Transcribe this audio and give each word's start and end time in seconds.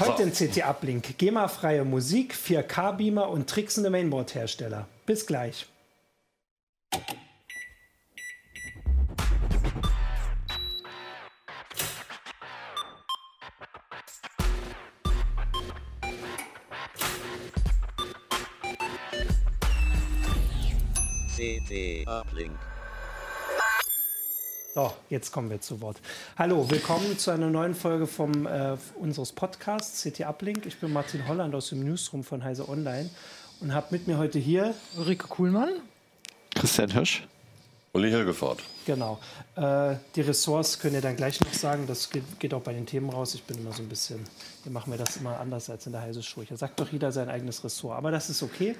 Heute 0.00 0.24
in 0.24 0.32
CT 0.32 0.66
Uplink. 0.66 1.18
GEMA-freie 1.18 1.84
Musik, 1.84 2.34
4K-Beamer 2.34 3.28
und 3.28 3.48
tricksende 3.48 3.90
Mainboard-Hersteller. 3.90 4.86
Bis 5.06 5.26
gleich. 5.26 5.66
CT 21.44 22.06
Uplink. 22.08 22.58
So, 24.74 24.92
jetzt 25.10 25.30
kommen 25.30 25.50
wir 25.50 25.60
zu 25.60 25.78
Wort. 25.82 26.00
Hallo, 26.38 26.68
willkommen 26.70 27.18
zu 27.18 27.32
einer 27.32 27.50
neuen 27.50 27.74
Folge 27.74 28.06
vom, 28.06 28.46
äh, 28.46 28.78
unseres 28.98 29.32
Podcasts 29.32 30.02
CT 30.02 30.22
Uplink. 30.22 30.64
Ich 30.64 30.78
bin 30.78 30.90
Martin 30.90 31.28
Holland 31.28 31.54
aus 31.54 31.68
dem 31.68 31.84
Newsroom 31.84 32.24
von 32.24 32.42
Heise 32.42 32.66
Online 32.66 33.10
und 33.60 33.74
habe 33.74 33.88
mit 33.90 34.06
mir 34.06 34.16
heute 34.16 34.38
hier 34.38 34.74
Ulrike 34.96 35.28
Kuhlmann. 35.28 35.68
Christian 36.54 36.90
Hirsch. 36.90 37.24
Uli 37.94 38.10
Hilgefort. 38.10 38.60
Genau. 38.86 39.20
Äh, 39.54 39.94
die 40.16 40.22
Ressorts 40.22 40.80
könnt 40.80 40.94
ihr 40.94 41.00
dann 41.00 41.14
gleich 41.14 41.40
noch 41.40 41.52
sagen. 41.52 41.86
Das 41.86 42.10
geht, 42.10 42.24
geht, 42.40 42.52
auch 42.52 42.60
bei 42.60 42.72
den 42.72 42.86
Themen 42.86 43.08
raus. 43.08 43.36
Ich 43.36 43.44
bin 43.44 43.56
immer 43.58 43.72
so 43.72 43.84
ein 43.84 43.88
bisschen, 43.88 44.18
hier 44.64 44.72
machen 44.72 44.92
wir 44.92 44.98
das 44.98 45.16
immer 45.16 45.38
anders 45.38 45.70
als 45.70 45.86
in 45.86 45.92
der 45.92 46.00
Heise 46.00 46.20
Show. 46.20 46.42
Hier 46.42 46.56
sagt 46.56 46.80
doch 46.80 46.90
jeder 46.90 47.12
sein 47.12 47.28
eigenes 47.28 47.62
Ressort. 47.62 47.96
Aber 47.96 48.10
das 48.10 48.30
ist 48.30 48.42
okay. 48.42 48.74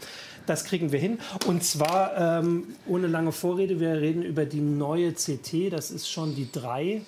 Das 0.47 0.65
kriegen 0.65 0.91
wir 0.91 0.98
hin. 0.98 1.20
Und 1.47 1.62
zwar 1.62 2.41
ähm, 2.41 2.75
ohne 2.89 3.07
lange 3.07 3.31
Vorrede. 3.31 3.79
Wir 3.79 4.01
reden 4.01 4.25
über 4.25 4.47
die 4.47 4.61
neue 4.61 5.12
CT. 5.12 5.73
Das 5.73 5.92
ist 5.92 6.11
schon 6.11 6.35
die 6.35 6.51
3 6.51 7.01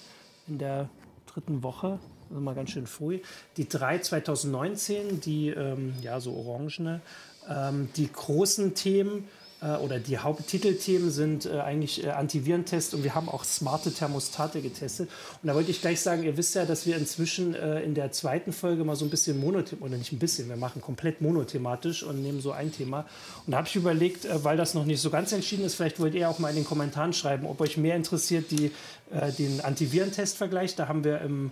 in 0.47 0.59
der 0.59 0.89
dritten 1.27 1.65
Woche. 1.65 1.99
Also 2.31 2.41
mal 2.41 2.55
ganz 2.55 2.71
schön 2.71 2.87
früh. 2.87 3.19
Die 3.57 3.69
3 3.69 3.99
2019, 3.99 5.21
die 5.21 5.49
ähm, 5.49 5.95
ja 6.03 6.21
so 6.21 6.34
orangene. 6.34 7.01
Ähm, 7.49 7.89
die 7.97 8.12
großen 8.12 8.77
Themen 8.77 9.27
oder 9.77 9.99
die 9.99 10.19
Haupttitelthemen 10.19 11.11
sind 11.11 11.47
äh, 11.47 11.61
eigentlich 11.61 12.05
äh, 12.05 12.11
Antivirentest 12.11 12.95
und 12.95 13.05
wir 13.05 13.15
haben 13.15 13.29
auch 13.29 13.45
smarte 13.45 13.93
Thermostate 13.93 14.61
getestet. 14.61 15.09
Und 15.43 15.47
da 15.47 15.55
wollte 15.55 15.71
ich 15.71 15.81
gleich 15.81 16.01
sagen, 16.01 16.23
ihr 16.25 16.37
wisst 16.37 16.55
ja, 16.55 16.65
dass 16.67 16.87
wir 16.87 16.97
inzwischen 16.97 17.55
äh, 17.55 17.81
in 17.83 17.95
der 17.95 18.12
zweiten 18.12 18.53
Folge 18.53 18.84
mal 18.84 18.97
so 18.97 19.05
ein 19.05 19.11
bisschen 19.11 19.41
monothematisch, 19.41 19.81
oder 19.81 19.97
nicht 19.97 20.12
ein 20.12 20.19
bisschen, 20.19 20.49
wir 20.49 20.57
machen 20.57 20.83
komplett 20.83 21.21
monothematisch 21.21 22.03
und 22.03 22.23
nehmen 22.23 22.41
so 22.41 22.53
ein 22.53 22.71
Thema. 22.71 23.07
Und 23.47 23.53
da 23.53 23.59
habe 23.59 23.69
ich 23.69 23.77
überlegt, 23.77 24.25
äh, 24.27 24.45
weil 24.45 24.57
das 24.57 24.75
noch 24.75 24.84
nicht 24.84 25.01
so 25.01 25.11
ganz 25.11 25.33
entschieden 25.33 25.65
ist, 25.65 25.75
vielleicht 25.75 26.01
wollt 26.01 26.15
ihr 26.15 26.29
auch 26.29 26.39
mal 26.39 26.51
in 26.51 26.57
den 26.57 26.65
Kommentaren 26.65 27.12
schreiben, 27.12 27.47
ob 27.47 27.61
euch 27.61 27.77
mehr 27.77 27.97
interessiert 27.97 28.51
die, 28.51 28.73
äh, 29.11 29.33
den 29.33 29.62
Antivirentest-Vergleich. 29.62 30.75
Da 30.77 30.89
haben 30.89 31.05
wir 31.05 31.21
im 31.23 31.51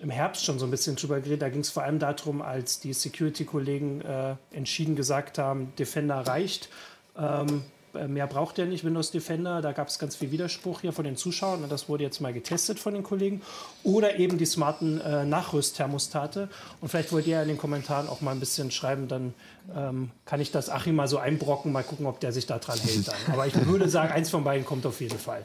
im 0.00 0.10
Herbst 0.10 0.44
schon 0.44 0.58
so 0.58 0.66
ein 0.66 0.70
bisschen 0.70 0.96
drüber 0.96 1.20
geredet. 1.20 1.42
Da 1.42 1.48
ging 1.48 1.60
es 1.60 1.70
vor 1.70 1.82
allem 1.82 1.98
darum, 1.98 2.42
als 2.42 2.80
die 2.80 2.92
Security-Kollegen 2.92 4.02
äh, 4.02 4.34
entschieden 4.50 4.96
gesagt 4.96 5.38
haben, 5.38 5.72
Defender 5.78 6.16
reicht 6.16 6.68
ähm, 7.18 7.62
äh, 7.94 8.08
mehr 8.08 8.26
braucht 8.26 8.58
er 8.58 8.66
nicht, 8.66 8.84
Windows 8.84 9.10
Defender. 9.10 9.62
Da 9.62 9.72
gab 9.72 9.88
es 9.88 9.98
ganz 9.98 10.16
viel 10.16 10.30
Widerspruch 10.30 10.80
hier 10.80 10.92
von 10.92 11.04
den 11.04 11.16
Zuschauern 11.16 11.62
und 11.62 11.70
das 11.70 11.88
wurde 11.88 12.04
jetzt 12.04 12.20
mal 12.20 12.32
getestet 12.32 12.78
von 12.78 12.94
den 12.94 13.02
Kollegen. 13.02 13.42
Oder 13.82 14.18
eben 14.18 14.38
die 14.38 14.46
smarten 14.46 15.00
äh, 15.00 15.24
Nachrüstthermostate. 15.24 16.48
Und 16.80 16.88
vielleicht 16.88 17.12
wollt 17.12 17.26
ihr 17.26 17.40
in 17.42 17.48
den 17.48 17.58
Kommentaren 17.58 18.08
auch 18.08 18.20
mal 18.20 18.32
ein 18.32 18.40
bisschen 18.40 18.70
schreiben, 18.70 19.08
dann 19.08 19.34
ähm, 19.74 20.10
kann 20.24 20.40
ich 20.40 20.50
das 20.50 20.70
Achim 20.70 20.96
mal 20.96 21.08
so 21.08 21.18
einbrocken, 21.18 21.72
mal 21.72 21.84
gucken, 21.84 22.06
ob 22.06 22.20
der 22.20 22.32
sich 22.32 22.46
da 22.46 22.58
dran 22.58 22.78
hält. 22.78 23.08
Dann. 23.08 23.14
Aber 23.32 23.46
ich 23.46 23.66
würde 23.66 23.88
sagen, 23.88 24.12
eins 24.12 24.30
von 24.30 24.44
beiden 24.44 24.64
kommt 24.64 24.86
auf 24.86 25.00
jeden 25.00 25.18
Fall. 25.18 25.42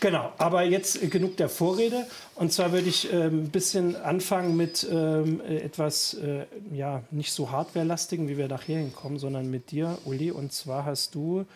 Genau, 0.00 0.32
aber 0.38 0.62
jetzt 0.64 1.10
genug 1.10 1.36
der 1.36 1.48
Vorrede. 1.48 2.06
Und 2.34 2.52
zwar 2.52 2.72
würde 2.72 2.88
ich 2.88 3.12
äh, 3.12 3.26
ein 3.26 3.50
bisschen 3.50 3.96
anfangen 3.96 4.56
mit 4.56 4.86
ähm, 4.90 5.40
etwas, 5.40 6.14
äh, 6.14 6.46
ja, 6.72 7.02
nicht 7.10 7.32
so 7.32 7.50
hardwarelastigen, 7.50 8.28
wie 8.28 8.36
wir 8.36 8.48
nachher 8.48 8.78
hinkommen, 8.78 9.18
sondern 9.18 9.50
mit 9.50 9.70
dir, 9.70 9.98
Uli. 10.04 10.30
Und 10.30 10.52
zwar 10.52 10.84
hast 10.84 11.14
du 11.14 11.46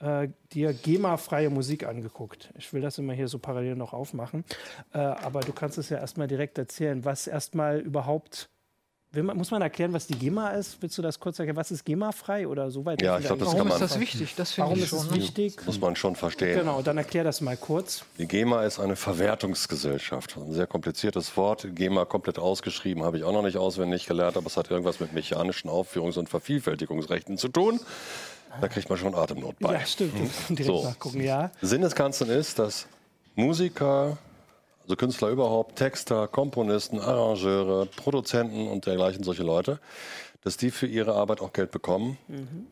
äh, 0.00 0.28
dir 0.52 0.72
GEMA-freie 0.72 1.50
Musik 1.50 1.86
angeguckt. 1.86 2.52
Ich 2.58 2.72
will 2.72 2.82
das 2.82 2.98
immer 2.98 3.12
hier 3.12 3.28
so 3.28 3.38
parallel 3.38 3.76
noch 3.76 3.92
aufmachen. 3.92 4.44
Äh, 4.92 4.98
aber 4.98 5.40
du 5.40 5.52
kannst 5.52 5.78
es 5.78 5.88
ja 5.88 5.98
erstmal 5.98 6.26
direkt 6.26 6.58
erzählen, 6.58 7.04
was 7.04 7.26
erstmal 7.26 7.78
überhaupt 7.78 8.48
man, 9.14 9.36
muss 9.36 9.50
man 9.50 9.60
erklären, 9.60 9.92
was 9.92 10.06
die 10.06 10.14
GEMA 10.14 10.50
ist? 10.50 10.76
Willst 10.80 10.96
du 10.96 11.02
das 11.02 11.20
kurz 11.20 11.38
erklären? 11.38 11.56
Was 11.56 11.70
ist 11.70 11.84
GEMA-frei 11.84 12.46
oder 12.48 12.70
so 12.70 12.84
weit? 12.84 13.02
Ja, 13.02 13.18
ich 13.18 13.26
glaube, 13.26 13.40
das 13.40 13.48
Warum 13.48 13.58
kann 13.58 13.68
man. 13.68 13.82
ist 13.82 13.90
das 13.92 14.00
wichtig? 14.00 14.34
Das 14.36 14.56
Warum 14.56 14.74
ich 14.78 14.84
ist 14.84 14.88
schon. 14.88 14.98
es 15.00 15.14
wichtig? 15.14 15.56
Muss 15.66 15.80
man 15.80 15.96
schon 15.96 16.16
verstehen. 16.16 16.58
Genau, 16.58 16.80
dann 16.80 16.96
erklär 16.96 17.24
das 17.24 17.40
mal 17.42 17.56
kurz. 17.56 18.04
Die 18.18 18.26
GEMA 18.26 18.64
ist 18.64 18.78
eine 18.80 18.96
Verwertungsgesellschaft. 18.96 20.36
Ein 20.36 20.52
sehr 20.54 20.66
kompliziertes 20.66 21.36
Wort. 21.36 21.66
GEMA 21.74 22.04
komplett 22.06 22.38
ausgeschrieben, 22.38 23.02
habe 23.04 23.18
ich 23.18 23.24
auch 23.24 23.32
noch 23.32 23.42
nicht 23.42 23.56
auswendig 23.58 24.06
gelernt, 24.06 24.36
aber 24.36 24.46
es 24.46 24.56
hat 24.56 24.70
irgendwas 24.70 25.00
mit 25.00 25.12
mechanischen 25.12 25.68
Aufführungs- 25.68 26.18
und 26.18 26.28
Vervielfältigungsrechten 26.28 27.36
zu 27.36 27.48
tun. 27.48 27.80
Da 28.60 28.68
kriegt 28.68 28.88
man 28.88 28.98
schon 28.98 29.14
Atemnot 29.14 29.58
bei. 29.60 29.74
Ja, 29.74 29.86
stimmt. 29.86 30.12
Direkt 30.50 30.66
So. 30.66 30.84
nachgucken, 30.84 31.22
ja. 31.22 31.50
Sinn 31.62 31.80
des 31.82 31.94
Ganzen 31.94 32.28
ist, 32.30 32.58
dass 32.58 32.86
Musiker, 33.34 34.18
also 34.82 34.96
Künstler 34.96 35.28
überhaupt, 35.28 35.76
Texter, 35.76 36.28
Komponisten, 36.28 36.98
Arrangeure, 37.00 37.86
Produzenten 37.86 38.68
und 38.68 38.86
dergleichen 38.86 39.22
solche 39.24 39.42
Leute, 39.42 39.80
dass 40.42 40.56
die 40.56 40.70
für 40.70 40.86
ihre 40.86 41.14
Arbeit 41.14 41.40
auch 41.40 41.52
Geld 41.52 41.70
bekommen, 41.70 42.18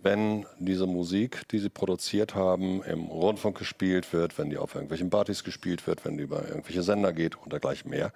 wenn 0.03 0.45
diese 0.59 0.87
Musik, 0.87 1.49
die 1.51 1.61
sie 1.61 1.69
produziert 1.69 2.35
haben, 2.35 2.83
im 2.83 3.05
Rundfunk 3.05 3.59
gespielt 3.59 4.13
wird, 4.13 4.39
wenn 4.39 4.51
die 4.51 4.59
auf 4.59 4.75
irgendwelchen 4.75 5.09
Partys 5.09 5.45
gespielt 5.45 5.87
wird, 5.87 6.05
wenn 6.05 6.17
die 6.17 6.25
über 6.25 6.49
irgendwelche 6.49 6.83
Sender 6.83 7.13
geht 7.13 7.37
und 7.37 7.53
dergleichen 7.53 7.91
mehr. 7.91 8.13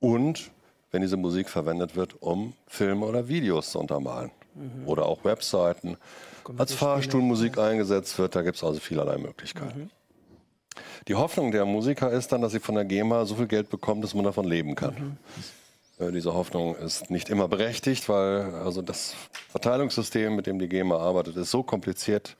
Und 0.00 0.50
wenn 0.90 1.02
diese 1.02 1.18
Musik 1.18 1.50
verwendet 1.50 1.96
wird, 1.96 2.22
um 2.22 2.54
Filme 2.66 3.04
oder 3.04 3.28
Videos 3.28 3.72
zu 3.72 3.78
untermalen. 3.78 4.30
Oder 4.86 5.06
auch 5.06 5.24
Webseiten. 5.24 5.96
Als 6.56 6.72
Fahrstuhlmusik 6.72 7.58
eingesetzt 7.58 8.16
wird, 8.18 8.36
da 8.36 8.42
gibt 8.42 8.56
es 8.56 8.62
also 8.62 8.78
vielerlei 8.78 9.18
Möglichkeiten. 9.18 9.90
Die 11.08 11.14
Hoffnung 11.14 11.50
der 11.52 11.64
Musiker 11.64 12.10
ist 12.10 12.32
dann, 12.32 12.42
dass 12.42 12.52
sie 12.52 12.60
von 12.60 12.74
der 12.74 12.84
GEMA 12.84 13.24
so 13.26 13.34
viel 13.36 13.46
Geld 13.46 13.70
bekommen, 13.70 14.02
dass 14.02 14.14
man 14.14 14.24
davon 14.24 14.44
leben 14.46 14.74
kann. 14.74 15.18
Äh, 15.98 16.10
Diese 16.12 16.34
Hoffnung 16.34 16.74
ist 16.76 17.10
nicht 17.10 17.28
immer 17.28 17.46
berechtigt, 17.48 18.08
weil 18.08 18.54
also 18.54 18.82
das 18.82 19.14
Verteilungssystem, 19.50 20.34
mit 20.34 20.46
dem 20.46 20.58
die 20.58 20.68
GEMA 20.68 20.96
arbeitet, 20.98 21.36
ist 21.36 21.50
so 21.50 21.62
kompliziert. 21.62 22.36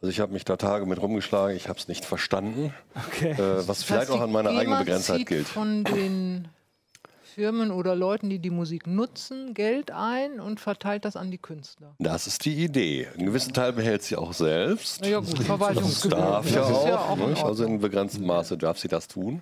Also 0.00 0.10
ich 0.10 0.20
habe 0.20 0.32
mich 0.32 0.44
da 0.44 0.56
Tage 0.56 0.86
mit 0.86 1.00
rumgeschlagen, 1.02 1.56
ich 1.56 1.68
habe 1.68 1.78
es 1.78 1.88
nicht 1.88 2.04
verstanden, 2.04 2.72
Okay. 3.08 3.32
äh, 3.32 3.38
was 3.38 3.66
Das 3.66 3.82
vielleicht 3.84 4.00
heißt, 4.02 4.10
auch 4.12 4.20
an 4.20 4.30
meiner 4.32 4.50
GEMA 4.50 4.60
eigenen 4.60 4.78
Begrenztheit 4.80 5.26
gilt. 5.26 5.46
von 5.48 5.84
den 5.84 6.48
Firmen 7.38 7.70
oder 7.70 7.94
Leuten, 7.94 8.30
die 8.30 8.40
die 8.40 8.50
Musik 8.50 8.88
nutzen, 8.88 9.54
Geld 9.54 9.92
ein 9.92 10.40
und 10.40 10.58
verteilt 10.58 11.04
das 11.04 11.14
an 11.14 11.30
die 11.30 11.38
Künstler. 11.38 11.94
Das 12.00 12.26
ist 12.26 12.44
die 12.44 12.64
Idee. 12.64 13.06
Einen 13.16 13.26
gewissen 13.26 13.52
Teil 13.52 13.72
behält 13.72 14.02
sie 14.02 14.16
auch 14.16 14.32
selbst. 14.32 14.98
Na 15.02 15.06
ja 15.06 15.20
gut, 15.20 15.38
Das 15.38 15.46
Verwaltungsgebühren. 15.46 16.20
darf 16.24 16.50
ja 16.50 16.58
Das 16.62 16.70
ist 16.70 16.76
auch. 16.76 16.88
ja 16.88 16.98
auch 16.98 17.16
in 17.16 17.36
also 17.36 17.64
in 17.64 17.78
begrenztem 17.78 18.26
Maße 18.26 18.58
darf 18.58 18.78
sie 18.78 18.88
das 18.88 19.06
tun. 19.06 19.40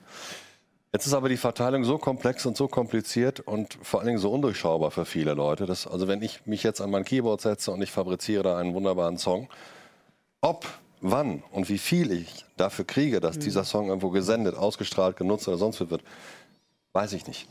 Jetzt 0.92 1.06
ist 1.06 1.14
aber 1.14 1.30
die 1.30 1.38
Verteilung 1.38 1.84
so 1.84 1.96
komplex 1.96 2.44
und 2.44 2.58
so 2.58 2.68
kompliziert 2.68 3.40
und 3.40 3.78
vor 3.80 4.00
allen 4.00 4.08
Dingen 4.08 4.18
so 4.18 4.30
undurchschaubar 4.30 4.90
für 4.90 5.06
viele 5.06 5.32
Leute. 5.32 5.64
Dass, 5.64 5.86
also 5.86 6.06
wenn 6.06 6.20
ich 6.20 6.44
mich 6.44 6.64
jetzt 6.64 6.82
an 6.82 6.90
mein 6.90 7.04
Keyboard 7.06 7.40
setze 7.40 7.70
und 7.72 7.80
ich 7.80 7.90
fabriziere 7.92 8.42
da 8.42 8.58
einen 8.58 8.74
wunderbaren 8.74 9.16
Song, 9.16 9.48
ob, 10.42 10.66
wann 11.00 11.42
und 11.50 11.70
wie 11.70 11.78
viel 11.78 12.12
ich 12.12 12.44
dafür 12.58 12.84
kriege, 12.84 13.20
dass 13.20 13.38
dieser 13.38 13.64
Song 13.64 13.88
irgendwo 13.88 14.10
gesendet, 14.10 14.54
ausgestrahlt, 14.54 15.16
genutzt 15.16 15.48
oder 15.48 15.56
sonst 15.56 15.80
was 15.80 15.88
wird, 15.88 16.02
weiß 16.92 17.14
ich 17.14 17.26
nicht. 17.26 17.48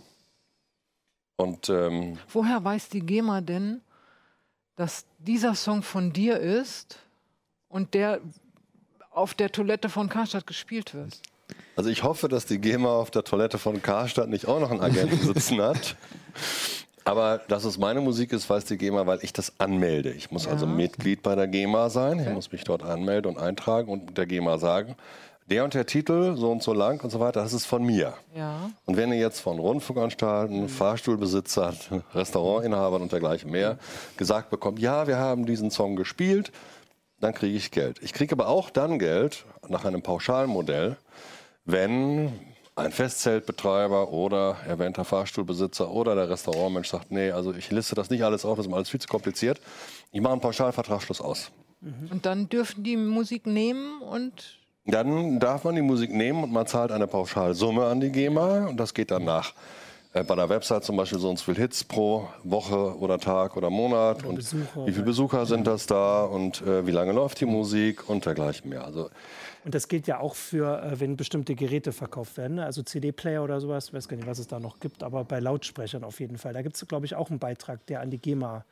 Und 1.38 1.70
ähm, 1.70 2.18
Woher 2.30 2.64
weiß 2.64 2.90
die 2.90 3.02
GEMA 3.02 3.42
denn, 3.42 3.82
dass 4.76 5.06
dieser 5.20 5.56
Song 5.56 5.84
von 5.84 6.14
dir 6.14 6.38
ist 6.40 7.00
und 7.70 7.94
der 7.94 8.22
auf 9.12 9.34
der 9.34 9.52
Toilette 9.52 9.90
von 9.90 10.10
Karstadt 10.10 10.48
gespielt 10.48 10.94
wird? 10.94 11.22
Also 11.76 11.90
ich 11.90 12.04
hoffe, 12.04 12.28
dass 12.28 12.46
die 12.46 12.60
GEMA 12.60 12.90
auf 12.90 13.12
der 13.12 13.24
Toilette 13.24 13.58
von 13.58 13.82
Karstadt 13.82 14.30
nicht 14.30 14.48
auch 14.48 14.60
noch 14.60 14.72
einen 14.72 14.82
Agenten 14.82 15.18
sitzen 15.18 15.62
hat. 15.62 15.96
Aber 17.04 17.38
dass 17.48 17.66
es 17.66 17.78
meine 17.78 18.02
Musik 18.02 18.34
ist, 18.34 18.50
weiß 18.50 18.66
die 18.66 18.78
GEMA, 18.78 19.06
weil 19.06 19.20
ich 19.22 19.32
das 19.32 19.60
anmelde. 19.60 20.12
Ich 20.12 20.32
muss 20.32 20.48
also 20.48 20.66
Mitglied 20.66 21.22
bei 21.22 21.36
der 21.36 21.48
GEMA 21.48 21.90
sein. 21.90 22.20
Ich 22.20 22.30
muss 22.30 22.52
mich 22.52 22.64
dort 22.64 22.82
anmelden 22.82 23.36
und 23.36 23.38
eintragen 23.38 23.90
und 23.90 24.18
der 24.18 24.26
GEMA 24.26 24.58
sagen, 24.58 24.96
der 25.46 25.64
und 25.64 25.74
der 25.74 25.86
Titel, 25.86 26.36
so 26.38 26.52
und 26.52 26.64
so 26.64 26.74
lang 26.74 27.04
und 27.04 27.12
so 27.12 27.20
weiter, 27.20 27.42
das 27.42 27.54
ist 27.54 27.66
von 27.66 27.84
mir. 27.84 28.16
Ja. 28.36 28.72
Und 28.86 28.98
wenn 28.98 29.12
ihr 29.12 29.20
jetzt 29.20 29.40
von 29.40 29.60
Rundfunkanstalten, 29.60 30.70
Fahrstuhlbesitzern, 30.70 31.76
Restaurantinhabern 32.14 33.02
und 33.02 33.12
dergleichen 33.12 33.52
mehr 33.52 33.78
gesagt 34.18 34.50
bekommt, 34.50 34.80
ja, 34.80 35.08
wir 35.08 35.18
haben 35.18 35.46
diesen 35.46 35.70
Song 35.70 35.96
gespielt, 35.96 36.52
dann 37.20 37.34
kriege 37.34 37.56
ich 37.56 37.72
Geld. 37.72 38.00
Ich 38.02 38.14
kriege 38.14 38.34
aber 38.34 38.48
auch 38.48 38.70
dann 38.70 39.00
Geld 39.00 39.46
nach 39.68 39.86
einem 39.86 40.02
Pauschalmodell, 40.02 40.98
wenn 41.64 42.34
ein 42.76 42.92
Festzeltbetreiber 42.92 44.12
oder 44.12 44.58
erwähnter 44.68 45.06
Fahrstuhlbesitzer 45.06 45.90
oder 45.90 46.14
der 46.16 46.30
Restaurantmensch 46.30 46.90
sagt, 46.90 47.12
nee, 47.12 47.32
also 47.32 47.54
ich 47.54 47.72
liste 47.72 47.96
das 47.96 48.10
nicht 48.10 48.24
alles 48.24 48.44
auf, 48.44 48.58
das 48.58 48.66
ist 48.66 48.70
mir 48.70 48.76
alles 48.76 48.90
viel 48.90 49.00
zu 49.00 49.08
kompliziert. 49.08 49.62
Ich 50.12 50.22
mache 50.22 50.34
einen 50.34 50.42
Pauschalvertragsschluss 50.42 51.22
aus. 51.22 51.52
Und 51.82 52.26
dann 52.26 52.50
dürfen 52.50 52.84
die 52.84 52.98
Musik 52.98 53.46
nehmen 53.46 54.02
und 54.02 54.60
Dann 54.86 55.40
darf 55.40 55.64
man 55.64 55.76
die 55.76 55.82
Musik 55.82 56.14
nehmen 56.14 56.44
und 56.44 56.52
man 56.52 56.68
zahlt 56.68 56.92
eine 56.92 57.08
Pauschalsumme 57.08 57.86
an 57.86 58.00
die 58.00 58.12
GEMA 58.12 58.68
und 58.68 58.78
das 58.78 58.94
geht 58.94 59.10
dann 59.10 59.24
nach. 59.26 59.54
äh, 60.14 60.24
Bei 60.24 60.36
der 60.36 60.48
Website 60.48 60.84
zum 60.84 60.96
Beispiel 60.96 61.18
so 61.18 61.30
und 61.30 61.40
so 61.40 61.46
viel 61.46 61.56
Hits 61.56 61.84
pro 61.84 62.28
Woche 62.44 62.96
oder 63.00 63.18
Tag 63.20 63.58
oder 63.58 63.72
Monat 63.72 64.24
und 64.24 64.36
Besucher. 64.36 64.86
wie 64.86 64.92
viele 64.92 65.06
Besucher 65.06 65.46
sind 65.48 65.66
das 65.66 65.88
da 65.88 66.24
und 66.24 66.62
äh, 66.62 66.86
wie 66.86 66.92
lange 66.92 67.14
läuft 67.14 67.42
die 67.42 67.46
Musik 67.46 68.08
und 68.08 68.26
dergleichen 68.28 68.70
mehr. 68.70 68.86
Also 68.86 69.10
Und 69.64 69.74
das 69.74 69.88
gilt 69.88 70.06
ja 70.06 70.20
auch 70.20 70.36
für, 70.36 70.84
äh, 70.84 71.00
wenn 71.00 71.18
bestimmte 71.18 71.56
Geräte 71.56 71.92
verkauft 71.92 72.38
werden, 72.38 72.58
ne? 72.58 72.66
also 72.66 72.84
CD-Player 72.84 73.44
oder 73.44 73.60
sowas, 73.60 73.88
ich 73.88 73.94
weiß 73.96 74.08
gar 74.08 74.18
nicht, 74.18 74.28
was 74.28 74.38
es 74.38 74.48
da 74.48 74.60
noch 74.60 74.80
gibt, 74.80 75.02
aber 75.02 75.24
bei 75.24 75.40
Lautsprechern 75.40 76.04
auf 76.04 76.20
jeden 76.20 76.38
Fall. 76.38 76.54
Da 76.54 76.62
gibt 76.62 76.76
es, 76.76 76.88
glaube 76.88 77.08
ich, 77.08 77.16
auch 77.16 77.32
einen 77.32 77.40
Beitrag, 77.40 77.84
der 77.88 78.02
an 78.02 78.12
die 78.12 78.20
GEMA 78.20 78.66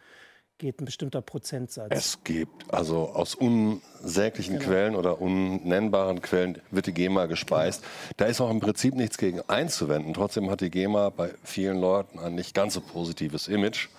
geht, 0.57 0.81
ein 0.81 0.85
bestimmter 0.85 1.21
Prozentsatz. 1.21 1.87
Es 1.91 2.23
gibt, 2.23 2.73
also 2.73 3.09
aus 3.09 3.35
unsäglichen 3.35 4.59
Quellen 4.59 4.95
oder 4.95 5.21
unnennbaren 5.21 6.21
Quellen 6.21 6.61
wird 6.71 6.87
die 6.87 6.93
GEMA 6.93 7.25
gespeist. 7.25 7.83
Da 8.17 8.25
ist 8.25 8.41
auch 8.41 8.49
im 8.49 8.59
Prinzip 8.59 8.95
nichts 8.95 9.17
gegen 9.17 9.41
einzuwenden. 9.47 10.13
Trotzdem 10.13 10.49
hat 10.49 10.61
die 10.61 10.69
GEMA 10.69 11.09
bei 11.09 11.33
vielen 11.43 11.79
Leuten 11.79 12.19
ein 12.19 12.35
nicht 12.35 12.53
ganz 12.53 12.73
so 12.75 12.81
positives 12.81 13.47
Image, 13.47 13.89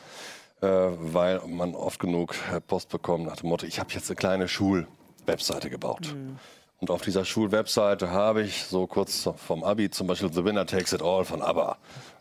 äh, 0.61 0.67
weil 0.67 1.41
man 1.47 1.75
oft 1.75 2.01
genug 2.01 2.35
äh, 2.53 2.61
Post 2.61 2.89
bekommt 2.89 3.27
nach 3.27 3.37
dem 3.37 3.49
Motto, 3.49 3.67
ich 3.67 3.79
habe 3.79 3.93
jetzt 3.93 4.11
eine 4.11 4.17
kleine 4.17 4.49
Schulwebseite 4.49 5.71
gebaut. 5.71 6.15
Und 6.85 6.91
auf 6.91 7.01
dieser 7.01 7.25
Schulwebseite 7.25 8.11
habe 8.11 8.43
ich 8.43 8.65
so 8.65 8.87
kurz 8.87 9.27
vom 9.37 9.65
Abi 9.65 9.89
zum 9.89 10.07
Beispiel 10.07 10.31
The 10.31 10.45
Winner 10.45 10.67
Takes 10.67 10.93
It 10.93 11.01
All 11.01 11.25
von 11.25 11.41
ABBA. 11.41 11.79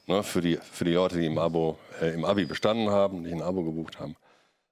Ne, 0.08 0.24
für, 0.24 0.40
die, 0.40 0.56
für 0.56 0.86
die 0.86 0.94
Leute, 0.94 1.20
die 1.20 1.26
im, 1.26 1.38
Abo, 1.38 1.78
äh, 2.02 2.14
im 2.14 2.24
Abi 2.24 2.46
bestanden 2.46 2.90
haben, 2.90 3.26
die 3.26 3.34
ein 3.34 3.42
Abo 3.42 3.62
gebucht 3.62 4.00
haben. 4.00 4.16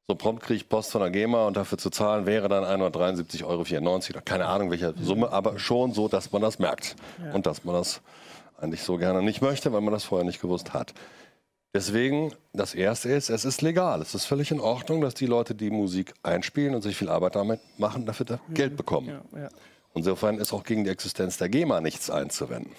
So 0.08 0.16
prompt 0.16 0.44
kriege 0.44 0.56
ich 0.56 0.70
Post 0.70 0.94
von 0.94 1.02
der 1.02 1.10
GEMA 1.10 1.46
und 1.46 1.58
dafür 1.58 1.78
zu 1.78 1.90
zahlen 1.90 2.26
wäre 2.26 2.48
dann 2.48 2.64
173,94 2.64 3.44
Euro 3.44 3.66
oder 4.12 4.22
keine 4.22 4.46
Ahnung 4.46 4.72
welche 4.72 4.94
Summe, 5.02 5.30
aber 5.34 5.60
schon 5.60 5.92
so, 5.92 6.08
dass 6.08 6.32
man 6.32 6.42
das 6.42 6.58
merkt. 6.58 6.96
Und 7.34 7.46
dass 7.46 7.66
man 7.66 7.76
das 7.76 8.00
eigentlich 8.62 8.84
so 8.84 8.96
gerne 8.96 9.22
nicht 9.22 9.42
möchte, 9.42 9.74
weil 9.74 9.82
man 9.82 9.92
das 9.92 10.06
vorher 10.06 10.26
nicht 10.26 10.40
gewusst 10.40 10.72
hat. 10.72 10.94
Deswegen, 11.74 12.34
das 12.52 12.76
Erste 12.76 13.10
ist, 13.10 13.30
es 13.30 13.46
ist 13.46 13.62
legal. 13.62 14.02
Es 14.02 14.14
ist 14.14 14.26
völlig 14.26 14.52
in 14.52 14.60
Ordnung, 14.60 15.00
dass 15.00 15.14
die 15.14 15.26
Leute, 15.26 15.56
die 15.56 15.70
Musik 15.70 16.14
einspielen 16.22 16.76
und 16.76 16.82
sich 16.82 16.98
viel 16.98 17.10
Arbeit 17.10 17.36
damit 17.36 17.62
machen, 17.78 18.06
dafür 18.06 18.26
da 18.26 18.40
Geld 18.50 18.76
bekommen. 18.76 19.08
Ja, 19.08 19.44
ja. 19.44 19.50
Insofern 19.94 20.38
ist 20.38 20.54
auch 20.54 20.64
gegen 20.64 20.84
die 20.84 20.90
Existenz 20.90 21.38
der 21.38 21.50
GEMA 21.50 21.82
nichts 21.82 22.10
einzuwenden. 22.10 22.74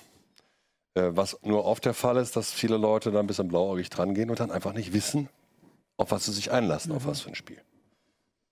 Äh, 0.94 1.10
Was 1.12 1.38
nur 1.42 1.64
oft 1.64 1.84
der 1.84 1.94
Fall 1.94 2.16
ist, 2.16 2.36
dass 2.36 2.52
viele 2.52 2.76
Leute 2.76 3.10
da 3.10 3.20
ein 3.20 3.26
bisschen 3.26 3.48
blauäugig 3.48 3.90
dran 3.90 4.14
gehen 4.14 4.30
und 4.30 4.40
dann 4.40 4.50
einfach 4.50 4.72
nicht 4.72 4.92
wissen, 4.92 5.28
auf 5.96 6.10
was 6.10 6.24
sie 6.24 6.32
sich 6.32 6.50
einlassen, 6.50 6.92
auf 6.92 7.06
was 7.06 7.20
für 7.20 7.28
ein 7.28 7.34
Spiel. 7.34 7.60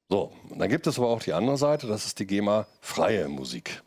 So, 0.08 0.32
und 0.48 0.58
dann 0.58 0.68
gibt 0.68 0.86
es 0.86 0.98
aber 0.98 1.08
auch 1.08 1.22
die 1.22 1.32
andere 1.32 1.56
Seite, 1.56 1.86
das 1.86 2.04
ist 2.04 2.18
die 2.18 2.26
GEMA 2.26 2.66
freie 2.80 3.28
Musik. 3.28 3.82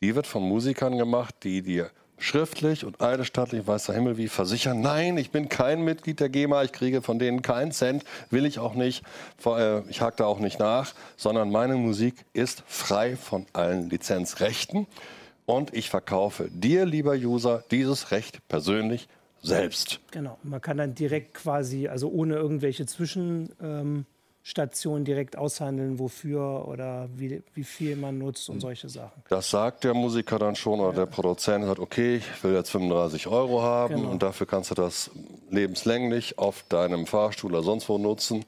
Die 0.00 0.14
wird 0.14 0.26
von 0.26 0.42
Musikern 0.42 0.98
gemacht, 0.98 1.36
die 1.44 1.62
dir 1.62 1.90
schriftlich 2.22 2.84
und 2.84 3.00
eidesstattlich, 3.00 3.66
weiß 3.66 3.86
der 3.86 3.94
Himmel 3.94 4.16
wie, 4.16 4.28
versichern, 4.28 4.80
nein, 4.80 5.16
ich 5.16 5.30
bin 5.30 5.48
kein 5.48 5.82
Mitglied 5.82 6.20
der 6.20 6.28
GEMA, 6.28 6.62
ich 6.62 6.72
kriege 6.72 7.02
von 7.02 7.18
denen 7.18 7.42
keinen 7.42 7.72
Cent, 7.72 8.04
will 8.30 8.46
ich 8.46 8.58
auch 8.58 8.74
nicht, 8.74 9.04
äh, 9.44 9.80
ich 9.88 10.00
hake 10.00 10.16
da 10.16 10.26
auch 10.26 10.38
nicht 10.38 10.58
nach, 10.58 10.94
sondern 11.16 11.50
meine 11.50 11.76
Musik 11.76 12.14
ist 12.32 12.62
frei 12.66 13.16
von 13.16 13.46
allen 13.52 13.90
Lizenzrechten. 13.90 14.86
Und 15.44 15.74
ich 15.74 15.90
verkaufe 15.90 16.48
dir, 16.50 16.86
lieber 16.86 17.14
User, 17.14 17.64
dieses 17.70 18.12
Recht 18.12 18.46
persönlich 18.48 19.08
selbst. 19.42 20.00
Genau. 20.12 20.38
Man 20.44 20.60
kann 20.60 20.76
dann 20.76 20.94
direkt 20.94 21.34
quasi, 21.34 21.88
also 21.88 22.08
ohne 22.08 22.36
irgendwelche 22.36 22.86
Zwischenstationen 22.86 23.50
ähm, 23.60 24.06
direkt 25.04 25.36
aushandeln, 25.38 25.98
wofür 25.98 26.66
oder 26.68 27.08
wie, 27.14 27.42
wie 27.54 27.64
viel 27.64 27.96
man 27.96 28.18
nutzt 28.18 28.48
und 28.48 28.60
solche 28.60 28.88
Sachen. 28.88 29.22
Das 29.28 29.50
sagt 29.50 29.84
der 29.84 29.94
Musiker 29.94 30.38
dann 30.38 30.56
schon 30.56 30.80
oder 30.80 30.92
der 30.92 31.06
Produzent 31.06 31.64
sagt, 31.64 31.78
okay, 31.78 32.16
ich 32.16 32.44
will 32.44 32.54
jetzt 32.54 32.70
35 32.70 33.26
Euro 33.28 33.62
haben 33.62 33.96
Genau. 33.96 34.10
und 34.10 34.22
dafür 34.22 34.46
kannst 34.46 34.70
du 34.70 34.74
das 34.74 35.10
lebenslänglich 35.50 36.38
auf 36.38 36.64
deinem 36.68 37.06
Fahrstuhl 37.06 37.52
oder 37.52 37.62
sonst 37.62 37.88
wo 37.88 37.98
nutzen. 37.98 38.44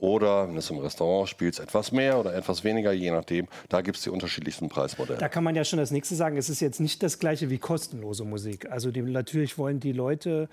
Oder 0.00 0.46
wenn 0.46 0.52
du 0.52 0.60
es 0.60 0.70
im 0.70 0.78
Restaurant 0.78 1.28
spielst, 1.28 1.58
etwas 1.58 1.90
mehr 1.90 2.20
oder 2.20 2.32
etwas 2.32 2.62
weniger, 2.62 2.92
je 2.92 3.10
nachdem. 3.10 3.48
Da 3.68 3.80
gibt 3.80 3.96
es 3.96 4.04
die 4.04 4.10
unterschiedlichsten 4.10 4.68
Preismodelle. 4.68 5.18
Da 5.18 5.28
kann 5.28 5.42
man 5.42 5.56
ja 5.56 5.64
schon 5.64 5.80
das 5.80 5.90
nächste 5.90 6.14
sagen. 6.14 6.36
Es 6.36 6.48
ist 6.48 6.60
jetzt 6.60 6.78
nicht 6.78 7.02
das 7.02 7.18
gleiche 7.18 7.50
wie 7.50 7.58
kostenlose 7.58 8.24
Musik. 8.24 8.70
Also 8.70 8.92
die, 8.92 9.02
natürlich 9.02 9.58
wollen 9.58 9.80
die 9.80 9.90
Leute 9.92 10.48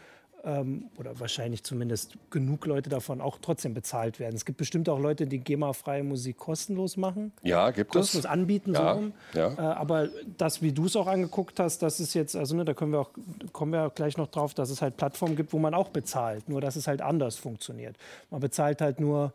ähm, 0.46 0.90
oder 0.98 1.20
wahrscheinlich 1.20 1.64
zumindest 1.64 2.18
genug 2.30 2.66
Leute 2.66 2.90
davon 2.90 3.20
auch 3.20 3.40
trotzdem 3.42 3.74
bezahlt 3.74 4.20
werden. 4.20 4.36
Es 4.36 4.46
gibt 4.46 4.58
bestimmt 4.58 4.88
auch 4.88 5.00
Leute, 5.00 5.28
die 5.28 5.40
GEMA-freie 5.40 6.04
Musik 6.04 6.38
kostenlos 6.38 6.98
machen. 6.98 7.32
Ja, 7.42 7.72
gibt 7.72 7.92
kostenlos 7.92 8.26
es. 8.26 8.30
anbieten. 8.30 8.74
Ja, 8.74 8.94
so 8.94 9.00
rum. 9.00 9.14
ja. 9.34 9.54
Äh, 9.54 9.76
aber 9.76 10.10
das, 10.38 10.62
wie 10.62 10.72
du 10.72 10.86
es 10.86 10.96
auch 10.96 11.08
angeguckt 11.08 11.60
hast, 11.60 11.82
das 11.82 12.00
ist 12.00 12.14
jetzt, 12.14 12.36
also 12.36 12.56
ne, 12.56 12.64
da 12.64 12.74
können 12.74 12.92
wir 12.92 13.00
auch, 13.00 13.10
kommen 13.52 13.74
wir 13.74 13.88
auch 13.88 13.96
gleich 13.96 14.18
noch 14.18 14.28
drauf, 14.28 14.54
dass 14.54 14.70
es 14.70 14.82
halt 14.82 14.98
Plattformen 14.98 15.36
gibt, 15.36 15.52
wo 15.52 15.60
man 15.60 15.74
auch 15.74 15.90
bezahlt. 15.90 16.48
Nur 16.48 16.62
dass 16.62 16.76
es 16.76 16.88
halt 16.88 17.02
anders 17.02 17.36
funktioniert. 17.36 17.98
Man 18.30 18.42
bezahlt 18.42 18.82
halt 18.82 19.00
nur 19.00 19.34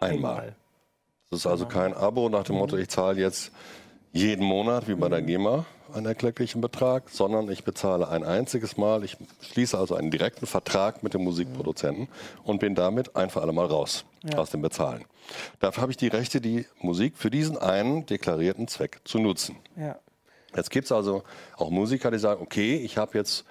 Einmal. 0.00 0.30
einmal. 0.32 0.56
Das 1.30 1.40
ist 1.40 1.46
also 1.46 1.66
kein 1.66 1.94
Abo 1.94 2.28
nach 2.28 2.44
dem 2.44 2.56
Motto, 2.56 2.76
ich 2.76 2.88
zahle 2.88 3.18
jetzt 3.18 3.52
jeden 4.12 4.44
Monat, 4.44 4.88
wie 4.88 4.94
bei 4.94 5.08
der 5.08 5.22
GEMA, 5.22 5.64
einen 5.92 6.06
erklecklichen 6.06 6.60
Betrag, 6.60 7.10
sondern 7.10 7.50
ich 7.50 7.64
bezahle 7.64 8.08
ein 8.08 8.24
einziges 8.24 8.76
Mal. 8.76 9.04
Ich 9.04 9.16
schließe 9.40 9.76
also 9.76 9.94
einen 9.94 10.10
direkten 10.10 10.46
Vertrag 10.46 11.02
mit 11.02 11.14
dem 11.14 11.22
Musikproduzenten 11.24 12.08
und 12.44 12.60
bin 12.60 12.74
damit 12.74 13.16
ein 13.16 13.30
für 13.30 13.42
alle 13.42 13.52
Mal 13.52 13.66
raus 13.66 14.04
aus 14.36 14.50
dem 14.50 14.62
Bezahlen. 14.62 15.04
Dafür 15.60 15.82
habe 15.82 15.92
ich 15.92 15.98
die 15.98 16.08
Rechte, 16.08 16.40
die 16.40 16.66
Musik 16.80 17.16
für 17.16 17.30
diesen 17.30 17.58
einen 17.58 18.06
deklarierten 18.06 18.68
Zweck 18.68 19.00
zu 19.04 19.18
nutzen. 19.18 19.56
Ja. 19.76 19.98
Jetzt 20.54 20.70
gibt 20.70 20.86
es 20.86 20.92
also 20.92 21.22
auch 21.56 21.70
Musiker, 21.70 22.10
die 22.10 22.18
sagen, 22.18 22.42
okay, 22.42 22.76
ich 22.76 22.98
habe 22.98 23.16
jetzt 23.16 23.44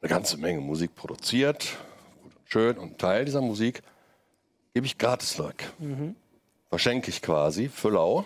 eine 0.00 0.08
ganze 0.08 0.38
Menge 0.38 0.60
Musik 0.60 0.94
produziert, 0.94 1.76
gut 2.22 2.32
und 2.34 2.50
schön, 2.50 2.78
und 2.78 2.98
Teil 2.98 3.24
dieser 3.24 3.42
Musik 3.42 3.82
gebe 4.74 4.86
ich 4.86 4.96
gratis 4.96 5.38
weg. 5.38 5.72
Verschenke 6.70 7.10
ich 7.10 7.22
quasi 7.22 7.68
für 7.68 7.90
lau. 7.90 8.24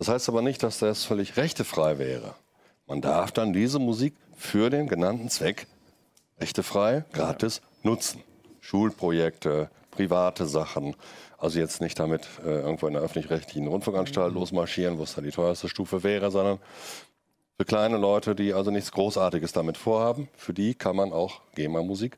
Das 0.00 0.08
heißt 0.08 0.30
aber 0.30 0.40
nicht, 0.40 0.62
dass 0.62 0.78
das 0.78 1.04
völlig 1.04 1.36
rechtefrei 1.36 1.98
wäre. 1.98 2.34
Man 2.86 3.02
darf 3.02 3.32
dann 3.32 3.52
diese 3.52 3.78
Musik 3.78 4.14
für 4.34 4.70
den 4.70 4.88
genannten 4.88 5.28
Zweck 5.28 5.66
rechtefrei, 6.40 7.04
gratis 7.12 7.60
nutzen. 7.82 8.22
Schulprojekte, 8.60 9.70
private 9.90 10.46
Sachen. 10.46 10.96
Also 11.36 11.58
jetzt 11.58 11.82
nicht 11.82 11.98
damit 11.98 12.26
äh, 12.42 12.48
irgendwo 12.48 12.86
in 12.86 12.94
der 12.94 13.02
öffentlich-rechtlichen 13.02 13.66
Rundfunkanstalt 13.66 14.32
losmarschieren, 14.32 14.96
wo 14.96 15.02
es 15.02 15.14
dann 15.14 15.24
die 15.24 15.32
teuerste 15.32 15.68
Stufe 15.68 16.02
wäre, 16.02 16.30
sondern 16.30 16.60
für 17.58 17.66
kleine 17.66 17.98
Leute, 17.98 18.34
die 18.34 18.54
also 18.54 18.70
nichts 18.70 18.92
Großartiges 18.92 19.52
damit 19.52 19.76
vorhaben, 19.76 20.30
für 20.34 20.54
die 20.54 20.74
kann 20.74 20.96
man 20.96 21.12
auch 21.12 21.42
GEMA-Musik 21.56 22.16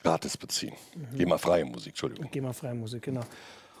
gratis 0.00 0.36
beziehen. 0.36 0.74
GEMA-freie 1.16 1.64
Musik, 1.64 1.88
Entschuldigung. 1.88 2.30
GEMA-freie 2.30 2.74
Musik, 2.74 3.02
genau. 3.02 3.22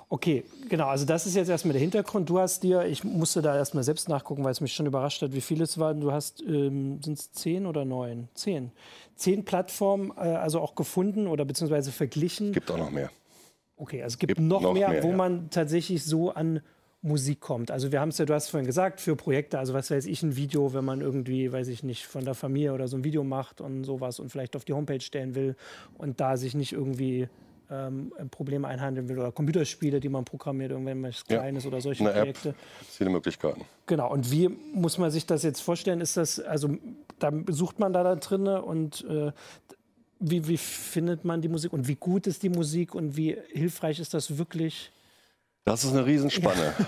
Okay, 0.08 0.44
genau, 0.68 0.86
also 0.86 1.04
das 1.04 1.26
ist 1.26 1.34
jetzt 1.34 1.48
erstmal 1.48 1.72
der 1.72 1.80
Hintergrund. 1.80 2.28
Du 2.28 2.38
hast 2.38 2.62
dir, 2.62 2.84
ich 2.84 3.02
musste 3.02 3.42
da 3.42 3.56
erstmal 3.56 3.82
selbst 3.82 4.08
nachgucken, 4.08 4.44
weil 4.44 4.52
es 4.52 4.60
mich 4.60 4.72
schon 4.72 4.86
überrascht 4.86 5.20
hat, 5.20 5.32
wie 5.32 5.40
viele 5.40 5.64
es 5.64 5.78
waren. 5.78 6.00
Du 6.00 6.12
hast, 6.12 6.42
ähm, 6.42 7.02
sind 7.02 7.18
es 7.18 7.32
zehn 7.32 7.66
oder 7.66 7.84
neun? 7.84 8.28
Zehn. 8.34 8.70
Zehn 9.16 9.44
Plattformen, 9.44 10.12
äh, 10.16 10.20
also 10.20 10.60
auch 10.60 10.76
gefunden 10.76 11.26
oder 11.26 11.44
beziehungsweise 11.44 11.90
verglichen. 11.90 12.52
Gibt 12.52 12.70
auch 12.70 12.78
noch 12.78 12.90
mehr. 12.90 13.10
Okay, 13.76 14.02
also 14.02 14.14
es 14.14 14.18
gibt, 14.18 14.36
Gibt 14.36 14.40
noch, 14.46 14.60
noch 14.60 14.74
mehr, 14.74 14.90
mehr, 14.90 15.02
wo 15.02 15.10
ja. 15.10 15.16
man 15.16 15.50
tatsächlich 15.50 16.04
so 16.04 16.30
an 16.30 16.60
Musik 17.02 17.40
kommt. 17.40 17.70
Also 17.72 17.90
wir 17.90 18.00
haben 18.00 18.08
es 18.10 18.18
ja, 18.18 18.24
du 18.24 18.34
hast 18.34 18.48
vorhin 18.48 18.66
gesagt, 18.66 19.00
für 19.00 19.16
Projekte, 19.16 19.58
also 19.58 19.74
was 19.74 19.90
weiß 19.90 20.06
ich, 20.06 20.22
ein 20.22 20.36
Video, 20.36 20.72
wenn 20.72 20.84
man 20.84 21.00
irgendwie, 21.00 21.52
weiß 21.52 21.68
ich 21.68 21.82
nicht, 21.82 22.06
von 22.06 22.24
der 22.24 22.34
Familie 22.34 22.72
oder 22.72 22.88
so 22.88 22.96
ein 22.96 23.04
Video 23.04 23.24
macht 23.24 23.60
und 23.60 23.84
sowas 23.84 24.18
und 24.18 24.30
vielleicht 24.30 24.56
auf 24.56 24.64
die 24.64 24.72
Homepage 24.72 25.00
stellen 25.00 25.34
will 25.34 25.56
und 25.98 26.20
da 26.20 26.36
sich 26.36 26.54
nicht 26.54 26.72
irgendwie 26.72 27.28
ähm, 27.70 28.12
Probleme 28.30 28.68
einhandeln 28.68 29.08
will 29.08 29.18
oder 29.18 29.32
Computerspiele, 29.32 30.00
die 30.00 30.08
man 30.08 30.24
programmiert, 30.24 30.70
irgendwas 30.72 31.24
Ja. 31.28 31.38
Kleines 31.38 31.66
oder 31.66 31.80
solche 31.80 32.02
Eine 32.04 32.12
App, 32.12 32.22
Projekte. 32.22 32.54
viele 32.88 33.10
Möglichkeiten. 33.10 33.64
Genau, 33.86 34.12
und 34.12 34.30
wie 34.30 34.48
muss 34.48 34.98
man 34.98 35.10
sich 35.10 35.26
das 35.26 35.42
jetzt 35.42 35.60
vorstellen? 35.60 36.00
Ist 36.00 36.16
das, 36.16 36.40
also 36.40 36.70
da 37.18 37.32
sucht 37.48 37.78
man 37.78 37.92
da, 37.92 38.02
da 38.02 38.16
drinne 38.16 38.62
und 38.62 39.04
äh, 39.08 39.32
wie, 40.18 40.46
wie 40.48 40.56
findet 40.56 41.24
man 41.24 41.42
die 41.42 41.48
Musik 41.48 41.72
und 41.72 41.88
wie 41.88 41.96
gut 41.96 42.26
ist 42.26 42.42
die 42.42 42.48
Musik 42.48 42.94
und 42.94 43.16
wie 43.16 43.36
hilfreich 43.52 43.98
ist 44.00 44.14
das 44.14 44.38
wirklich? 44.38 44.90
Das 45.64 45.84
ist 45.84 45.92
eine 45.92 46.06
Riesenspanne. 46.06 46.72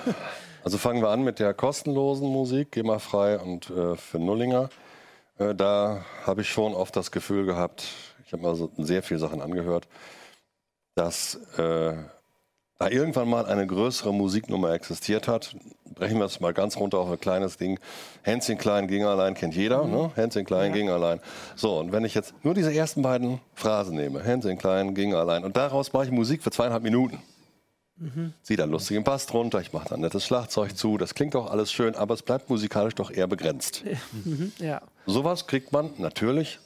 Also 0.64 0.76
fangen 0.76 1.00
wir 1.00 1.08
an 1.08 1.22
mit 1.22 1.38
der 1.38 1.54
kostenlosen 1.54 2.28
Musik, 2.28 2.72
GEMA-frei 2.72 3.38
und 3.38 3.70
äh, 3.70 3.96
für 3.96 4.18
Nullinger. 4.18 4.68
Äh, 5.38 5.54
da 5.54 6.04
habe 6.26 6.40
ich 6.42 6.48
schon 6.50 6.74
oft 6.74 6.94
das 6.96 7.10
Gefühl 7.12 7.46
gehabt, 7.46 7.86
ich 8.26 8.32
habe 8.32 8.42
mir 8.42 8.48
also 8.48 8.70
sehr 8.76 9.02
viele 9.02 9.20
Sachen 9.20 9.40
angehört, 9.40 9.86
dass 10.98 11.36
äh, 11.56 11.92
da 12.78 12.88
irgendwann 12.88 13.28
mal 13.28 13.46
eine 13.46 13.66
größere 13.66 14.12
Musiknummer 14.12 14.72
existiert 14.72 15.28
hat. 15.28 15.54
Brechen 15.94 16.18
wir 16.18 16.24
es 16.26 16.40
mal 16.40 16.52
ganz 16.52 16.76
runter 16.76 16.98
auf 16.98 17.10
ein 17.10 17.20
kleines 17.20 17.56
Ding. 17.56 17.78
Hänschen 18.22 18.58
Klein 18.58 18.88
ging 18.88 19.04
allein 19.04 19.34
kennt 19.34 19.54
jeder. 19.54 19.84
Mhm. 19.84 19.90
Ne? 19.92 20.10
Hänschen 20.16 20.44
Klein 20.44 20.72
ging 20.72 20.90
allein. 20.90 21.20
So, 21.56 21.78
und 21.78 21.92
wenn 21.92 22.04
ich 22.04 22.14
jetzt 22.14 22.34
nur 22.44 22.54
diese 22.54 22.72
ersten 22.74 23.02
beiden 23.02 23.40
Phrasen 23.54 23.96
nehme, 23.96 24.22
Hänschen 24.22 24.58
Klein 24.58 24.94
ging 24.94 25.14
allein, 25.14 25.44
und 25.44 25.56
daraus 25.56 25.92
mache 25.92 26.06
ich 26.06 26.10
Musik 26.10 26.42
für 26.42 26.50
zweieinhalb 26.50 26.82
Minuten. 26.82 27.22
Mhm. 27.96 28.32
Zieh 28.42 28.56
da 28.56 28.64
lustigen 28.64 29.02
Bass 29.02 29.26
drunter, 29.26 29.60
ich 29.60 29.72
mache 29.72 29.88
da 29.88 29.94
ein 29.96 30.00
nettes 30.00 30.24
Schlagzeug 30.24 30.76
zu, 30.76 30.98
das 30.98 31.14
klingt 31.14 31.34
auch 31.34 31.50
alles 31.50 31.72
schön, 31.72 31.96
aber 31.96 32.14
es 32.14 32.22
bleibt 32.22 32.48
musikalisch 32.48 32.94
doch 32.94 33.10
eher 33.10 33.26
begrenzt. 33.26 33.82
Ja, 34.58 34.82
Sowas 35.06 35.48
kriegt 35.48 35.72
man 35.72 35.90
natürlich 35.98 36.60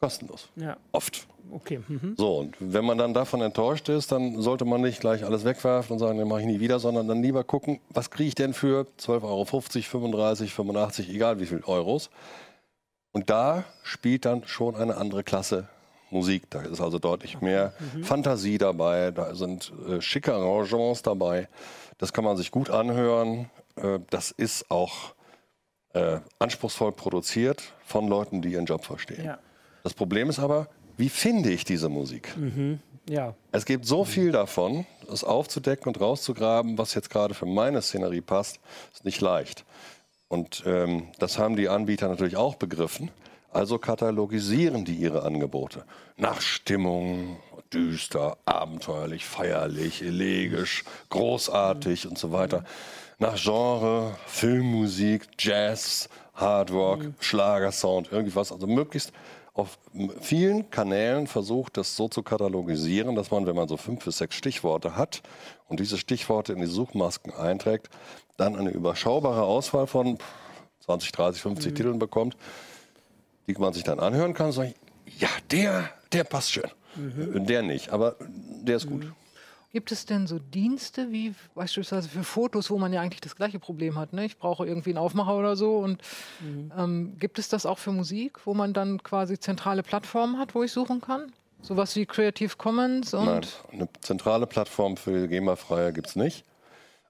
kostenlos. 0.00 0.48
ja, 0.56 0.76
Oft. 0.92 1.26
Okay. 1.52 1.80
Mhm. 1.86 2.14
So, 2.16 2.38
und 2.38 2.56
wenn 2.58 2.84
man 2.84 2.98
dann 2.98 3.14
davon 3.14 3.40
enttäuscht 3.40 3.88
ist, 3.88 4.12
dann 4.12 4.40
sollte 4.40 4.64
man 4.64 4.80
nicht 4.80 5.00
gleich 5.00 5.24
alles 5.24 5.44
wegwerfen 5.44 5.94
und 5.94 5.98
sagen, 5.98 6.18
den 6.18 6.28
mache 6.28 6.40
ich 6.40 6.46
nie 6.46 6.60
wieder, 6.60 6.78
sondern 6.78 7.08
dann 7.08 7.22
lieber 7.22 7.44
gucken, 7.44 7.80
was 7.90 8.10
kriege 8.10 8.28
ich 8.28 8.34
denn 8.34 8.54
für 8.54 8.86
12,50 8.98 9.22
Euro, 9.24 9.44
35, 9.44 10.54
85, 10.54 11.10
egal 11.10 11.40
wie 11.40 11.46
viel 11.46 11.62
Euros. 11.66 12.10
Und 13.12 13.30
da 13.30 13.64
spielt 13.82 14.24
dann 14.24 14.44
schon 14.46 14.76
eine 14.76 14.96
andere 14.96 15.24
Klasse 15.24 15.68
Musik. 16.10 16.50
Da 16.50 16.62
ist 16.62 16.80
also 16.80 16.98
deutlich 16.98 17.40
mehr 17.40 17.72
Fantasie 18.02 18.58
dabei, 18.58 19.10
da 19.10 19.34
sind 19.34 19.72
äh, 19.88 20.00
schicke 20.00 20.34
Arrangements 20.34 21.02
dabei. 21.02 21.48
Das 21.98 22.12
kann 22.12 22.24
man 22.24 22.36
sich 22.36 22.50
gut 22.50 22.70
anhören. 22.70 23.50
Äh, 23.76 24.00
das 24.10 24.30
ist 24.30 24.70
auch 24.70 25.14
äh, 25.92 26.18
anspruchsvoll 26.38 26.92
produziert 26.92 27.74
von 27.84 28.08
Leuten, 28.08 28.42
die 28.42 28.52
ihren 28.52 28.66
Job 28.66 28.84
verstehen. 28.84 29.24
Ja. 29.24 29.38
Das 29.82 29.94
Problem 29.94 30.28
ist 30.28 30.38
aber, 30.38 30.68
wie 31.00 31.08
finde 31.08 31.50
ich 31.50 31.64
diese 31.64 31.88
Musik? 31.88 32.34
Ja, 33.08 33.34
Es 33.50 33.64
gibt 33.64 33.86
so 33.86 34.04
viel 34.04 34.30
davon, 34.30 34.86
es 35.12 35.24
aufzudecken 35.24 35.88
und 35.88 36.00
rauszugraben, 36.00 36.78
was 36.78 36.94
jetzt 36.94 37.10
gerade 37.10 37.34
für 37.34 37.46
meine 37.46 37.82
Szenerie 37.82 38.20
passt, 38.20 38.60
ist 38.92 39.04
nicht 39.04 39.20
leicht. 39.20 39.64
Und 40.28 40.62
ähm, 40.64 41.08
das 41.18 41.38
haben 41.38 41.56
die 41.56 41.68
Anbieter 41.68 42.08
natürlich 42.08 42.36
auch 42.36 42.54
begriffen. 42.54 43.10
Also 43.52 43.78
katalogisieren 43.78 44.84
die 44.84 44.94
ihre 44.94 45.22
Angebote 45.22 45.84
nach 46.16 46.40
Stimmung, 46.40 47.38
düster, 47.72 48.36
abenteuerlich, 48.44 49.24
feierlich, 49.24 50.02
elegisch, 50.02 50.84
großartig 51.08 52.06
und 52.06 52.16
so 52.18 52.30
weiter. 52.30 52.64
Nach 53.18 53.36
Genre, 53.36 54.16
Filmmusik, 54.26 55.26
Jazz, 55.38 56.08
Hard 56.34 56.70
Rock, 56.70 57.06
Schlagersound, 57.18 58.12
irgendwas. 58.12 58.52
Also 58.52 58.66
möglichst 58.66 59.12
auf 59.54 59.78
vielen 60.20 60.70
Kanälen 60.70 61.26
versucht, 61.26 61.76
das 61.76 61.96
so 61.96 62.08
zu 62.08 62.22
katalogisieren, 62.22 63.14
dass 63.14 63.30
man, 63.30 63.46
wenn 63.46 63.56
man 63.56 63.68
so 63.68 63.76
fünf 63.76 64.04
bis 64.04 64.18
sechs 64.18 64.36
Stichworte 64.36 64.96
hat 64.96 65.22
und 65.68 65.80
diese 65.80 65.98
Stichworte 65.98 66.52
in 66.52 66.60
die 66.60 66.66
Suchmasken 66.66 67.34
einträgt, 67.34 67.90
dann 68.36 68.56
eine 68.56 68.70
überschaubare 68.70 69.42
Auswahl 69.42 69.86
von 69.86 70.18
20, 70.84 71.12
30, 71.12 71.42
50 71.42 71.74
Titeln 71.74 71.98
bekommt, 71.98 72.36
die 73.46 73.54
man 73.54 73.72
sich 73.72 73.82
dann 73.82 74.00
anhören 74.00 74.34
kann 74.34 74.46
und 74.46 74.52
sagen, 74.52 74.74
ja, 75.18 75.28
der, 75.50 75.90
der 76.12 76.24
passt 76.24 76.52
schön. 76.52 76.70
Der 76.96 77.62
nicht, 77.62 77.90
aber 77.90 78.16
der 78.20 78.76
ist 78.76 78.88
gut. 78.88 79.12
Gibt 79.72 79.92
es 79.92 80.04
denn 80.04 80.26
so 80.26 80.40
Dienste 80.40 81.12
wie 81.12 81.32
beispielsweise 81.54 82.08
für 82.08 82.24
Fotos, 82.24 82.70
wo 82.70 82.78
man 82.78 82.92
ja 82.92 83.00
eigentlich 83.00 83.20
das 83.20 83.36
gleiche 83.36 83.60
Problem 83.60 83.96
hat? 83.96 84.12
Ne? 84.12 84.24
Ich 84.24 84.36
brauche 84.36 84.66
irgendwie 84.66 84.90
einen 84.90 84.98
Aufmacher 84.98 85.36
oder 85.36 85.54
so. 85.54 85.78
Und 85.78 86.02
ähm, 86.76 87.16
gibt 87.20 87.38
es 87.38 87.48
das 87.48 87.66
auch 87.66 87.78
für 87.78 87.92
Musik, 87.92 88.46
wo 88.46 88.54
man 88.54 88.72
dann 88.72 89.00
quasi 89.02 89.38
zentrale 89.38 89.84
Plattformen 89.84 90.38
hat, 90.38 90.56
wo 90.56 90.64
ich 90.64 90.72
suchen 90.72 91.00
kann? 91.00 91.32
Sowas 91.62 91.94
wie 91.94 92.04
Creative 92.04 92.56
Commons 92.56 93.14
und 93.14 93.26
Nein, 93.26 93.46
eine 93.72 93.88
zentrale 94.00 94.46
Plattform 94.46 94.96
für 94.96 95.28
GEMA-Freie 95.28 95.92
gibt 95.92 96.08
es 96.08 96.16
nicht. 96.16 96.44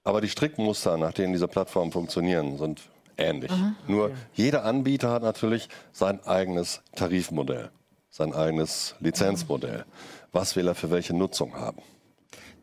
Aber 0.03 0.21
die 0.21 0.29
Strickmuster, 0.29 0.97
nach 0.97 1.13
denen 1.13 1.33
diese 1.33 1.47
Plattformen 1.47 1.91
funktionieren, 1.91 2.57
sind 2.57 2.81
ähnlich. 3.17 3.51
Nur 3.87 4.11
jeder 4.33 4.65
Anbieter 4.65 5.09
hat 5.11 5.23
natürlich 5.23 5.69
sein 5.93 6.23
eigenes 6.25 6.81
Tarifmodell, 6.95 7.71
sein 8.09 8.33
eigenes 8.33 8.95
Lizenzmodell. 8.99 9.85
Was 10.31 10.55
will 10.55 10.67
er 10.67 10.75
für 10.75 10.91
welche 10.91 11.15
Nutzung 11.15 11.55
haben? 11.55 11.81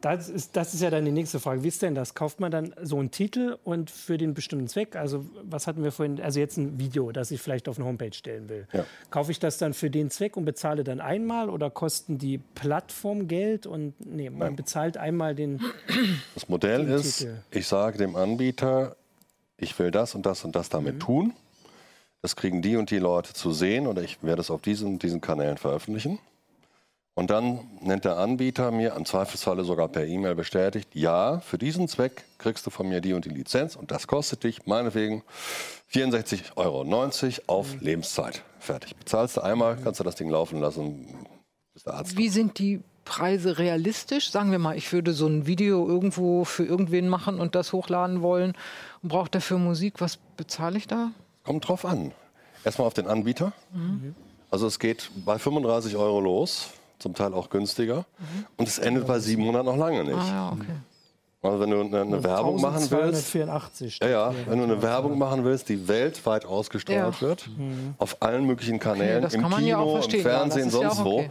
Das 0.00 0.28
ist, 0.28 0.56
das 0.56 0.74
ist 0.74 0.80
ja 0.80 0.90
dann 0.90 1.04
die 1.04 1.10
nächste 1.10 1.40
Frage. 1.40 1.62
Wie 1.64 1.68
ist 1.68 1.82
denn 1.82 1.94
das? 1.94 2.14
Kauft 2.14 2.38
man 2.40 2.50
dann 2.50 2.74
so 2.82 2.98
einen 2.98 3.10
Titel 3.10 3.56
und 3.64 3.90
für 3.90 4.16
den 4.18 4.34
bestimmten 4.34 4.68
Zweck? 4.68 4.94
Also, 4.96 5.24
was 5.42 5.66
hatten 5.66 5.82
wir 5.82 5.90
vorhin? 5.92 6.20
Also, 6.20 6.38
jetzt 6.40 6.56
ein 6.56 6.78
Video, 6.78 7.10
das 7.12 7.30
ich 7.30 7.40
vielleicht 7.40 7.68
auf 7.68 7.78
eine 7.78 7.86
Homepage 7.86 8.12
stellen 8.12 8.48
will. 8.48 8.66
Ja. 8.72 8.84
Kaufe 9.10 9.32
ich 9.32 9.38
das 9.40 9.58
dann 9.58 9.74
für 9.74 9.90
den 9.90 10.10
Zweck 10.10 10.36
und 10.36 10.44
bezahle 10.44 10.84
dann 10.84 11.00
einmal 11.00 11.50
oder 11.50 11.70
kosten 11.70 12.18
die 12.18 12.38
Plattform 12.38 13.26
Geld? 13.28 13.66
Und 13.66 13.94
nee, 13.98 14.30
man 14.30 14.54
bezahlt 14.56 14.96
einmal 14.96 15.34
den. 15.34 15.60
Das 16.34 16.48
Modell 16.48 16.86
Den 16.86 16.94
ist, 16.96 17.18
Titel. 17.18 17.34
ich 17.50 17.66
sage 17.66 17.98
dem 17.98 18.14
Anbieter, 18.16 18.96
ich 19.56 19.76
will 19.78 19.90
das 19.90 20.14
und 20.14 20.26
das 20.26 20.44
und 20.44 20.54
das 20.54 20.68
damit 20.68 20.94
Mhm. 20.96 21.00
tun. 21.00 21.32
Das 22.22 22.34
kriegen 22.36 22.62
die 22.62 22.76
und 22.76 22.90
die 22.90 22.98
Leute 22.98 23.32
zu 23.32 23.52
sehen 23.52 23.86
oder 23.86 24.02
ich 24.02 24.22
werde 24.22 24.40
es 24.40 24.50
auf 24.50 24.60
diesen 24.60 24.88
und 24.94 25.02
diesen 25.02 25.20
Kanälen 25.20 25.56
veröffentlichen. 25.56 26.18
Und 27.18 27.30
dann 27.30 27.66
nennt 27.80 28.04
der 28.04 28.16
Anbieter 28.16 28.70
mir, 28.70 28.94
im 28.94 29.04
Zweifelsfalle 29.04 29.64
sogar 29.64 29.88
per 29.88 30.06
E-Mail 30.06 30.36
bestätigt, 30.36 30.90
ja, 30.94 31.40
für 31.40 31.58
diesen 31.58 31.88
Zweck 31.88 32.22
kriegst 32.38 32.64
du 32.64 32.70
von 32.70 32.88
mir 32.88 33.00
die 33.00 33.12
und 33.12 33.24
die 33.24 33.30
Lizenz 33.30 33.74
und 33.74 33.90
das 33.90 34.06
kostet 34.06 34.44
dich 34.44 34.66
meinetwegen 34.66 35.24
64,90 35.92 36.52
Euro 36.54 36.84
auf 37.48 37.74
Mhm. 37.74 37.80
Lebenszeit. 37.80 38.44
Fertig. 38.60 38.94
Bezahlst 38.94 39.36
du 39.36 39.40
einmal, 39.40 39.78
kannst 39.82 39.98
du 39.98 40.04
das 40.04 40.14
Ding 40.14 40.30
laufen 40.30 40.60
lassen, 40.60 41.08
bis 41.74 41.82
der 41.82 41.94
Arzt 41.94 42.16
wie 42.16 42.28
sind 42.28 42.60
die 42.60 42.82
Preise 43.04 43.58
realistisch? 43.58 44.30
Sagen 44.30 44.52
wir 44.52 44.60
mal, 44.60 44.76
ich 44.76 44.92
würde 44.92 45.12
so 45.12 45.26
ein 45.26 45.44
Video 45.44 45.88
irgendwo 45.88 46.44
für 46.44 46.66
irgendwen 46.66 47.08
machen 47.08 47.40
und 47.40 47.56
das 47.56 47.72
hochladen 47.72 48.22
wollen 48.22 48.52
und 49.02 49.08
brauche 49.08 49.28
dafür 49.28 49.58
Musik. 49.58 49.94
Was 50.00 50.18
bezahle 50.36 50.78
ich 50.78 50.86
da? 50.86 51.10
Kommt 51.42 51.66
drauf 51.66 51.84
an. 51.84 52.12
Erstmal 52.64 52.86
auf 52.86 52.94
den 52.94 53.08
Anbieter. 53.08 53.52
Also 54.52 54.68
es 54.68 54.78
geht 54.78 55.10
bei 55.26 55.36
35 55.36 55.96
Euro 55.96 56.20
los, 56.20 56.68
zum 56.98 57.14
Teil 57.14 57.32
auch 57.34 57.50
günstiger. 57.50 58.04
Und 58.56 58.68
es 58.68 58.78
endet 58.78 59.06
bei 59.06 59.18
700 59.18 59.64
noch 59.64 59.76
lange 59.76 60.04
nicht. 60.04 60.16
Ah 60.16 60.28
ja, 60.28 60.52
okay. 60.52 60.72
Also 61.40 61.60
wenn 61.60 61.70
du 61.70 61.80
eine, 61.80 62.00
eine 62.00 62.24
Werbung 62.24 62.60
machen 62.60 62.80
willst, 62.90 63.32
1284 63.34 64.00
ja, 64.02 64.08
ja, 64.08 64.34
wenn 64.48 64.58
du 64.58 64.64
eine 64.64 64.82
Werbung 64.82 65.16
machen 65.18 65.44
willst, 65.44 65.68
die 65.68 65.86
weltweit 65.86 66.44
ausgestrahlt 66.44 67.14
Ja. 67.14 67.20
wird, 67.20 67.48
auf 67.98 68.16
allen 68.20 68.44
möglichen 68.44 68.80
Kanälen, 68.80 69.22
das 69.22 69.34
im 69.34 69.48
Kino, 69.48 70.00
im 70.02 70.20
Fernsehen, 70.20 70.68
sonst 70.68 70.98
auch 70.98 71.04
wo, 71.04 71.18
okay. 71.20 71.30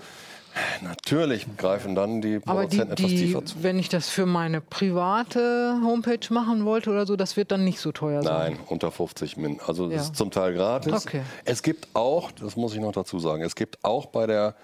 natürlich 0.82 1.46
greifen 1.58 1.94
dann 1.94 2.22
die 2.22 2.40
Produzenten 2.40 2.94
etwas 2.94 3.06
die, 3.10 3.18
tiefer 3.18 3.46
zu. 3.46 3.64
wenn 3.64 3.78
ich 3.80 3.90
das 3.90 4.08
für 4.08 4.26
meine 4.26 4.62
private 4.62 5.78
Homepage 5.84 6.34
machen 6.34 6.64
wollte 6.64 6.90
oder 6.90 7.06
so, 7.06 7.18
das 7.18 7.36
wird 7.36 7.52
dann 7.52 7.66
nicht 7.66 7.80
so 7.80 7.92
teuer 7.92 8.24
sein. 8.24 8.54
Nein, 8.54 8.60
unter 8.68 8.92
50 8.92 9.36
Min. 9.36 9.60
Also 9.68 9.90
Ja. 9.90 9.98
das 9.98 10.06
ist 10.06 10.16
zum 10.16 10.32
Teil 10.32 10.54
gratis. 10.54 11.06
Okay. 11.06 11.22
Es 11.44 11.62
gibt 11.64 11.88
auch, 11.94 12.32
das 12.32 12.56
muss 12.56 12.74
ich 12.74 12.80
noch 12.80 12.94
dazu 12.94 13.20
sagen, 13.20 13.44
es 13.44 13.56
gibt 13.56 13.84
auch 13.84 14.06
bei 14.08 14.26
der, 14.26 14.56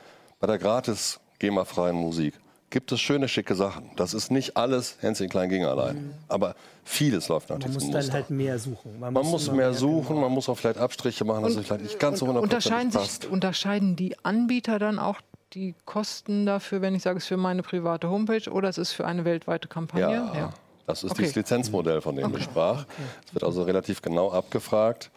bei 0.44 0.48
der 0.48 0.58
gratis 0.58 1.22
GEMA-freien 1.40 1.96
Musik, 1.96 2.34
gibt 2.70 2.92
es 2.92 3.00
schöne, 3.00 3.30
schicke 3.30 3.56
Sachen. 3.56 3.92
Das 3.96 4.14
ist 4.14 4.30
nicht 4.30 4.58
alles 4.58 4.98
Hänschen 5.00 5.30
Klein 5.30 5.48
ging 5.48 5.64
allein. 5.64 6.14
Aber 6.28 6.56
vieles 6.84 7.30
läuft 7.30 7.50
Man 7.50 7.60
natürlich 7.60 7.76
muss 7.76 7.84
zum 7.86 7.92
dann 7.94 8.02
Muster. 8.02 8.14
halt 8.14 8.30
mehr 8.30 8.60
suchen. 8.60 9.00
man 9.00 9.14
muss 9.14 9.48
immer 9.48 9.56
mehr 9.56 9.74
suchen, 9.74 10.08
genau. 10.16 10.20
man 10.28 10.32
muss 10.34 10.50
auch 10.50 10.56
vielleicht 10.58 10.80
Abstriche 10.80 11.24
machen, 11.24 11.44
dass 11.44 11.56
es 11.56 11.66
vielleicht 11.66 11.84
nicht 11.84 11.98
ganz 11.98 12.20
so 12.20 12.26
Und 12.26 12.36
unterscheiden, 12.36 12.88
hundertprozentig 12.88 13.10
sich, 13.10 13.20
passt. 13.22 13.32
unterscheiden 13.32 13.96
die 13.96 14.20
Anbieter 14.26 14.80
dann 14.80 15.00
auch 15.00 15.22
die 15.54 15.76
Kosten 15.86 16.46
dafür, 16.46 16.82
wenn 16.82 16.94
ich 16.94 17.04
sage, 17.04 17.20
es 17.20 17.24
ist 17.24 17.30
für 17.30 17.38
meine 17.38 17.64
private 17.64 18.10
Homepage 18.10 18.50
oder 18.52 18.68
es 18.68 18.78
ist 18.78 18.92
für 18.92 19.06
eine 19.08 19.24
weltweite 19.24 19.70
Kampagne? 19.70 20.12
Ja, 20.14 20.54
das 20.88 21.06
ist 21.06 21.12
Okay. 21.12 21.22
dieses 21.22 21.36
Lizenzmodell, 21.36 22.02
von 22.02 22.18
dem 22.18 22.36
ich 22.36 22.44
sprach. 22.44 22.86
Es 23.26 23.34
wird 23.34 23.46
also 23.46 23.64
relativ 23.64 24.02
genau 24.02 24.30
abgefragt, 24.30 25.10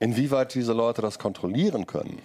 inwieweit 0.00 0.52
diese 0.56 0.72
Leute 0.72 1.00
das 1.00 1.20
kontrollieren 1.20 1.86
können. 1.86 2.18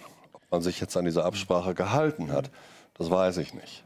Man 0.54 0.62
sich 0.62 0.80
jetzt 0.80 0.96
an 0.96 1.04
diese 1.04 1.24
Absprache 1.24 1.74
gehalten 1.74 2.30
hat, 2.30 2.48
das 2.96 3.10
weiß 3.10 3.38
ich 3.38 3.54
nicht. 3.54 3.82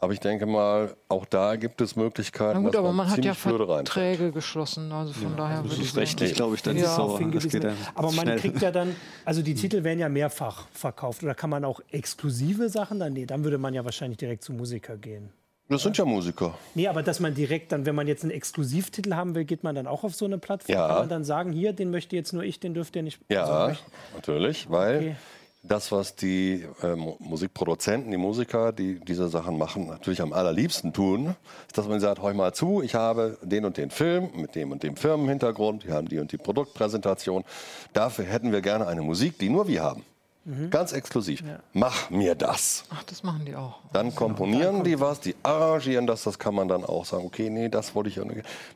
Aber 0.00 0.12
ich 0.12 0.20
denke 0.20 0.44
mal, 0.44 0.94
auch 1.08 1.24
da 1.24 1.56
gibt 1.56 1.80
es 1.80 1.96
Möglichkeiten, 1.96 2.58
Na 2.58 2.64
gut, 2.66 2.74
dass 2.74 2.78
aber 2.80 2.92
man 2.92 3.10
hat 3.10 3.24
ja. 3.24 3.32
Verträge 3.32 4.32
geschlossen, 4.32 4.92
also 4.92 5.14
von 5.14 5.34
daher 5.34 5.62
Das 5.62 5.70
würde 5.70 5.76
ich 5.76 5.80
ist 5.80 5.88
sagen- 5.94 6.00
rechtlich, 6.00 6.34
glaube 6.34 6.56
ich, 6.56 6.62
dann 6.62 6.76
Ja, 6.76 6.82
nicht 6.82 6.92
so. 6.92 7.02
auf 7.04 7.20
Das 7.32 7.48
geht 7.48 7.64
dann 7.64 7.74
Aber 7.94 8.12
man 8.12 8.26
schnell. 8.26 8.38
kriegt 8.38 8.60
ja 8.60 8.70
dann, 8.70 8.94
also 9.24 9.40
die 9.40 9.54
Titel 9.54 9.82
werden 9.82 9.98
ja 9.98 10.10
mehrfach 10.10 10.66
verkauft. 10.72 11.22
Oder 11.22 11.34
kann 11.34 11.48
man 11.48 11.64
auch 11.64 11.80
exklusive 11.90 12.68
Sachen 12.68 12.98
dann? 13.00 13.14
Nee, 13.14 13.24
dann 13.24 13.44
würde 13.44 13.56
man 13.56 13.72
ja 13.72 13.82
wahrscheinlich 13.86 14.18
direkt 14.18 14.44
zu 14.44 14.52
Musiker 14.52 14.98
gehen. 14.98 15.30
Das 15.70 15.82
sind 15.82 15.96
ja 15.96 16.04
Musiker. 16.04 16.52
Nee, 16.74 16.86
aber 16.88 17.02
dass 17.02 17.18
man 17.20 17.32
direkt 17.34 17.72
dann, 17.72 17.86
wenn 17.86 17.94
man 17.94 18.06
jetzt 18.08 18.24
einen 18.24 18.32
Exklusivtitel 18.32 19.14
haben 19.14 19.34
will, 19.34 19.44
geht 19.46 19.62
man 19.64 19.74
dann 19.74 19.86
auch 19.86 20.04
auf 20.04 20.14
so 20.14 20.26
eine 20.26 20.36
Plattform? 20.36 20.74
Ja. 20.74 20.86
Kann 20.86 20.96
man 20.98 21.08
dann 21.08 21.24
sagen, 21.24 21.52
hier, 21.52 21.72
den 21.72 21.90
möchte 21.90 22.14
jetzt 22.14 22.34
nur 22.34 22.42
ich, 22.42 22.60
den 22.60 22.74
dürft 22.74 22.94
ihr 22.96 23.04
nicht. 23.04 23.20
Ja, 23.30 23.44
Also, 23.46 23.80
natürlich, 24.14 24.68
weil 24.70 24.96
Okay. 24.98 25.16
Das, 25.62 25.92
was 25.92 26.16
die 26.16 26.64
äh, 26.82 26.96
Musikproduzenten, 26.96 28.10
die 28.10 28.16
Musiker, 28.16 28.72
die 28.72 28.98
diese 29.00 29.28
Sachen 29.28 29.58
machen, 29.58 29.88
natürlich 29.88 30.22
am 30.22 30.32
allerliebsten 30.32 30.92
tun, 30.92 31.36
ist, 31.66 31.76
dass 31.76 31.86
man 31.86 32.00
sagt, 32.00 32.22
hör 32.22 32.32
mal 32.32 32.54
zu, 32.54 32.82
ich 32.82 32.94
habe 32.94 33.38
den 33.42 33.66
und 33.66 33.76
den 33.76 33.90
Film 33.90 34.30
mit 34.34 34.54
dem 34.54 34.72
und 34.72 34.82
dem 34.82 34.96
Firmenhintergrund, 34.96 35.86
wir 35.86 35.94
haben 35.94 36.08
die 36.08 36.18
und 36.18 36.32
die 36.32 36.38
Produktpräsentation. 36.38 37.44
Dafür 37.92 38.24
hätten 38.24 38.52
wir 38.52 38.62
gerne 38.62 38.86
eine 38.86 39.02
Musik, 39.02 39.38
die 39.38 39.50
nur 39.50 39.68
wir 39.68 39.82
haben. 39.82 40.04
Mhm. 40.44 40.70
Ganz 40.70 40.92
exklusiv. 40.92 41.42
Ja. 41.42 41.58
Mach 41.74 42.08
mir 42.08 42.34
das. 42.34 42.84
Ach, 42.88 43.02
das 43.04 43.22
machen 43.22 43.44
die 43.44 43.54
auch. 43.54 43.80
Dann 43.92 44.14
komponieren 44.14 44.78
ja, 44.78 44.82
die 44.84 45.00
was, 45.00 45.20
die 45.20 45.36
arrangieren 45.42 46.06
das, 46.06 46.22
das 46.22 46.38
kann 46.38 46.54
man 46.54 46.68
dann 46.68 46.84
auch 46.84 47.04
sagen, 47.04 47.26
okay, 47.26 47.50
nee, 47.50 47.68
das 47.68 47.94
wollte 47.94 48.08
ich, 48.08 48.18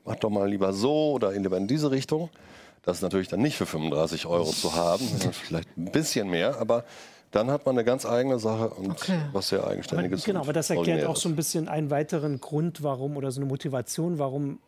mach 0.05 0.17
doch 0.17 0.29
mal 0.29 0.49
lieber 0.49 0.75
so 0.75 1.13
oder 1.13 1.33
lieber 1.33 1.57
in 1.57 1.67
diese 1.67 1.91
Richtung. 1.91 2.29
Das 2.85 2.99
ist 2.99 3.03
natürlich 3.03 3.29
dann 3.29 3.41
nicht 3.41 3.57
für 3.57 3.67
35 3.67 4.27
Euro 4.27 4.51
zu 4.51 4.75
haben, 4.75 5.05
vielleicht 5.33 5.77
ein 5.77 5.91
bisschen 5.91 6.29
mehr, 6.29 6.59
aber 6.61 6.85
dann 7.31 7.51
hat 7.51 7.67
man 7.67 7.75
eine 7.77 7.85
ganz 7.85 8.07
eigene 8.07 8.39
Sache 8.39 8.69
und 8.71 8.93
okay. 8.93 9.19
was 9.33 9.49
sehr 9.49 9.67
eigenständiges. 9.67 10.23
Aber, 10.23 10.27
genau, 10.27 10.41
aber 10.41 10.53
das 10.53 10.71
erklärt 10.71 11.05
auch 11.07 11.17
so 11.17 11.29
ein 11.29 11.35
bisschen 11.35 11.69
einen 11.69 11.91
weiteren 11.91 12.41
Grund, 12.41 12.83
warum 12.83 13.17
oder 13.17 13.31
so 13.33 13.41
eine 13.41 13.49
Motivation, 13.49 14.19
warum 14.19 14.61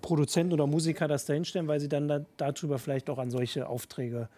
Produzenten 0.00 0.54
oder 0.54 0.66
Musiker 0.66 1.06
das 1.06 1.26
dahinstellen, 1.26 1.68
weil 1.68 1.80
sie 1.80 1.88
dann 1.88 2.08
da, 2.08 2.20
darüber 2.36 2.78
vielleicht 2.78 3.10
auch 3.10 3.18
an 3.18 3.30
solche 3.30 3.68
Aufträge 3.68 4.28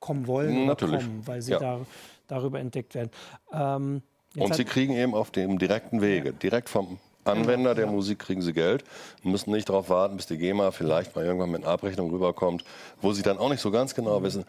kommen 0.00 0.26
wollen 0.26 0.66
Natürlich. 0.66 1.04
kommen, 1.04 1.26
weil 1.26 1.40
sie 1.40 1.52
ja. 1.52 1.58
da, 1.58 1.80
darüber 2.26 2.60
entdeckt 2.60 2.94
werden. 2.94 3.10
Ähm, 3.52 4.02
und 4.36 4.54
sie 4.54 4.64
kriegen 4.64 4.94
eben 4.94 5.14
auf 5.14 5.30
dem 5.30 5.58
direkten 5.58 6.00
Wege, 6.02 6.32
direkt 6.32 6.68
vom 6.68 6.98
Anwender 7.24 7.74
der 7.74 7.86
Musik 7.86 8.18
kriegen 8.20 8.42
sie 8.42 8.52
Geld 8.52 8.84
und 9.22 9.30
müssen 9.30 9.50
nicht 9.50 9.68
darauf 9.68 9.88
warten, 9.88 10.16
bis 10.16 10.26
die 10.26 10.38
GEMA 10.38 10.70
vielleicht 10.70 11.16
mal 11.16 11.24
irgendwann 11.24 11.50
mit 11.50 11.64
einer 11.64 11.72
Abrechnung 11.72 12.10
rüberkommt, 12.10 12.64
wo 13.00 13.12
sie 13.12 13.22
dann 13.22 13.38
auch 13.38 13.48
nicht 13.48 13.60
so 13.60 13.70
ganz 13.70 13.94
genau 13.94 14.20
mhm. 14.20 14.24
wissen, 14.24 14.44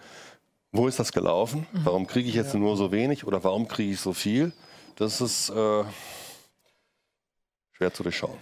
wo 0.72 0.88
ist 0.88 1.00
das 1.00 1.12
gelaufen, 1.12 1.68
mhm. 1.72 1.86
warum 1.86 2.08
kriege 2.08 2.28
ich 2.28 2.36
jetzt 2.36 2.54
nur 2.54 2.78
so 2.78 2.92
wenig 2.92 3.26
oder 3.26 3.44
warum 3.44 3.68
kriege 3.68 3.94
ich 3.94 4.00
so 4.00 4.14
viel. 4.14 4.52
Das 4.98 5.22
ist 5.22 5.50
äh, 5.50 5.84
schwer 7.74 7.94
zu 7.94 8.04
durchschauen. 8.04 8.38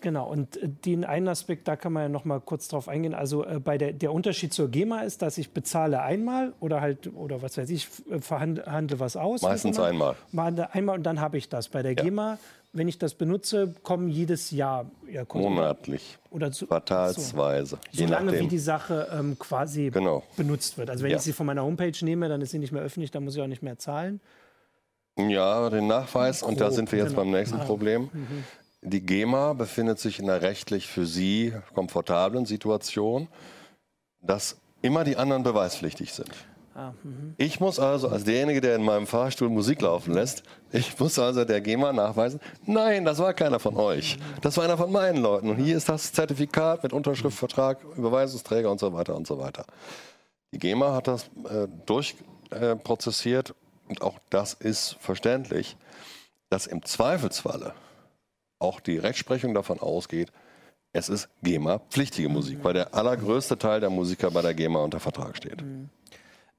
Genau, 0.00 0.30
und 0.30 0.56
äh, 0.56 0.68
den 0.68 1.04
einen 1.04 1.28
Aspekt, 1.28 1.66
da 1.66 1.76
kann 1.76 1.92
man 1.92 2.04
ja 2.04 2.08
noch 2.08 2.24
mal 2.24 2.40
kurz 2.40 2.68
drauf 2.68 2.88
eingehen. 2.88 3.14
Also 3.14 3.44
äh, 3.44 3.58
bei 3.58 3.78
der, 3.78 3.92
der 3.92 4.12
Unterschied 4.12 4.52
zur 4.52 4.68
GEMA 4.68 5.00
ist, 5.02 5.22
dass 5.22 5.38
ich 5.38 5.50
bezahle 5.50 6.02
einmal 6.02 6.52
oder 6.60 6.80
halt, 6.80 7.12
oder 7.14 7.42
was 7.42 7.58
weiß 7.58 7.68
ich, 7.70 7.88
äh, 8.10 8.20
verhandle 8.20 9.00
was 9.00 9.16
aus. 9.16 9.42
Meistens 9.42 9.78
einmal. 9.78 10.16
Einmal 10.34 10.96
und 10.96 11.02
dann 11.04 11.20
habe 11.20 11.38
ich 11.38 11.48
das. 11.48 11.68
Bei 11.68 11.82
der 11.82 11.92
ja. 11.92 12.02
GEMA 12.02 12.38
wenn 12.72 12.88
ich 12.88 12.98
das 12.98 13.14
benutze, 13.14 13.74
kommen 13.82 14.08
jedes 14.08 14.50
Jahr 14.50 14.90
ja, 15.10 15.24
Monatlich. 15.32 16.18
Oder 16.30 16.52
zu, 16.52 16.66
quartalsweise. 16.66 17.78
So, 17.92 18.06
lange 18.06 18.38
wie 18.38 18.46
die 18.46 18.58
Sache 18.58 19.08
ähm, 19.12 19.38
quasi 19.38 19.90
genau. 19.90 20.22
benutzt 20.36 20.76
wird. 20.76 20.90
Also 20.90 21.02
wenn 21.02 21.10
ja. 21.10 21.16
ich 21.16 21.22
sie 21.22 21.32
von 21.32 21.46
meiner 21.46 21.62
Homepage 21.62 21.92
nehme, 22.02 22.28
dann 22.28 22.42
ist 22.42 22.50
sie 22.50 22.58
nicht 22.58 22.72
mehr 22.72 22.82
öffentlich, 22.82 23.10
dann 23.10 23.24
muss 23.24 23.36
ich 23.36 23.42
auch 23.42 23.46
nicht 23.46 23.62
mehr 23.62 23.78
zahlen. 23.78 24.20
Ja, 25.16 25.68
den 25.70 25.88
Nachweis, 25.88 26.40
Grob, 26.40 26.50
und 26.50 26.60
da 26.60 26.70
sind 26.70 26.92
wir 26.92 27.00
jetzt 27.00 27.08
genau. 27.08 27.22
beim 27.22 27.32
nächsten 27.32 27.58
ah. 27.58 27.64
Problem. 27.64 28.08
Mhm. 28.12 28.44
Die 28.82 29.00
GEMA 29.00 29.54
befindet 29.54 29.98
sich 29.98 30.20
in 30.20 30.30
einer 30.30 30.42
rechtlich 30.42 30.86
für 30.86 31.04
Sie 31.04 31.52
komfortablen 31.74 32.46
Situation, 32.46 33.28
dass 34.22 34.56
immer 34.82 35.04
die 35.04 35.16
anderen 35.16 35.42
beweispflichtig 35.42 36.12
sind. 36.12 36.30
Ah, 36.74 36.92
mhm. 37.02 37.34
ich 37.38 37.58
muss 37.58 37.80
also 37.80 38.08
als 38.08 38.22
derjenige, 38.22 38.60
der 38.60 38.76
in 38.76 38.84
meinem 38.84 39.08
Fahrstuhl 39.08 39.48
Musik 39.48 39.80
laufen 39.80 40.14
lässt, 40.14 40.44
ich 40.70 40.96
muss 41.00 41.18
also 41.18 41.44
der 41.44 41.60
GEMA 41.60 41.92
nachweisen, 41.92 42.38
nein, 42.66 43.04
das 43.04 43.18
war 43.18 43.34
keiner 43.34 43.58
von 43.58 43.76
euch. 43.76 44.16
Das 44.42 44.56
war 44.56 44.64
einer 44.64 44.76
von 44.76 44.92
meinen 44.92 45.20
Leuten. 45.20 45.50
Und 45.50 45.56
hier 45.56 45.76
ist 45.76 45.88
das 45.88 46.12
Zertifikat 46.12 46.84
mit 46.84 46.92
Unterschrift, 46.92 47.36
Vertrag, 47.36 47.78
Überweisungsträger 47.96 48.70
und 48.70 48.78
so 48.78 48.92
weiter 48.92 49.16
und 49.16 49.26
so 49.26 49.40
weiter. 49.40 49.64
Die 50.52 50.58
GEMA 50.58 50.94
hat 50.94 51.08
das 51.08 51.24
äh, 51.50 51.66
durchprozessiert 51.84 53.50
äh, 53.50 53.88
und 53.88 54.02
auch 54.02 54.20
das 54.30 54.54
ist 54.54 54.96
verständlich, 55.00 55.76
dass 56.48 56.68
im 56.68 56.84
Zweifelsfalle 56.84 57.74
auch 58.58 58.80
die 58.80 58.98
Rechtsprechung 58.98 59.54
davon 59.54 59.80
ausgeht, 59.80 60.32
es 60.92 61.08
ist 61.08 61.28
GEMA-pflichtige 61.42 62.28
Musik, 62.28 62.58
weil 62.62 62.74
der 62.74 62.94
allergrößte 62.94 63.58
Teil 63.58 63.80
der 63.80 63.90
Musiker 63.90 64.30
bei 64.30 64.42
der 64.42 64.54
GEMA 64.54 64.82
unter 64.82 65.00
Vertrag 65.00 65.36
steht. 65.36 65.62
Mhm. 65.62 65.90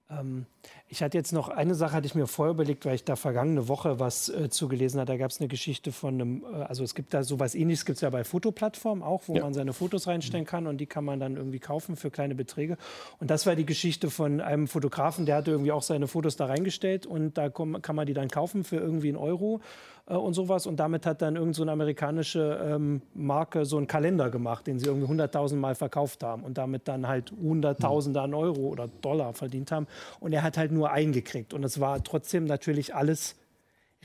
Ähm, 0.09 0.45
ich 0.87 1.03
hatte 1.03 1.17
jetzt 1.17 1.33
noch 1.33 1.49
eine 1.49 1.75
Sache, 1.75 1.93
hatte 1.93 2.07
ich 2.07 2.15
mir 2.15 2.25
vorher 2.25 2.53
überlegt, 2.53 2.83
weil 2.83 2.95
ich 2.95 3.03
da 3.03 3.15
vergangene 3.15 3.67
Woche 3.67 3.99
was 3.99 4.29
äh, 4.29 4.49
zugelesen 4.49 4.99
habe. 4.99 5.11
Da 5.11 5.17
gab 5.17 5.29
es 5.29 5.39
eine 5.39 5.47
Geschichte 5.47 5.91
von 5.91 6.15
einem, 6.15 6.43
äh, 6.43 6.63
also 6.63 6.83
es 6.83 6.95
gibt 6.95 7.13
da 7.13 7.23
sowas 7.23 7.53
ähnliches, 7.53 7.85
gibt 7.85 7.97
es 7.97 8.01
ja 8.01 8.09
bei 8.09 8.23
Fotoplattformen 8.23 9.03
auch, 9.03 9.23
wo 9.27 9.35
ja. 9.35 9.43
man 9.43 9.53
seine 9.53 9.73
Fotos 9.73 10.07
reinstellen 10.07 10.45
kann 10.45 10.65
und 10.65 10.77
die 10.77 10.87
kann 10.87 11.05
man 11.05 11.19
dann 11.19 11.37
irgendwie 11.37 11.59
kaufen 11.59 11.95
für 11.95 12.09
kleine 12.09 12.33
Beträge. 12.33 12.77
Und 13.19 13.29
das 13.29 13.45
war 13.45 13.55
die 13.55 13.65
Geschichte 13.65 14.09
von 14.09 14.41
einem 14.41 14.67
Fotografen, 14.67 15.27
der 15.27 15.35
hatte 15.35 15.51
irgendwie 15.51 15.71
auch 15.71 15.83
seine 15.83 16.07
Fotos 16.07 16.35
da 16.37 16.47
reingestellt 16.47 17.05
und 17.05 17.37
da 17.37 17.49
kann 17.49 17.95
man 17.95 18.07
die 18.07 18.13
dann 18.13 18.29
kaufen 18.29 18.63
für 18.63 18.77
irgendwie 18.77 19.09
einen 19.09 19.17
Euro 19.17 19.61
äh, 20.09 20.13
und 20.13 20.33
sowas. 20.33 20.65
Und 20.65 20.77
damit 20.77 21.05
hat 21.05 21.21
dann 21.21 21.35
irgendeine 21.35 21.65
so 21.65 21.71
amerikanische 21.71 22.59
ähm, 22.63 23.01
Marke 23.13 23.65
so 23.65 23.77
einen 23.77 23.87
Kalender 23.87 24.29
gemacht, 24.29 24.67
den 24.67 24.79
sie 24.79 24.87
irgendwie 24.87 25.11
100.000 25.11 25.55
Mal 25.55 25.75
verkauft 25.75 26.23
haben 26.23 26.43
und 26.43 26.57
damit 26.57 26.87
dann 26.87 27.07
halt 27.07 27.31
Hunderttausende 27.31 28.21
an 28.21 28.33
Euro 28.33 28.61
oder 28.61 28.87
Dollar 29.01 29.33
verdient 29.33 29.71
haben. 29.71 29.87
Und 30.19 30.33
er 30.33 30.43
hat 30.43 30.57
halt 30.57 30.71
nur 30.71 30.91
eingekriegt. 30.91 31.53
Und 31.53 31.63
es 31.63 31.79
war 31.79 32.03
trotzdem 32.03 32.45
natürlich 32.45 32.95
alles 32.95 33.35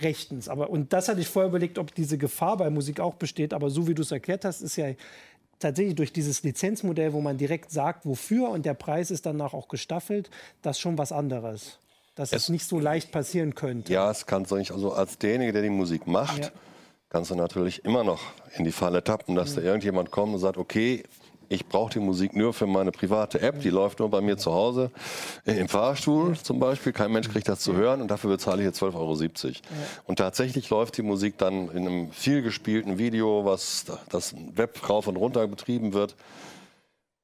rechtens. 0.00 0.48
Aber, 0.48 0.70
und 0.70 0.92
das 0.92 1.08
hatte 1.08 1.20
ich 1.20 1.28
vorher 1.28 1.48
überlegt, 1.48 1.78
ob 1.78 1.94
diese 1.94 2.18
Gefahr 2.18 2.56
bei 2.56 2.70
Musik 2.70 3.00
auch 3.00 3.14
besteht. 3.14 3.54
Aber 3.54 3.70
so 3.70 3.86
wie 3.88 3.94
du 3.94 4.02
es 4.02 4.12
erklärt 4.12 4.44
hast, 4.44 4.60
ist 4.60 4.76
ja 4.76 4.88
tatsächlich 5.58 5.94
durch 5.94 6.12
dieses 6.12 6.42
Lizenzmodell, 6.42 7.12
wo 7.12 7.20
man 7.20 7.38
direkt 7.38 7.70
sagt, 7.70 8.04
wofür 8.04 8.50
und 8.50 8.66
der 8.66 8.74
Preis 8.74 9.10
ist 9.10 9.24
danach 9.24 9.54
auch 9.54 9.68
gestaffelt, 9.68 10.30
das 10.62 10.78
schon 10.78 10.98
was 10.98 11.12
anderes 11.12 11.78
dass 12.14 12.32
es, 12.32 12.44
es, 12.44 12.48
nicht 12.48 12.66
so 12.66 12.78
leicht 12.78 13.12
passieren 13.12 13.54
könnte. 13.54 13.92
Ja, 13.92 14.10
es 14.10 14.26
kann 14.26 14.44
so 14.44 14.56
nicht. 14.56 14.72
Also 14.72 14.92
als 14.92 15.18
derjenige, 15.18 15.52
der 15.52 15.62
die 15.62 15.70
Musik 15.70 16.06
macht, 16.06 16.38
ja. 16.38 16.50
kannst 17.08 17.30
du 17.30 17.34
natürlich 17.34 17.84
immer 17.84 18.04
noch 18.04 18.20
in 18.56 18.64
die 18.64 18.72
Falle 18.72 19.02
tappen, 19.02 19.34
dass 19.34 19.52
mhm. 19.52 19.56
da 19.56 19.62
irgendjemand 19.62 20.10
kommt 20.10 20.34
und 20.34 20.40
sagt, 20.40 20.58
okay, 20.58 21.04
ich 21.48 21.66
brauche 21.66 21.92
die 21.92 22.00
Musik 22.00 22.34
nur 22.34 22.52
für 22.52 22.66
meine 22.66 22.90
private 22.90 23.40
App, 23.40 23.60
die 23.60 23.70
läuft 23.70 23.98
nur 23.98 24.08
bei 24.10 24.20
mir 24.20 24.36
zu 24.36 24.52
Hause, 24.52 24.90
äh, 25.44 25.52
im 25.52 25.68
Fahrstuhl 25.68 26.36
zum 26.38 26.58
Beispiel. 26.58 26.92
Kein 26.92 27.12
Mensch 27.12 27.28
kriegt 27.28 27.48
das 27.48 27.60
zu 27.60 27.74
hören 27.74 28.00
und 28.00 28.10
dafür 28.10 28.30
bezahle 28.30 28.62
ich 28.62 28.66
jetzt 28.66 28.82
12,70 28.82 28.94
Euro. 28.94 29.14
Ja. 29.14 29.60
Und 30.04 30.16
tatsächlich 30.16 30.70
läuft 30.70 30.96
die 30.96 31.02
Musik 31.02 31.38
dann 31.38 31.70
in 31.70 31.86
einem 31.86 32.12
viel 32.12 32.42
gespielten 32.42 32.98
Video, 32.98 33.44
was 33.44 33.84
das 34.10 34.34
Web 34.54 34.88
rauf 34.88 35.06
und 35.06 35.16
runter 35.16 35.46
betrieben 35.46 35.92
wird. 35.92 36.16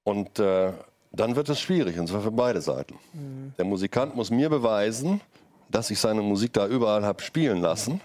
Und 0.04 0.38
äh, 0.38 0.72
dann 1.12 1.36
wird 1.36 1.48
es 1.48 1.60
schwierig, 1.60 1.98
und 1.98 2.08
zwar 2.08 2.22
für 2.22 2.30
beide 2.30 2.60
Seiten. 2.60 2.94
Mhm. 3.12 3.52
Der 3.58 3.64
Musikant 3.64 4.14
muss 4.14 4.30
mir 4.30 4.48
beweisen, 4.48 5.20
dass 5.68 5.90
ich 5.90 5.98
seine 5.98 6.22
Musik 6.22 6.52
da 6.52 6.66
überall 6.66 7.04
habe 7.04 7.22
spielen 7.22 7.60
lassen. 7.60 8.00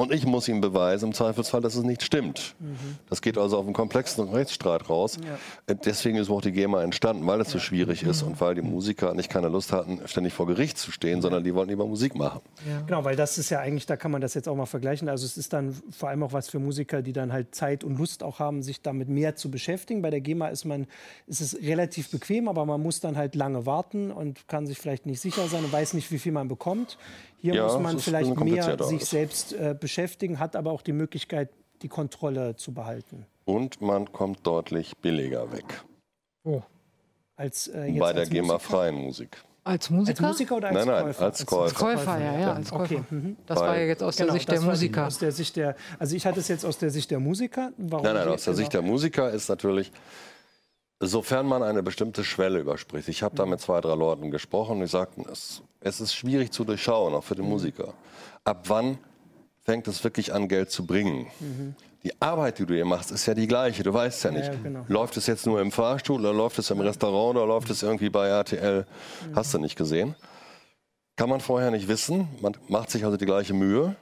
Und 0.00 0.14
ich 0.14 0.24
muss 0.24 0.48
ihm 0.48 0.62
beweisen, 0.62 1.08
im 1.08 1.12
Zweifelsfall, 1.12 1.60
dass 1.60 1.74
es 1.74 1.82
nicht 1.82 2.02
stimmt. 2.02 2.54
Mhm. 2.58 2.96
Das 3.10 3.20
geht 3.20 3.36
also 3.36 3.58
auf 3.58 3.66
einen 3.66 3.74
komplexen 3.74 4.26
Rechtsstreit 4.30 4.88
raus. 4.88 5.18
Ja. 5.22 5.34
Äh, 5.66 5.76
deswegen 5.76 6.16
ist 6.16 6.30
auch 6.30 6.40
die 6.40 6.52
GEMA 6.52 6.82
entstanden, 6.82 7.26
weil 7.26 7.38
es 7.42 7.48
ja. 7.48 7.52
so 7.52 7.58
schwierig 7.58 8.02
ist 8.02 8.22
und 8.22 8.40
weil 8.40 8.54
die 8.54 8.62
Musiker 8.62 9.12
nicht 9.12 9.28
keine 9.28 9.48
Lust 9.48 9.72
hatten, 9.72 10.00
ständig 10.06 10.32
vor 10.32 10.46
Gericht 10.46 10.78
zu 10.78 10.90
stehen, 10.90 11.16
ja. 11.16 11.20
sondern 11.20 11.44
die 11.44 11.54
wollten 11.54 11.68
lieber 11.68 11.86
Musik 11.86 12.14
machen. 12.14 12.40
Genau, 12.86 13.04
weil 13.04 13.14
das 13.14 13.36
ist 13.36 13.50
ja 13.50 13.58
eigentlich, 13.58 13.84
da 13.84 13.98
kann 13.98 14.10
man 14.10 14.22
das 14.22 14.32
jetzt 14.32 14.48
auch 14.48 14.56
mal 14.56 14.64
vergleichen. 14.64 15.06
Also 15.10 15.26
es 15.26 15.36
ist 15.36 15.52
dann 15.52 15.76
vor 15.90 16.08
allem 16.08 16.22
auch 16.22 16.32
was 16.32 16.48
für 16.48 16.60
Musiker, 16.60 17.02
die 17.02 17.12
dann 17.12 17.30
halt 17.30 17.54
Zeit 17.54 17.84
und 17.84 17.98
Lust 17.98 18.22
auch 18.22 18.38
haben, 18.38 18.62
sich 18.62 18.80
damit 18.80 19.10
mehr 19.10 19.36
zu 19.36 19.50
beschäftigen. 19.50 20.00
Bei 20.00 20.08
der 20.08 20.22
GEMA 20.22 20.48
ist 20.48 20.64
man, 20.64 20.86
ist 21.26 21.42
es 21.42 21.60
relativ 21.60 22.10
bequem, 22.10 22.48
aber 22.48 22.64
man 22.64 22.82
muss 22.82 23.00
dann 23.00 23.18
halt 23.18 23.34
lange 23.34 23.66
warten 23.66 24.12
und 24.12 24.48
kann 24.48 24.66
sich 24.66 24.78
vielleicht 24.78 25.04
nicht 25.04 25.20
sicher 25.20 25.46
sein 25.48 25.62
und 25.62 25.74
weiß 25.74 25.92
nicht, 25.92 26.10
wie 26.10 26.18
viel 26.18 26.32
man 26.32 26.48
bekommt. 26.48 26.96
Hier 27.40 27.54
ja, 27.54 27.64
muss 27.64 27.78
man 27.78 27.98
vielleicht 27.98 28.38
mehr 28.38 28.82
sich 28.84 29.04
selbst 29.06 29.52
äh, 29.52 29.74
beschäftigen, 29.78 30.38
hat 30.38 30.56
aber 30.56 30.70
auch 30.72 30.82
die 30.82 30.92
Möglichkeit, 30.92 31.50
die 31.82 31.88
Kontrolle 31.88 32.56
zu 32.56 32.74
behalten. 32.74 33.26
Und 33.44 33.80
man 33.80 34.12
kommt 34.12 34.46
deutlich 34.46 34.96
billiger 34.98 35.50
weg. 35.52 35.82
Oh. 36.44 36.62
Als, 37.36 37.68
äh, 37.68 37.96
Bei 37.98 38.12
der 38.12 38.26
GEMA-freien 38.26 38.94
Musik. 38.94 39.42
Als 39.64 39.90
Musiker? 39.90 40.24
Als 40.24 40.32
Musiker 40.32 40.56
oder 40.56 40.68
als 40.68 40.76
nein, 40.76 40.86
nein, 40.86 41.04
Käufer? 41.04 41.24
Als 41.24 41.46
Käufer. 41.46 41.62
Als 41.62 41.74
Käufer, 41.74 42.18
ja, 42.18 42.38
ja, 42.38 42.52
als 42.54 42.70
Käufer. 42.70 42.82
Okay. 42.82 43.02
Mhm. 43.10 43.36
Das 43.46 43.58
war 43.58 43.78
ja 43.78 43.84
jetzt 43.84 44.02
aus 44.02 44.16
genau, 44.16 44.28
der 44.28 44.34
Sicht 44.34 44.50
der 44.50 44.60
Musiker. 44.62 45.06
Aus 45.06 45.18
der 45.18 45.32
Sicht 45.32 45.56
der, 45.56 45.76
also 45.98 46.16
ich 46.16 46.26
hatte 46.26 46.40
es 46.40 46.48
jetzt 46.48 46.64
aus 46.64 46.78
der 46.78 46.90
Sicht 46.90 47.10
der 47.10 47.20
Musiker. 47.20 47.72
Warum 47.76 48.04
nein, 48.04 48.14
nein, 48.14 48.28
aus 48.28 48.44
der 48.44 48.54
Sicht 48.54 48.72
der 48.72 48.82
Musiker 48.82 49.30
ist 49.30 49.48
natürlich, 49.48 49.92
sofern 51.00 51.46
man 51.46 51.62
eine 51.62 51.82
bestimmte 51.82 52.24
Schwelle 52.24 52.60
überspricht. 52.60 53.08
Ich 53.08 53.22
habe 53.22 53.34
da 53.34 53.46
mit 53.46 53.60
zwei, 53.60 53.80
drei 53.80 53.94
Leuten 53.94 54.30
gesprochen 54.30 54.72
und 54.72 54.80
die 54.80 54.86
sagten, 54.86 55.24
es 55.30 55.62
es 55.80 56.00
ist 56.00 56.14
schwierig 56.14 56.52
zu 56.52 56.64
durchschauen, 56.64 57.14
auch 57.14 57.24
für 57.24 57.34
den 57.34 57.44
mhm. 57.44 57.52
Musiker. 57.52 57.94
Ab 58.44 58.64
wann 58.68 58.98
fängt 59.62 59.88
es 59.88 60.04
wirklich 60.04 60.32
an, 60.32 60.46
Geld 60.48 60.70
zu 60.70 60.86
bringen? 60.86 61.26
Mhm. 61.40 61.74
Die 62.02 62.12
Arbeit, 62.20 62.58
die 62.58 62.66
du 62.66 62.74
hier 62.74 62.84
machst, 62.84 63.10
ist 63.10 63.26
ja 63.26 63.34
die 63.34 63.46
gleiche. 63.46 63.82
Du 63.82 63.92
weißt 63.92 64.24
ja 64.24 64.30
nicht, 64.30 64.46
ja, 64.46 64.54
genau. 64.62 64.84
läuft 64.88 65.16
es 65.16 65.26
jetzt 65.26 65.46
nur 65.46 65.60
im 65.60 65.70
Fahrstuhl 65.70 66.20
oder 66.20 66.32
läuft 66.32 66.58
es 66.58 66.70
im 66.70 66.80
Restaurant 66.80 67.36
oder 67.36 67.46
läuft 67.46 67.70
es 67.70 67.82
irgendwie 67.82 68.10
bei 68.10 68.28
RTL? 68.28 68.86
Mhm. 69.28 69.36
Hast 69.36 69.52
du 69.54 69.58
nicht 69.58 69.76
gesehen. 69.76 70.14
Kann 71.16 71.28
man 71.28 71.40
vorher 71.40 71.70
nicht 71.70 71.88
wissen. 71.88 72.28
Man 72.40 72.56
macht 72.68 72.90
sich 72.90 73.04
also 73.04 73.16
die 73.16 73.26
gleiche 73.26 73.52
Mühe 73.52 73.96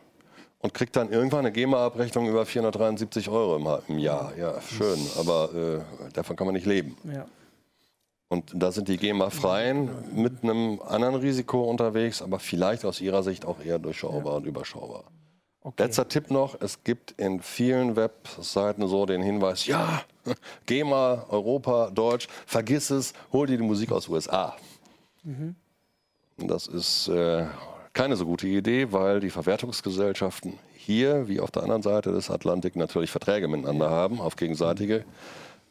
und 0.61 0.75
kriegt 0.75 0.97
dann 0.97 1.11
irgendwann 1.11 1.41
eine 1.41 1.53
GEMA-Abrechnung 1.53 2.29
über 2.29 2.45
473 2.45 3.29
Euro 3.29 3.57
im, 3.57 3.95
im 3.95 3.99
Jahr. 3.99 4.37
Ja, 4.37 4.61
schön, 4.61 4.99
aber 5.19 5.51
äh, 5.55 6.13
davon 6.13 6.37
kann 6.37 6.47
man 6.47 6.55
nicht 6.55 6.67
leben. 6.67 6.97
Ja. 7.05 7.27
Und 8.29 8.53
da 8.55 8.73
sind 8.73 8.89
die 8.89 8.99
GEMA-Freien 8.99 9.89
mit 10.15 10.43
einem 10.43 10.81
anderen 10.83 11.15
Risiko 11.15 11.65
unterwegs, 11.65 12.21
aber 12.21 12.39
vielleicht 12.39 12.85
aus 12.85 13.01
ihrer 13.01 13.23
Sicht 13.23 13.47
auch 13.47 13.61
eher 13.61 13.79
durchschaubar 13.79 14.37
und 14.37 14.47
überschaubar. 14.47 15.05
Okay. 15.63 15.85
Letzter 15.85 16.09
Tipp 16.09 16.31
noch, 16.31 16.61
es 16.61 16.85
gibt 16.85 17.13
in 17.13 17.41
vielen 17.41 17.97
Webseiten 17.97 18.87
so 18.87 19.07
den 19.07 19.23
Hinweis, 19.23 19.67
ja, 19.67 20.03
GEMA, 20.67 21.27
Europa, 21.31 21.91
Deutsch, 21.91 22.29
vergiss 22.47 22.91
es, 22.91 23.13
hol 23.33 23.47
dir 23.47 23.57
die 23.57 23.65
Musik 23.65 23.93
aus 23.93 24.09
USA. 24.09 24.57
Und 26.39 26.49
Das 26.49 26.67
ist 26.67 27.09
äh, 27.09 27.47
keine 27.99 28.15
so 28.15 28.27
gute 28.27 28.47
Idee, 28.47 28.93
weil 28.93 29.19
die 29.19 29.29
Verwertungsgesellschaften 29.29 30.53
hier 30.77 31.27
wie 31.27 31.41
auf 31.41 31.51
der 31.51 31.65
anderen 31.65 31.83
Seite 31.83 32.13
des 32.13 32.31
Atlantik 32.31 32.77
natürlich 32.77 33.11
Verträge 33.11 33.49
miteinander 33.49 33.91
haben 33.91 34.21
auf 34.21 34.37
gegenseitige 34.37 35.05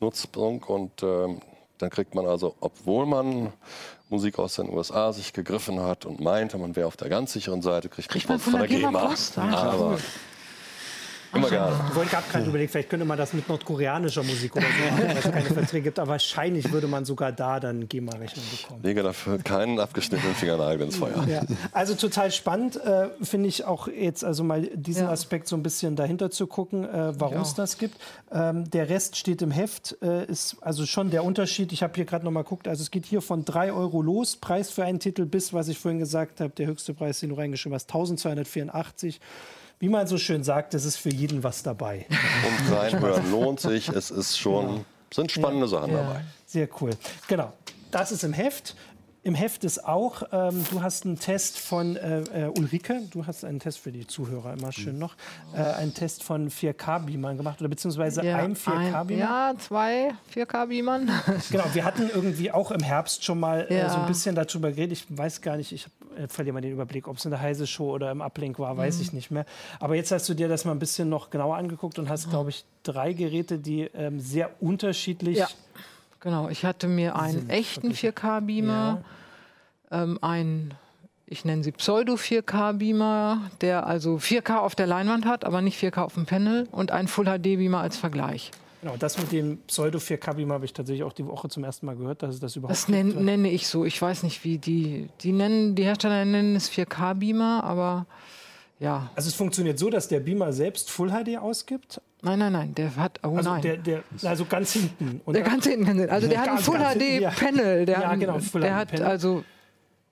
Nutzung 0.02 0.62
und 0.64 1.04
ähm, 1.04 1.40
dann 1.78 1.90
kriegt 1.90 2.16
man 2.16 2.26
also, 2.26 2.54
obwohl 2.60 3.06
man 3.06 3.54
Musik 4.10 4.40
aus 4.40 4.56
den 4.56 4.68
USA 4.70 5.14
sich 5.14 5.32
gegriffen 5.32 5.80
hat 5.80 6.06
und 6.06 6.20
meinte, 6.20 6.58
man 6.58 6.76
wäre 6.76 6.88
auf 6.88 6.98
der 6.98 7.08
ganz 7.08 7.32
sicheren 7.32 7.62
Seite, 7.62 7.88
kriegt, 7.88 8.10
Kriegt 8.10 8.28
man 8.28 8.40
man 8.40 8.52
von 8.52 8.60
der 8.60 8.68
GEMA 8.68 9.08
Post? 9.08 9.38
Ah, 9.38 9.72
Aber. 9.72 9.98
Immer 11.38 11.50
gerne. 11.50 11.76
Ich 11.90 11.96
wollte 11.96 12.12
gerade 12.12 12.28
gerade 12.32 12.46
überlegt, 12.46 12.72
vielleicht 12.72 12.90
könnte 12.90 13.06
man 13.06 13.18
das 13.18 13.34
mit 13.34 13.48
nordkoreanischer 13.48 14.24
Musik 14.24 14.56
oder 14.56 14.66
so 14.66 14.92
machen, 14.92 15.08
weil 15.08 15.18
es 15.18 15.24
keine 15.24 15.42
Verträge 15.46 15.84
gibt. 15.84 16.00
Aber 16.00 16.12
wahrscheinlich 16.12 16.72
würde 16.72 16.88
man 16.88 17.06
sogar 17.06 17.32
da 17.32 17.60
dann 17.60 17.88
GEMA-Rechnung 17.88 18.46
bekommen. 18.52 18.84
Lege 18.84 19.04
dafür 19.04 19.38
keinen 19.40 19.80
abgeschnittenen 19.80 20.36
Fingernagel 20.36 20.88
ins 20.88 20.98
Feuer. 20.98 21.26
Ja. 21.28 21.42
Also 21.72 21.96
total 21.96 22.32
spannend, 22.32 22.78
äh, 22.78 23.10
finde 23.22 23.50
ich 23.50 23.66
auch 23.66 23.88
jetzt 23.88 24.24
also 24.24 24.44
mal 24.44 24.62
diesen 24.74 25.04
Ja. 25.04 25.12
Aspekt 25.12 25.48
so 25.48 25.56
ein 25.56 25.64
bisschen 25.64 25.96
dahinter 25.96 26.30
zu 26.32 26.48
gucken, 26.48 26.84
äh, 26.86 27.20
warum 27.20 27.42
es 27.42 27.54
das 27.54 27.78
gibt. 27.78 27.98
Ähm, 28.32 28.70
der 28.70 28.90
Rest 28.90 29.18
steht 29.18 29.42
im 29.42 29.52
Heft, 29.52 29.98
äh, 30.02 30.26
ist 30.26 30.58
also 30.62 30.86
schon 30.86 31.10
der 31.10 31.24
Unterschied. 31.24 31.72
Ich 31.72 31.84
habe 31.84 31.94
hier 31.96 32.06
gerade 32.06 32.26
noch 32.26 32.32
mal 32.32 32.44
geguckt, 32.44 32.68
also 32.68 32.82
es 32.82 32.92
geht 32.92 33.06
hier 33.06 33.22
von 33.22 33.46
3 33.46 33.72
Euro 33.72 34.02
los, 34.02 34.36
Preis 34.38 34.70
für 34.70 34.84
einen 34.84 35.00
Titel, 35.00 35.26
bis, 35.26 35.54
was 35.54 35.68
ich 35.68 35.78
vorhin 35.78 36.00
gesagt 36.00 36.40
habe, 36.40 36.52
der 36.52 36.68
höchste 36.68 36.94
Preis, 36.94 37.20
den 37.20 37.30
du 37.30 37.36
reingeschrieben 37.36 37.76
hast, 37.76 37.90
1284. 37.90 39.20
Wie 39.80 39.90
man 39.90 40.08
so 40.08 40.18
schön 40.18 40.44
sagt, 40.44 40.74
es 40.74 40.86
ist 40.86 40.98
für 40.98 41.10
jeden 41.10 41.44
was 41.44 41.62
dabei. 41.64 42.06
Und 42.10 42.76
reinhören 42.76 43.30
lohnt 43.32 43.60
sich. 43.60 43.90
Es 43.90 44.10
ist 44.10 44.38
schon, 44.38 44.86
sind 45.14 45.32
spannende 45.32 45.68
Sachen 45.68 45.94
dabei. 45.94 46.22
Sehr 46.48 46.68
cool. 46.82 46.92
Genau. 47.28 47.54
Das 47.92 48.12
ist 48.12 48.24
im 48.24 48.34
Heft. 48.34 48.76
Im 49.24 49.36
Heft 49.36 49.66
ist 49.66 49.84
auch, 49.84 50.24
ähm, 50.32 50.64
du 50.72 50.82
hast 50.82 51.06
einen 51.06 51.20
Test 51.20 51.60
von 51.60 51.98
äh, 51.98 52.22
äh, 52.46 52.48
Ulrike, 52.58 53.02
du 53.12 53.26
hast 53.28 53.44
einen 53.44 53.60
Test 53.60 53.80
für 53.80 53.92
die 53.92 54.08
Zuhörer 54.08 54.54
immer 54.54 54.72
schön 54.72 54.98
noch, 54.98 55.16
äh, 55.54 55.58
einen 55.62 55.94
Test 55.94 56.24
von 56.24 56.50
4K-Beamern 56.50 57.36
gemacht 57.36 57.60
oder 57.60 57.68
beziehungsweise 57.68 58.22
einem 58.22 58.54
4K-Beamer. 58.54 59.20
ja, 59.20 59.54
zwei 59.60 60.14
4K-Beamern. 60.34 61.10
Genau, 61.52 61.66
wir 61.74 61.84
hatten 61.84 62.10
irgendwie 62.14 62.52
auch 62.52 62.72
im 62.72 62.82
Herbst 62.82 63.26
schon 63.26 63.40
mal 63.42 63.68
äh, 63.70 63.80
Ja. 63.80 63.90
so 63.90 63.98
ein 63.98 64.08
bisschen 64.08 64.34
darüber 64.34 64.70
geredet. 64.72 65.00
Ich 65.10 65.18
weiß 65.18 65.42
gar 65.42 65.58
nicht, 65.58 65.74
ich 65.74 65.88
äh, 66.18 66.28
verliere 66.28 66.54
mal 66.56 66.62
den 66.62 66.72
Überblick, 66.74 67.08
ob 67.08 67.18
es 67.18 67.26
in 67.26 67.32
der 67.32 67.42
Heise 67.42 67.68
Show 67.68 67.92
oder 67.94 68.12
im 68.12 68.22
Uplink 68.22 68.60
war, 68.60 68.74
Mhm. 68.74 68.78
weiß 68.80 69.00
ich 69.02 69.14
nicht 69.14 69.32
mehr. 69.32 69.46
Aber 69.80 69.96
jetzt 69.96 70.12
hast 70.12 70.28
du 70.30 70.34
dir 70.34 70.48
das 70.48 70.66
mal 70.66 70.72
ein 70.72 70.80
bisschen 70.80 71.10
noch 71.10 71.30
genauer 71.30 71.58
angeguckt 71.58 72.00
und 72.00 72.10
hast, 72.10 72.30
glaube 72.30 72.50
ich, 72.50 72.66
drei 72.84 73.14
Geräte, 73.14 73.58
die 73.60 73.82
ähm, 73.94 74.20
sehr 74.20 74.50
unterschiedlich 74.62 75.38
Ja. 75.38 75.48
Genau, 76.20 76.50
ich 76.50 76.66
hatte 76.66 76.88
mir 76.88 77.16
einen 77.16 77.48
echten 77.50 77.92
4K-Beamer, 77.94 79.04
ähm, 79.92 80.18
einen, 80.22 80.74
ich 81.28 81.46
nenne 81.46 81.64
sie 81.64 81.72
Pseudo-4K-Beamer, 81.72 83.42
der 83.62 83.86
also 83.86 84.18
4K 84.18 84.58
auf 84.60 84.76
der 84.76 84.88
Leinwand 84.88 85.26
hat, 85.26 85.46
aber 85.46 85.62
nicht 85.62 85.78
4K 85.82 86.02
auf 86.04 86.16
dem 86.16 86.26
Panel 86.26 86.68
und 86.72 86.92
einen 86.92 87.08
Full-HD-Beamer 87.08 87.80
als 87.80 87.98
Vergleich. 87.98 88.52
Genau, 88.82 88.96
das 88.98 89.18
mit 89.18 89.32
dem 89.32 89.58
Pseudo 89.68 89.98
4K-Beamer 89.98 90.56
habe 90.56 90.66
ich 90.66 90.74
tatsächlich 90.74 91.04
auch 91.04 91.14
die 91.14 91.26
Woche 91.26 91.50
zum 91.50 91.64
ersten 91.64 91.86
Mal 91.86 91.96
gehört, 91.96 92.22
dass 92.22 92.36
es 92.36 92.40
das 92.40 92.56
überhaupt 92.56 92.72
Das 92.78 92.88
nenn, 92.88 93.26
nenne 93.26 93.50
ich 93.50 93.68
so. 93.68 93.86
Ich 93.86 94.00
weiß 94.02 94.24
nicht, 94.24 94.44
wie 94.44 94.58
die, 94.60 95.10
die 95.22 95.32
nennen, 95.32 95.76
die 95.76 95.84
Hersteller 95.84 96.24
nennen 96.26 96.56
es 96.56 96.70
4K-Beamer, 96.72 97.64
aber 97.64 98.06
ja. 98.80 99.10
Also 99.16 99.30
es 99.30 99.36
funktioniert 99.36 99.80
so, 99.80 99.90
dass 99.90 100.08
der 100.08 100.20
Beamer 100.20 100.54
selbst 100.54 100.92
Full 100.92 101.10
HD 101.10 101.38
ausgibt. 101.38 102.02
Nein, 102.22 102.40
nein, 102.40 102.54
nein, 102.54 102.76
der 102.76 102.96
hat, 102.96 103.20
oh 103.24 103.36
Also 103.36 103.50
nein. 103.50 103.62
der, 103.62 103.78
der, 103.78 104.04
also 104.24 104.46
ganz 104.46 104.74
hinten. 104.74 105.22
Und 105.26 105.36
Der 105.36 105.44
ganz 105.44 105.66
hinten, 105.66 106.10
also 106.10 106.28
der 106.28 106.42
hat 106.42 106.50
ein 106.50 106.58
Full 106.60 106.78
ganz 106.78 106.94
hinten, 106.94 107.22
ja. 107.22 107.32
HD 107.32 107.36
Panel. 107.40 107.86
Der, 107.86 108.00
Ja, 108.02 108.16
genau, 108.16 108.40
Full 108.40 108.62
der 108.62 108.76
hat 108.76 109.02
also 109.02 109.44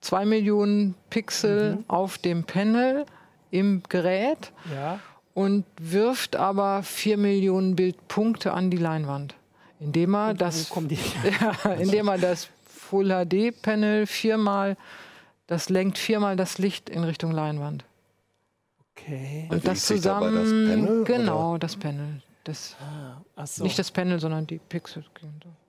zwei 0.02 0.26
Millionen 0.26 0.96
Pixel 1.10 1.80
auf 1.88 2.18
dem 2.18 2.44
Panel 2.44 3.06
im 3.52 3.82
Gerät 3.90 4.52
ja, 4.74 5.00
und 5.36 5.66
wirft 5.78 6.38
aber 6.38 6.82
vier 6.82 7.18
Millionen 7.18 7.76
Bildpunkte 7.76 8.54
an 8.54 8.72
die 8.72 8.78
Leinwand, 8.78 9.36
indem 9.80 10.16
er 10.16 10.30
wo 10.30 10.34
das, 10.34 10.70
kommen 10.70 10.88
die? 10.88 10.98
ja, 11.42 11.74
indem 11.74 12.08
er 12.08 12.18
das 12.18 12.50
Full 12.66 13.10
HD 13.10 13.62
Panel 13.62 14.08
viermal, 14.08 14.78
das 15.46 15.70
lenkt 15.70 15.98
viermal 15.98 16.38
das 16.38 16.58
Licht 16.58 16.90
in 16.90 17.04
Richtung 17.04 17.32
Leinwand. 17.32 17.84
Okay. 18.92 19.48
Und 19.52 19.62
Bewegt 19.64 19.68
das 19.68 19.88
dabei 20.02 20.32
das 20.32 20.48
zusammen, 20.48 20.68
Panel, 20.70 21.04
genau, 21.04 21.58
das 21.58 21.76
Panel. 21.76 22.22
Das, 22.46 22.78
Ach 23.36 23.48
so. 23.48 23.64
Nicht 23.64 23.78
das 23.78 23.92
Panel, 23.92 24.20
sondern 24.20 24.48
die 24.48 24.60
Pixel. 24.60 25.04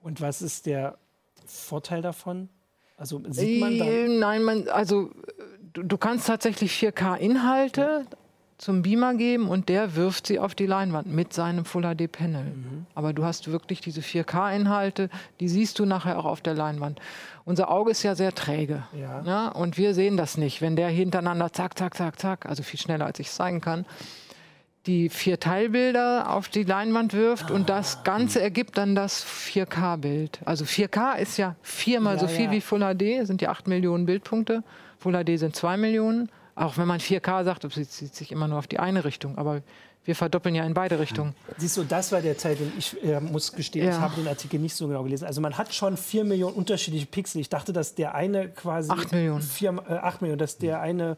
Und 0.02 0.20
was 0.20 0.42
ist 0.42 0.66
der 0.66 0.96
Vorteil 1.44 2.02
davon? 2.02 2.48
Also 2.96 3.20
sieht 3.31 3.61
man 3.61 3.79
dann. 3.79 3.88
Äh, 3.88 4.09
Nein, 4.09 4.44
man, 4.44 4.68
also 4.68 5.11
du, 5.72 5.83
du 5.83 5.98
kannst 5.98 6.29
tatsächlich 6.29 6.72
4K-Inhalte 6.72 8.07
zum 8.58 8.80
Beamer 8.82 9.14
geben 9.14 9.48
und 9.48 9.68
der 9.68 9.96
wirft 9.96 10.26
sie 10.26 10.38
auf 10.38 10.54
die 10.54 10.64
Leinwand 10.66 11.06
mit 11.06 11.32
seinem 11.34 11.64
Full 11.66 11.82
HD 11.82 12.10
Panel. 12.10 12.44
Mhm. 12.44 12.86
Aber 12.94 13.12
du 13.12 13.24
hast 13.24 13.50
wirklich 13.50 13.80
diese 13.82 14.00
4K-Inhalte, 14.00 15.10
die 15.40 15.48
siehst 15.48 15.78
du 15.78 15.84
nachher 15.84 16.18
auch 16.18 16.24
auf 16.24 16.40
der 16.40 16.54
Leinwand. 16.54 16.98
Unser 17.44 17.70
Auge 17.70 17.90
ist 17.90 18.02
ja 18.02 18.14
sehr 18.14 18.34
träge. 18.34 18.82
Ja. 18.98 19.20
Ne? 19.22 19.52
Und 19.52 19.76
wir 19.76 19.92
sehen 19.94 20.16
das 20.16 20.38
nicht, 20.38 20.62
wenn 20.62 20.74
der 20.74 20.88
hintereinander 20.88 21.52
zack, 21.52 21.76
zack, 21.76 21.96
zack, 21.96 22.18
zack, 22.18 22.46
also 22.46 22.62
viel 22.62 22.80
schneller 22.80 23.04
als 23.04 23.18
ich 23.20 23.26
es 23.26 23.34
zeigen 23.36 23.60
kann, 23.60 23.84
die 24.86 25.08
vier 25.10 25.38
Teilbilder 25.40 26.30
auf 26.32 26.48
die 26.48 26.62
Leinwand 26.62 27.12
wirft 27.12 27.50
und 27.50 27.62
Ah. 27.70 27.76
das 27.76 28.04
Ganze 28.04 28.40
ergibt 28.40 28.78
dann 28.78 28.94
das 28.94 29.22
4K-Bild. 29.24 30.38
Also 30.44 30.64
4K 30.64 31.14
ist 31.18 31.36
ja 31.36 31.56
viermal 31.60 32.14
Ja, 32.14 32.20
so 32.20 32.28
viel 32.28 32.46
ja. 32.46 32.50
wie 32.52 32.60
Full 32.60 32.80
HD, 32.80 33.26
sind 33.26 33.42
ja 33.42 33.50
8 33.50 33.66
Millionen 33.68 34.06
Bildpunkte. 34.06 34.62
Full 34.98 35.12
HD 35.24 35.38
sind 35.38 35.54
2 35.56 35.76
Millionen. 35.76 36.30
Auch 36.56 36.76
wenn 36.78 36.88
man 36.88 36.98
4K 37.00 37.44
sagt, 37.44 37.62
das 37.64 37.74
bezieht 37.74 38.14
sich 38.14 38.32
immer 38.32 38.48
nur 38.48 38.58
auf 38.58 38.66
die 38.66 38.78
eine 38.80 39.04
Richtung. 39.04 39.38
Aber 39.38 39.62
wir 40.04 40.14
verdoppeln 40.16 40.54
ja 40.54 40.64
in 40.64 40.72
beide 40.72 40.98
Richtungen. 40.98 41.34
Siehst 41.58 41.76
du, 41.76 41.84
das 41.84 42.12
war 42.12 42.20
der 42.22 42.36
Teil, 42.38 42.56
den 42.56 42.72
ich 42.78 43.02
äh, 43.04 43.20
muss 43.20 43.52
gestehen, 43.52 43.88
ich 43.88 43.94
Ja. 43.94 44.00
habe 44.00 44.14
den 44.16 44.26
Artikel 44.28 44.58
nicht 44.58 44.74
so 44.74 44.86
genau 44.88 45.02
gelesen. 45.02 45.26
Also 45.26 45.40
man 45.40 45.58
hat 45.58 45.74
schon 45.74 45.96
vier 45.96 46.24
Millionen 46.24 46.54
unterschiedliche 46.54 47.06
Pixel. 47.06 47.40
Ich 47.40 47.48
dachte, 47.48 47.72
dass 47.72 47.94
der 47.94 48.14
eine 48.14 48.48
quasi 48.48 48.90
Acht 48.90 49.12
Millionen. 49.12 49.42
Vier, 49.42 49.70
äh, 49.88 49.94
acht 49.94 50.22
Millionen, 50.22 50.38
dass 50.38 50.58
der 50.58 50.80
eine 50.80 51.16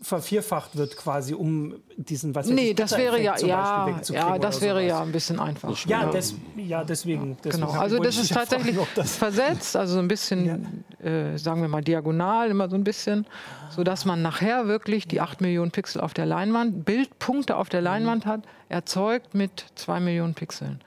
vervierfacht 0.00 0.76
wird 0.76 0.96
quasi, 0.96 1.34
um 1.34 1.74
diesen 1.96 2.34
was 2.34 2.46
Nee, 2.48 2.70
ich, 2.70 2.76
das 2.76 2.96
wäre 2.96 3.20
ja, 3.20 3.36
ja, 3.38 3.88
ja, 4.10 4.38
das 4.38 4.60
wäre 4.60 4.80
sowas. 4.80 4.88
ja 4.88 5.00
ein 5.00 5.12
bisschen 5.12 5.40
einfach. 5.40 5.86
Ja, 5.86 6.10
des, 6.10 6.34
ja 6.56 6.84
deswegen. 6.84 7.36
deswegen 7.42 7.66
Genau, 7.66 7.78
also 7.78 7.98
das 7.98 8.18
ist 8.18 8.30
ja 8.30 8.36
tatsächlich 8.36 8.76
fragen, 8.76 9.08
versetzt, 9.08 9.74
also 9.74 9.94
so 9.94 9.98
ein 10.00 10.08
bisschen, 10.08 10.84
äh, 11.02 11.38
sagen 11.38 11.62
wir 11.62 11.68
mal, 11.68 11.82
diagonal, 11.82 12.50
immer 12.50 12.68
so 12.68 12.76
ein 12.76 12.84
bisschen, 12.84 13.26
sodass 13.70 14.04
man 14.04 14.20
nachher 14.20 14.68
wirklich 14.68 15.08
die 15.08 15.20
8 15.20 15.40
Millionen 15.40 15.70
Pixel 15.70 16.00
auf 16.02 16.12
der 16.12 16.26
Leinwand, 16.26 16.84
Bildpunkte 16.84 17.56
auf 17.56 17.70
der 17.70 17.80
Leinwand 17.80 18.26
hat, 18.26 18.42
erzeugt 18.68 19.34
mit 19.34 19.66
2 19.76 20.00
Millionen 20.00 20.34
Pixeln. 20.34 20.80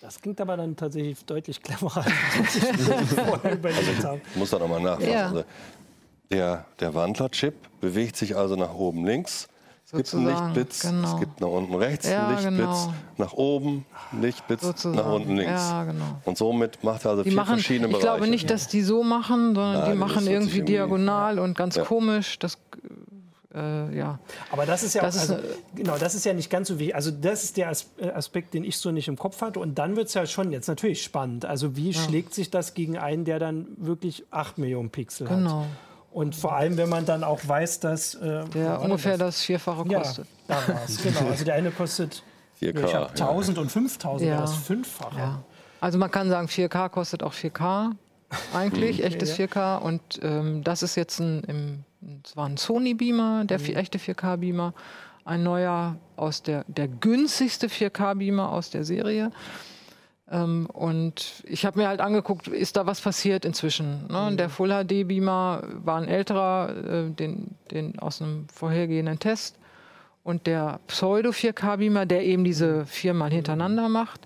Das 0.00 0.20
klingt 0.20 0.40
aber 0.40 0.56
dann 0.56 0.74
tatsächlich 0.76 1.22
deutlich 1.26 1.62
cleverer, 1.62 2.06
als 2.38 2.56
ich 2.56 2.64
vorher 3.18 3.52
überlegt 3.52 4.02
habe. 4.02 4.20
Ich 4.30 4.36
muss 4.36 4.48
da 4.48 4.58
nochmal 4.58 4.80
nachfassen. 4.80 5.12
Ja. 5.12 5.26
Also 5.26 5.44
der, 6.30 6.64
der 6.80 6.94
Wandlerchip 6.94 7.54
bewegt 7.80 8.16
sich 8.16 8.36
also 8.36 8.56
nach 8.56 8.74
oben 8.74 9.04
links. 9.04 9.48
Es 9.86 9.92
gibt 9.96 10.14
einen 10.14 10.28
Lichtblitz, 10.28 10.82
genau. 10.82 11.14
es 11.14 11.20
gibt 11.20 11.40
nach 11.40 11.48
unten 11.48 11.74
rechts 11.74 12.08
Ja, 12.08 12.28
einen 12.28 12.36
Lichtblitz, 12.36 12.58
genau. 12.84 12.94
nach 13.18 13.32
oben 13.32 13.84
einen 14.12 14.22
Lichtblitz, 14.22 14.60
Sozusagen. 14.62 14.94
nach 14.96 15.12
unten 15.12 15.36
links. 15.36 15.50
Ja, 15.68 15.82
genau. 15.84 16.04
Und 16.24 16.38
somit 16.38 16.84
macht 16.84 17.04
er 17.04 17.10
also 17.10 17.22
Die 17.24 17.30
vier 17.30 17.36
machen, 17.36 17.54
verschiedene 17.54 17.86
ich 17.88 17.92
Bereiche. 17.94 18.06
glaube 18.06 18.28
nicht, 18.30 18.48
dass 18.50 18.68
die 18.68 18.82
so 18.82 19.02
machen, 19.02 19.56
sondern 19.56 19.74
Nein, 19.80 19.92
die 19.92 19.98
machen 19.98 20.26
irgendwie 20.28 20.58
irgendwie- 20.58 20.72
diagonal 20.72 21.40
und 21.40 21.58
ganz 21.58 21.74
Ja. 21.74 21.82
komisch. 21.84 22.38
Das, 22.38 22.56
äh, 23.52 23.96
ja. 23.98 24.20
Aber 24.52 24.64
das 24.64 24.84
ist 24.84 24.94
ja 24.94 25.02
Das 25.02 25.18
auch, 25.18 25.22
ist 25.24 25.30
also, 25.32 25.44
genau, 25.74 25.98
das 25.98 26.14
ist 26.14 26.24
ja 26.24 26.34
nicht 26.34 26.50
ganz 26.50 26.68
so 26.68 26.78
wichtig. 26.78 26.94
Also 26.94 27.10
das 27.10 27.42
ist 27.42 27.56
der 27.56 27.72
äh, 27.98 28.10
Aspekt, 28.10 28.54
den 28.54 28.62
ich 28.62 28.76
so 28.78 28.92
nicht 28.92 29.08
im 29.08 29.16
Kopf 29.16 29.40
hatte. 29.42 29.58
Und 29.58 29.76
dann 29.76 29.96
wird 29.96 30.06
es 30.06 30.14
ja 30.14 30.24
schon 30.26 30.52
jetzt 30.52 30.68
natürlich 30.68 31.02
spannend. 31.02 31.44
Also 31.46 31.74
wie 31.76 31.92
schlägt 31.94 32.32
sich 32.32 32.48
das 32.48 32.74
gegen 32.74 32.96
einen, 32.96 33.24
der 33.24 33.40
dann 33.40 33.66
wirklich 33.76 34.22
8 34.30 34.58
Millionen 34.58 34.90
Pixel 34.90 35.28
hat? 35.28 35.36
Genau. 35.36 35.66
Und 36.12 36.34
vor 36.34 36.54
allem, 36.56 36.76
wenn 36.76 36.88
man 36.88 37.04
dann 37.06 37.22
auch 37.22 37.40
weiß, 37.46 37.80
dass 37.80 38.14
äh, 38.16 38.44
Der 38.54 38.80
ungefähr 38.80 39.12
das? 39.16 39.36
das 39.36 39.42
Vierfache 39.42 39.84
Ja, 39.88 39.98
kostet. 40.00 40.26
da 40.48 40.54
war 40.68 40.80
es. 40.84 40.96
Genau. 41.02 41.28
Also 41.30 41.44
der 41.44 41.54
eine 41.54 41.70
kostet 41.70 42.22
4K. 42.60 42.84
ich 42.84 42.94
habe 42.94 43.08
1000 43.10 43.58
und 43.58 43.70
5000, 43.70 44.28
Ja. 44.28 44.34
ja. 44.34 44.40
das 44.40 44.54
Fünffache. 44.54 45.18
Ja. 45.18 45.42
Also 45.80 45.98
man 45.98 46.10
kann 46.10 46.28
sagen, 46.28 46.48
4K 46.48 46.88
kostet 46.88 47.22
auch 47.22 47.32
4K 47.32 47.92
eigentlich, 48.54 49.04
echtes 49.04 49.38
4K. 49.38 49.78
Und 49.78 50.00
ähm, 50.22 50.62
das 50.64 50.82
ist 50.82 50.96
jetzt 50.96 51.20
ein, 51.20 51.44
im, 51.44 51.84
war 52.34 52.46
ein 52.48 52.56
Sony 52.56 52.94
Beamer, 52.94 53.44
der 53.44 53.60
vi- 53.60 53.74
echte 53.76 53.98
4K 53.98 54.36
Beamer, 54.38 54.74
ein 55.24 55.42
neuer 55.44 55.96
aus 56.16 56.42
der, 56.42 56.64
der 56.66 56.88
günstigste 56.88 57.68
4K 57.68 58.16
Beamer 58.16 58.50
aus 58.50 58.70
der 58.70 58.84
Serie. 58.84 59.30
Ähm, 60.30 60.66
und 60.66 61.42
ich 61.46 61.66
habe 61.66 61.78
mir 61.78 61.88
halt 61.88 62.00
angeguckt, 62.00 62.46
ist 62.48 62.76
da 62.76 62.86
was 62.86 63.00
passiert 63.00 63.44
inzwischen. 63.44 64.06
Ne? 64.08 64.30
Mhm. 64.30 64.36
Der 64.36 64.48
Full 64.48 64.70
HD 64.70 65.06
Beamer 65.08 65.62
war 65.84 66.00
ein 66.00 66.08
älterer, 66.08 67.08
äh, 67.08 67.10
den, 67.10 67.56
den 67.70 67.98
aus 67.98 68.22
einem 68.22 68.46
vorhergehenden 68.48 69.18
Test. 69.18 69.56
Und 70.22 70.46
der 70.46 70.80
Pseudo 70.86 71.30
4K 71.30 71.78
Beamer, 71.78 72.06
der 72.06 72.24
eben 72.24 72.44
diese 72.44 72.86
viermal 72.86 73.30
hintereinander 73.30 73.88
macht, 73.88 74.20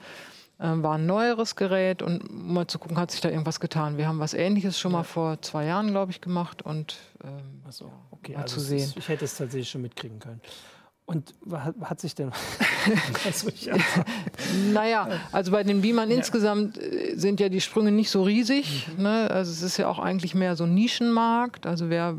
äh, 0.58 0.64
war 0.64 0.96
ein 0.96 1.06
neueres 1.06 1.56
Gerät. 1.56 2.02
Und 2.02 2.28
um 2.28 2.52
mal 2.52 2.66
zu 2.66 2.78
gucken, 2.78 2.98
hat 2.98 3.10
sich 3.10 3.22
da 3.22 3.30
irgendwas 3.30 3.58
getan. 3.58 3.96
Wir 3.96 4.06
haben 4.06 4.18
was 4.18 4.34
Ähnliches 4.34 4.78
schon 4.78 4.92
ja. 4.92 4.98
mal 4.98 5.04
vor 5.04 5.40
zwei 5.40 5.64
Jahren, 5.64 5.90
glaube 5.90 6.10
ich, 6.10 6.20
gemacht. 6.20 6.60
Und 6.60 6.96
ähm, 7.22 7.62
so, 7.70 7.90
okay. 8.10 8.34
mal 8.34 8.42
also 8.42 8.56
zu 8.56 8.60
sehen. 8.60 8.80
Ist, 8.80 8.98
ich 8.98 9.08
hätte 9.08 9.24
es 9.24 9.36
tatsächlich 9.38 9.70
schon 9.70 9.82
mitkriegen 9.82 10.18
können. 10.18 10.40
Und 11.06 11.34
hat, 11.52 11.74
hat 11.82 12.00
sich 12.00 12.14
denn. 12.14 12.32
naja, 14.72 15.08
also 15.32 15.52
bei 15.52 15.62
den 15.62 15.82
Beamern 15.82 16.10
ja. 16.10 16.16
insgesamt 16.16 16.78
äh, 16.78 17.14
sind 17.16 17.40
ja 17.40 17.50
die 17.50 17.60
Sprünge 17.60 17.92
nicht 17.92 18.10
so 18.10 18.22
riesig. 18.22 18.88
Mhm. 18.96 19.02
Ne? 19.02 19.30
Also 19.30 19.52
es 19.52 19.62
ist 19.62 19.76
ja 19.76 19.88
auch 19.88 19.98
eigentlich 19.98 20.34
mehr 20.34 20.56
so 20.56 20.64
ein 20.64 20.74
Nischenmarkt. 20.74 21.66
Also 21.66 21.90
wer 21.90 22.16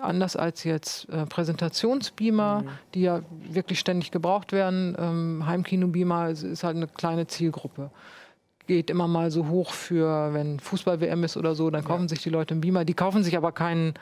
anders 0.00 0.36
als 0.36 0.64
jetzt 0.64 1.08
äh, 1.10 1.26
Präsentationsbeamer, 1.26 2.62
mhm. 2.62 2.68
die 2.94 3.02
ja 3.02 3.20
wirklich 3.50 3.78
ständig 3.78 4.10
gebraucht 4.10 4.52
werden, 4.52 4.96
ähm, 4.98 5.46
Heimkino-Beamer 5.46 6.30
ist, 6.30 6.42
ist 6.42 6.64
halt 6.64 6.76
eine 6.76 6.86
kleine 6.86 7.26
Zielgruppe 7.26 7.90
geht 8.66 8.90
immer 8.90 9.08
mal 9.08 9.30
so 9.30 9.48
hoch 9.48 9.72
für, 9.72 10.32
wenn 10.32 10.58
Fußball-WM 10.58 11.24
ist 11.24 11.36
oder 11.36 11.54
so, 11.54 11.70
dann 11.70 11.84
kaufen 11.84 12.04
ja. 12.04 12.08
sich 12.08 12.22
die 12.22 12.30
Leute 12.30 12.54
einen 12.54 12.60
Beamer. 12.60 12.84
Die 12.84 12.94
kaufen 12.94 13.22
sich 13.22 13.36
aber 13.36 13.52
keinen 13.52 13.94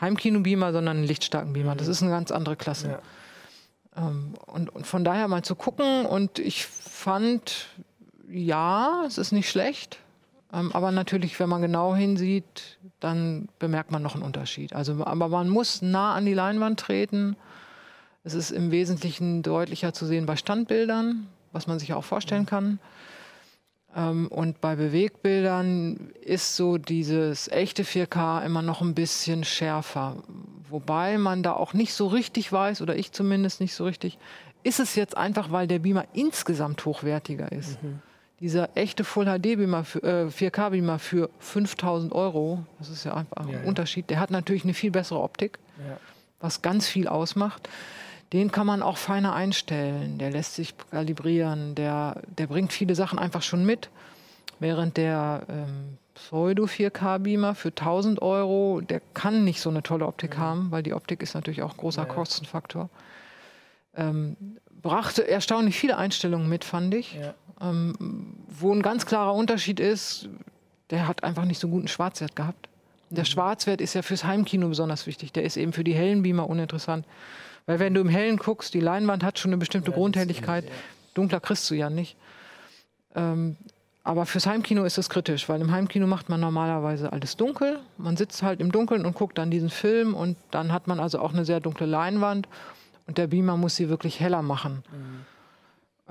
Heimkino-Beamer, 0.00 0.72
sondern 0.72 0.98
einen 0.98 1.06
lichtstarken 1.06 1.52
Beamer. 1.52 1.76
Das 1.76 1.86
mhm. 1.86 1.92
ist 1.92 2.02
eine 2.02 2.10
ganz 2.10 2.30
andere 2.30 2.56
Klasse. 2.56 2.88
Ja. 2.88 2.98
Ähm, 3.96 4.34
und, 4.46 4.74
und, 4.74 4.86
von 4.86 5.04
daher 5.04 5.28
mal 5.28 5.42
zu 5.42 5.54
gucken. 5.54 6.06
Und 6.06 6.38
ich 6.38 6.66
fand, 6.66 7.68
ja, 8.28 9.04
es 9.06 9.18
ist 9.18 9.32
nicht 9.32 9.48
schlecht. 9.48 9.98
Ähm, 10.52 10.72
aber 10.72 10.92
natürlich, 10.92 11.38
wenn 11.40 11.48
man 11.48 11.62
genau 11.62 11.94
hinsieht, 11.94 12.78
dann 13.00 13.48
bemerkt 13.58 13.90
man 13.90 14.02
noch 14.02 14.14
einen 14.14 14.22
Unterschied. 14.22 14.72
Also, 14.72 15.04
aber 15.04 15.28
man 15.28 15.48
muss 15.48 15.82
nah 15.82 16.14
an 16.14 16.26
die 16.26 16.34
Leinwand 16.34 16.80
treten. 16.80 17.36
Es 18.22 18.34
ist 18.34 18.50
im 18.50 18.70
Wesentlichen 18.70 19.42
deutlicher 19.42 19.92
zu 19.92 20.06
sehen 20.06 20.26
bei 20.26 20.36
Standbildern, 20.36 21.26
was 21.52 21.66
man 21.66 21.78
sich 21.78 21.92
auch 21.92 22.04
vorstellen 22.04 22.46
kann. 22.46 22.78
Ähm, 23.94 24.28
und 24.28 24.60
bei 24.60 24.76
Bewegbildern 24.76 26.10
ist 26.20 26.56
so 26.56 26.78
dieses 26.78 27.48
echte 27.48 27.84
4K 27.84 28.44
immer 28.44 28.62
noch 28.62 28.80
ein 28.80 28.94
bisschen 28.94 29.44
schärfer. 29.44 30.16
Wobei 30.68 31.18
man 31.18 31.42
da 31.42 31.52
auch 31.52 31.74
nicht 31.74 31.94
so 31.94 32.06
richtig 32.06 32.52
weiß, 32.52 32.82
oder 32.82 32.96
ich 32.96 33.12
zumindest 33.12 33.60
nicht 33.60 33.74
so 33.74 33.84
richtig, 33.84 34.18
ist 34.62 34.80
es 34.80 34.94
jetzt 34.94 35.16
einfach, 35.16 35.52
weil 35.52 35.66
der 35.66 35.78
Beamer 35.78 36.06
insgesamt 36.14 36.84
hochwertiger 36.84 37.52
ist. 37.52 37.82
Mhm. 37.82 38.00
Dieser 38.40 38.76
echte 38.76 39.04
Full 39.04 39.26
HD 39.26 39.56
Beamer, 39.56 39.84
äh, 40.02 40.26
4K 40.28 40.70
Beamer 40.70 40.98
für 40.98 41.30
5000 41.38 42.12
Euro, 42.12 42.64
das 42.78 42.88
ist 42.88 43.04
ja 43.04 43.14
einfach 43.14 43.46
ja, 43.48 43.58
ein 43.58 43.62
ja. 43.62 43.68
Unterschied. 43.68 44.10
Der 44.10 44.20
hat 44.20 44.30
natürlich 44.30 44.64
eine 44.64 44.74
viel 44.74 44.90
bessere 44.90 45.20
Optik, 45.20 45.58
ja. 45.78 45.98
was 46.40 46.62
ganz 46.62 46.88
viel 46.88 47.08
ausmacht. 47.08 47.68
Den 48.32 48.50
kann 48.50 48.66
man 48.66 48.82
auch 48.82 48.96
feiner 48.96 49.32
einstellen. 49.34 50.18
Der 50.18 50.30
lässt 50.30 50.56
sich 50.56 50.74
kalibrieren. 50.90 51.76
Der, 51.76 52.20
der 52.36 52.48
bringt 52.48 52.72
viele 52.72 52.96
Sachen 52.96 53.18
einfach 53.18 53.42
schon 53.42 53.64
mit. 53.64 53.90
Während 54.58 54.96
der 54.96 55.42
ähm, 55.48 55.98
Pseudo 56.14 56.64
4K 56.64 57.18
Beamer 57.18 57.54
für 57.54 57.68
1000 57.68 58.22
Euro, 58.22 58.80
der 58.80 59.00
kann 59.14 59.44
nicht 59.44 59.60
so 59.60 59.70
eine 59.70 59.82
tolle 59.82 60.06
Optik 60.06 60.34
ja. 60.34 60.40
haben, 60.40 60.70
weil 60.70 60.82
die 60.82 60.94
Optik 60.94 61.22
ist 61.22 61.34
natürlich 61.34 61.62
auch 61.62 61.76
großer 61.76 62.02
ja, 62.02 62.08
ja. 62.08 62.14
Kostenfaktor. 62.14 62.88
Ähm, 63.96 64.36
brachte 64.80 65.26
erstaunlich 65.26 65.76
viele 65.76 65.96
Einstellungen 65.96 66.48
mit, 66.48 66.64
fand 66.64 66.94
ich. 66.94 67.18
Ähm, 67.60 68.36
wo 68.48 68.72
ein 68.72 68.82
ganz 68.82 69.06
klarer 69.06 69.34
Unterschied 69.34 69.80
ist, 69.80 70.28
der 70.90 71.08
hat 71.08 71.24
einfach 71.24 71.44
nicht 71.44 71.58
so 71.58 71.68
guten 71.68 71.88
Schwarzwert 71.88 72.36
gehabt. 72.36 72.68
Der 73.10 73.24
mhm. 73.24 73.28
Schwarzwert 73.28 73.80
ist 73.80 73.94
ja 73.94 74.02
fürs 74.02 74.24
Heimkino 74.24 74.68
besonders 74.68 75.06
wichtig. 75.06 75.32
Der 75.32 75.44
ist 75.44 75.56
eben 75.56 75.72
für 75.72 75.84
die 75.84 75.94
hellen 75.94 76.22
Beamer 76.22 76.48
uninteressant. 76.48 77.06
Weil 77.66 77.78
wenn 77.78 77.94
du 77.94 78.00
im 78.00 78.08
Hellen 78.08 78.36
guckst, 78.36 78.74
die 78.74 78.80
Leinwand 78.80 79.24
hat 79.24 79.38
schon 79.38 79.50
eine 79.50 79.58
bestimmte 79.58 79.90
Grundhelligkeit. 79.90 80.64
Dunkler 81.14 81.40
kriegst 81.40 81.70
du 81.70 81.74
ja 81.74 81.90
nicht. 81.90 82.16
Ähm, 83.14 83.56
aber 84.06 84.26
fürs 84.26 84.46
Heimkino 84.46 84.84
ist 84.84 84.98
es 84.98 85.08
kritisch, 85.08 85.48
weil 85.48 85.62
im 85.62 85.72
Heimkino 85.72 86.06
macht 86.06 86.28
man 86.28 86.38
normalerweise 86.38 87.10
alles 87.10 87.38
dunkel. 87.38 87.80
Man 87.96 88.18
sitzt 88.18 88.42
halt 88.42 88.60
im 88.60 88.70
Dunkeln 88.70 89.06
und 89.06 89.14
guckt 89.14 89.38
dann 89.38 89.50
diesen 89.50 89.70
Film 89.70 90.14
und 90.14 90.36
dann 90.50 90.72
hat 90.72 90.86
man 90.86 91.00
also 91.00 91.18
auch 91.18 91.32
eine 91.32 91.46
sehr 91.46 91.58
dunkle 91.58 91.86
Leinwand 91.86 92.46
und 93.06 93.16
der 93.16 93.28
Beamer 93.28 93.56
muss 93.56 93.76
sie 93.76 93.88
wirklich 93.88 94.20
heller 94.20 94.42
machen. 94.42 94.84
Mhm. 94.92 95.24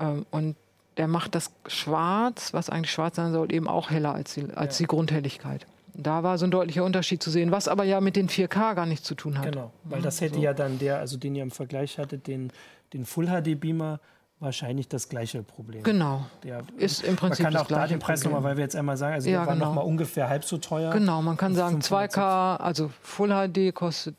Ähm, 0.00 0.26
und 0.32 0.56
der 0.96 1.06
macht 1.06 1.36
das 1.36 1.52
Schwarz, 1.68 2.52
was 2.52 2.68
eigentlich 2.68 2.90
schwarz 2.90 3.14
sein 3.14 3.32
soll, 3.32 3.52
eben 3.52 3.68
auch 3.68 3.90
heller 3.90 4.12
als 4.12 4.34
die, 4.34 4.46
als 4.54 4.78
ja. 4.78 4.84
die 4.84 4.88
Grundhelligkeit. 4.88 5.66
Da 5.96 6.24
war 6.24 6.36
so 6.38 6.46
ein 6.46 6.50
deutlicher 6.50 6.82
Unterschied 6.82 7.22
zu 7.22 7.30
sehen, 7.30 7.52
was 7.52 7.68
aber 7.68 7.84
ja 7.84 8.00
mit 8.00 8.16
den 8.16 8.28
4K 8.28 8.74
gar 8.74 8.86
nichts 8.86 9.06
zu 9.06 9.14
tun 9.14 9.38
hat. 9.38 9.52
Genau, 9.52 9.70
weil 9.84 10.02
das 10.02 10.20
hätte 10.20 10.36
so. 10.36 10.40
ja 10.40 10.52
dann 10.52 10.80
der, 10.80 10.98
also 10.98 11.16
den 11.16 11.36
ihr 11.36 11.44
im 11.44 11.52
Vergleich 11.52 11.98
hattet, 11.98 12.26
den, 12.26 12.52
den 12.92 13.04
Full 13.04 13.26
HD 13.26 13.58
Beamer, 13.58 14.00
wahrscheinlich 14.44 14.88
das 14.88 15.08
gleiche 15.08 15.42
Problem. 15.42 15.82
Genau. 15.82 16.26
Der, 16.42 16.62
ist 16.76 17.02
im 17.02 17.16
Prinzip 17.16 17.44
man 17.44 17.54
kann 17.54 17.62
auch 17.62 17.66
da 17.66 17.86
den 17.86 17.98
Preis 17.98 18.22
nochmal, 18.24 18.44
weil 18.44 18.56
wir 18.56 18.62
jetzt 18.62 18.76
einmal 18.76 18.96
sagen, 18.96 19.14
also 19.14 19.28
ja, 19.28 19.38
der 19.38 19.46
war 19.46 19.54
genau. 19.54 19.66
nochmal 19.66 19.84
ungefähr 19.84 20.28
halb 20.28 20.44
so 20.44 20.58
teuer. 20.58 20.92
Genau, 20.92 21.22
man 21.22 21.36
kann 21.36 21.54
sagen 21.54 21.80
2K, 21.80 22.56
also 22.56 22.90
Full 23.02 23.30
HD 23.30 23.74
kostet, 23.74 24.14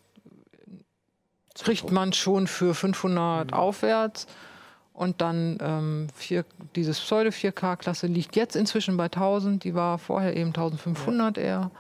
kriegt 1.56 1.92
man 1.92 2.12
schon 2.12 2.48
für 2.48 2.74
500 2.74 3.52
mhm. 3.52 3.54
aufwärts. 3.54 4.28
Und 4.94 5.20
dann 5.20 5.58
ähm, 5.62 6.08
vier, 6.16 6.46
dieses 6.76 7.00
Pseudo 7.02 7.30
4K-Klasse 7.30 8.08
liegt 8.08 8.38
jetzt 8.38 8.56
inzwischen 8.56 8.96
bei 8.96 9.06
1000, 9.06 9.64
die 9.64 9.76
war 9.76 9.98
vorher 9.98 10.38
eben 10.38 10.50
1500 10.50 11.36
ja. 11.36 11.44
eher. 11.44 11.72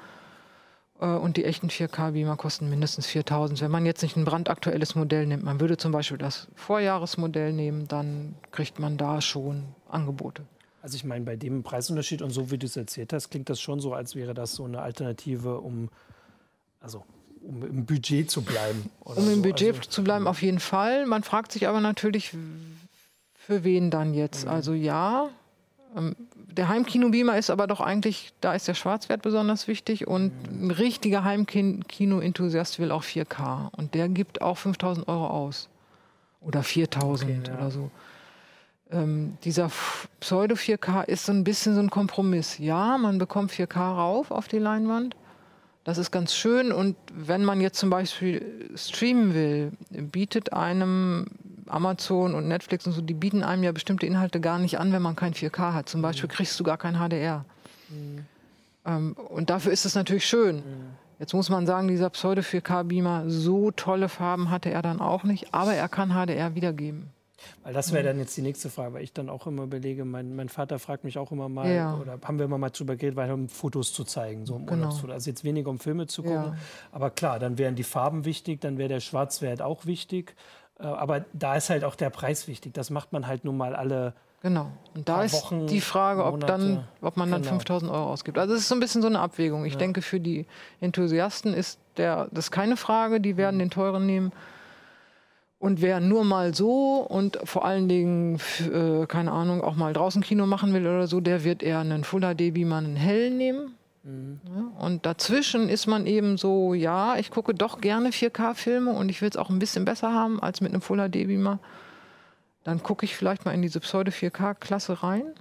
Äh, 1.00 1.06
und 1.06 1.38
die 1.38 1.46
echten 1.46 1.68
4K-Beamer 1.68 2.38
kosten 2.38 2.70
mindestens 2.70 3.08
4000. 3.08 3.62
Wenn 3.62 3.72
man 3.72 3.86
jetzt 3.86 4.02
nicht 4.02 4.16
ein 4.16 4.26
brandaktuelles 4.26 4.96
Modell 4.96 5.26
nimmt, 5.26 5.44
man 5.44 5.60
würde 5.60 5.78
zum 5.78 5.92
Beispiel 5.92 6.18
das 6.18 6.48
Vorjahresmodell 6.56 7.54
nehmen, 7.54 7.88
dann 7.88 8.36
kriegt 8.52 8.80
man 8.80 8.98
da 8.98 9.22
schon 9.22 9.64
Angebote. 9.90 10.44
Also 10.82 10.98
ich 10.98 11.04
meine, 11.04 11.26
bei 11.26 11.36
dem 11.36 11.64
Preisunterschied 11.64 12.22
und 12.22 12.30
so 12.30 12.52
wie 12.52 12.58
du 12.58 12.68
es 12.68 12.78
erzählt 12.78 13.12
hast, 13.12 13.30
klingt 13.32 13.50
das 13.50 13.60
schon 13.60 13.80
so, 13.80 13.94
als 13.94 14.16
wäre 14.16 14.34
das 14.34 14.54
so 14.54 14.66
eine 14.66 14.82
Alternative, 14.82 15.60
um, 15.60 15.90
also, 16.80 17.04
um 17.42 17.64
im 17.64 17.86
Budget 17.86 18.30
zu 18.30 18.44
bleiben. 18.44 18.90
um 19.00 19.18
im 19.18 19.36
so. 19.36 19.42
Budget 19.42 19.78
also, 19.78 19.90
zu 19.90 20.04
bleiben, 20.04 20.28
auf 20.28 20.44
jeden 20.44 20.60
Fall. 20.60 21.08
Man 21.08 21.24
fragt 21.24 21.52
sich 21.52 21.68
aber 21.68 21.82
natürlich, 21.82 22.38
für 23.34 23.64
wen 23.64 23.90
dann 23.90 24.14
jetzt? 24.14 24.46
Mhm. 24.46 24.52
Also 24.52 24.74
ja, 24.74 25.30
ähm, 25.96 26.16
der 26.56 26.70
Heimkino-Beamer 26.70 27.38
ist 27.38 27.50
aber 27.50 27.68
doch 27.68 27.82
eigentlich, 27.82 28.32
da 28.42 28.54
ist 28.54 28.68
der 28.68 28.74
Schwarzwert 28.74 29.22
besonders 29.22 29.68
wichtig 29.68 30.08
und 30.08 30.32
ein 30.50 30.72
richtiger 30.72 31.24
Heimkino-Enthusiast 31.24 32.80
will 32.80 32.92
auch 32.92 33.04
4K 33.04 33.70
und 33.76 33.94
der 33.94 34.10
gibt 34.10 34.42
auch 34.42 34.58
5000 34.58 35.08
Euro 35.08 35.28
aus 35.28 35.70
oder 36.42 36.64
4000 36.64 37.30
okay, 37.30 37.42
ja. 37.48 37.58
oder 37.58 37.72
so. 37.72 37.92
Ähm, 38.92 39.38
dieser 39.44 39.72
Pseudo 40.20 40.56
4K 40.56 41.06
ist 41.06 41.26
so 41.26 41.32
ein 41.32 41.44
bisschen 41.44 41.76
so 41.76 41.82
ein 41.82 41.90
Kompromiss. 41.90 42.58
Ja, 42.60 42.98
man 42.98 43.18
bekommt 43.18 43.52
4K 43.52 43.78
rauf 43.78 44.32
auf 44.32 44.48
die 44.48 44.60
Leinwand. 44.60 45.16
Das 45.86 46.00
ist 46.00 46.10
ganz 46.10 46.34
schön 46.34 46.72
und 46.72 46.98
wenn 47.14 47.46
man 47.46 47.62
jetzt 47.62 47.78
zum 47.78 47.92
Beispiel 47.92 48.72
streamen 48.76 49.36
will, 49.36 49.72
bietet 49.92 50.52
einem 50.52 51.28
Amazon 51.68 52.34
und 52.34 52.48
Netflix 52.48 52.88
und 52.88 52.94
so, 52.94 53.02
die 53.02 53.14
bieten 53.14 53.44
einem 53.44 53.62
ja 53.62 53.72
bestimmte 53.72 54.08
Inhalte 54.08 54.42
gar 54.42 54.58
nicht 54.58 54.80
an, 54.80 54.92
wenn 54.92 55.04
man 55.04 55.16
kein 55.16 55.34
4K 55.34 55.74
hat. 55.74 55.88
Zum 55.88 56.02
Beispiel 56.02 56.28
mhm. 56.28 56.34
kriegst 56.34 56.60
du 56.60 56.64
gar 56.64 56.78
kein 56.78 56.96
HDR. 56.96 57.46
Mhm. 57.90 58.26
Ähm, 58.84 59.14
und 59.14 59.52
dafür 59.52 59.72
ist 59.72 59.86
es 59.86 59.94
natürlich 59.94 60.26
schön. 60.26 60.58
Mhm. 60.58 60.62
Jetzt 61.20 61.34
muss 61.34 61.52
man 61.52 61.68
sagen, 61.68 61.88
dieser 61.88 62.10
Pseudo-4K-Beamer, 62.10 63.26
so 63.28 63.70
tolle 63.70 64.10
Farben 64.10 64.50
hatte 64.50 64.72
er 64.72 64.82
dann 64.82 65.00
auch 65.00 65.24
nicht, 65.24 65.54
aber 65.54 65.76
er 65.76 65.88
kann 65.88 66.10
HDR 66.10 66.56
wiedergeben. 66.56 67.12
Weil 67.64 67.74
das 67.74 67.92
wäre 67.92 68.04
dann 68.04 68.20
jetzt 68.20 68.36
die 68.38 68.42
nächste 68.42 68.70
Frage, 68.70 68.94
weil 68.94 69.04
ich 69.04 69.14
dann 69.14 69.30
auch 69.30 69.48
immer 69.48 69.64
überlege, 69.64 70.06
mein, 70.06 70.36
mein 70.36 70.50
Vater 70.50 70.80
fragt 70.80 71.04
mich 71.04 71.18
auch 71.18 71.32
immer 71.32 71.50
mal, 71.50 71.70
ja. 71.70 71.96
oder 71.96 72.18
haben 72.24 72.38
wir 72.38 72.46
immer 72.46 72.58
mal 72.58 72.70
drüber 72.70 72.96
geredet, 72.96 73.16
weil 73.16 73.32
um 73.32 73.50
Fotos 73.50 73.94
zu 73.94 74.04
zeigen, 74.04 74.46
so 74.46 74.56
im 74.56 74.66
genau. 74.66 74.94
Also 75.10 75.30
jetzt 75.30 75.44
weniger 75.44 75.70
um 75.70 75.80
Filme 75.80 76.08
zu 76.08 76.24
gucken. 76.24 76.54
Ja. 76.54 76.56
Aber 76.92 77.10
klar, 77.10 77.40
dann 77.40 77.58
wären 77.58 77.76
die 77.76 77.84
Farben 77.84 78.26
wichtig, 78.26 78.62
dann 78.62 78.78
wäre 78.78 78.90
der 78.90 79.00
Schwarzwert 79.00 79.62
auch 79.62 79.86
wichtig. 79.86 80.36
Äh, 80.80 80.84
aber 80.84 81.26
da 81.34 81.56
ist 81.56 81.70
halt 81.70 81.84
auch 81.84 81.96
der 81.96 82.10
Preis 82.10 82.48
wichtig. 82.48 82.74
Das 82.74 82.90
macht 82.90 83.14
man 83.14 83.28
halt 83.28 83.46
nun 83.46 83.58
mal 83.58 83.76
alle. 83.76 84.14
Genau. 84.42 84.72
Und 84.94 85.10
da 85.10 85.24
ist 85.24 85.34
Wochen, 85.34 85.68
die 85.68 85.82
Frage, 85.82 86.24
ob, 86.24 86.46
dann, 86.46 86.88
ob 87.02 87.18
man 87.18 87.32
dann 87.32 87.42
genau. 87.42 87.54
5000 87.54 87.92
Euro 87.92 88.12
ausgibt. 88.12 88.38
Also 88.38 88.54
es 88.54 88.62
ist 88.62 88.68
so 88.68 88.76
ein 88.76 88.80
bisschen 88.80 89.02
so 89.02 89.08
eine 89.08 89.20
Abwägung. 89.20 89.66
Ich 89.66 89.74
ja. 89.74 89.80
denke, 89.80 90.02
für 90.02 90.20
die 90.20 90.46
Enthusiasten 90.82 91.54
ist 91.54 91.80
der, 91.98 92.28
das 92.32 92.46
ist 92.46 92.52
keine 92.52 92.78
Frage. 92.78 93.20
Die 93.20 93.38
werden 93.38 93.56
mhm. 93.56 93.60
den 93.60 93.70
teuren 93.72 94.06
nehmen. 94.06 94.32
Und 95.66 95.82
wer 95.82 96.00
nur 96.00 96.24
mal 96.26 96.54
so 96.54 96.98
und 97.00 97.40
vor 97.44 97.66
allen 97.66 97.90
Dingen, 97.90 98.40
äh, 98.72 99.08
keine 99.08 99.32
Ahnung, 99.32 99.64
auch 99.64 99.76
mal 99.76 99.94
draußen 99.94 100.22
Kino 100.22 100.46
machen 100.46 100.76
will 100.76 100.86
oder 100.86 101.08
so, 101.08 101.22
der 101.22 101.44
wird 101.44 101.64
eher 101.64 101.80
einen 101.80 102.04
Full 102.04 102.22
HD 102.22 102.54
Beamer, 102.54 102.78
einen 102.78 102.96
hellen 102.96 103.38
nehmen. 103.38 103.76
Mhm. 104.04 104.42
Ja, 104.46 104.86
und 104.86 105.08
dazwischen 105.08 105.68
ist 105.68 105.88
man 105.88 106.06
eben 106.06 106.38
so, 106.38 106.76
ja, 106.76 107.16
ich 107.18 107.32
gucke 107.32 107.56
doch 107.56 107.82
gerne 107.82 108.10
4K-Filme 108.10 108.92
und 108.92 109.10
ich 109.10 109.24
will 109.24 109.30
es 109.30 109.38
auch 109.38 109.50
ein 109.50 109.58
bisschen 109.58 109.86
besser 109.86 110.14
haben 110.14 110.40
als 110.40 110.62
mit 110.62 110.72
einem 110.72 110.84
Full 110.84 111.00
HD-Beamer. 111.00 111.58
Dann 112.64 112.84
gucke 112.84 113.04
ich 113.04 113.16
vielleicht 113.16 113.46
mal 113.46 113.54
in 113.56 113.64
diese 113.64 113.80
Pseudo 113.80 114.12
4K-Klasse 114.12 115.02
rein. 115.02 115.34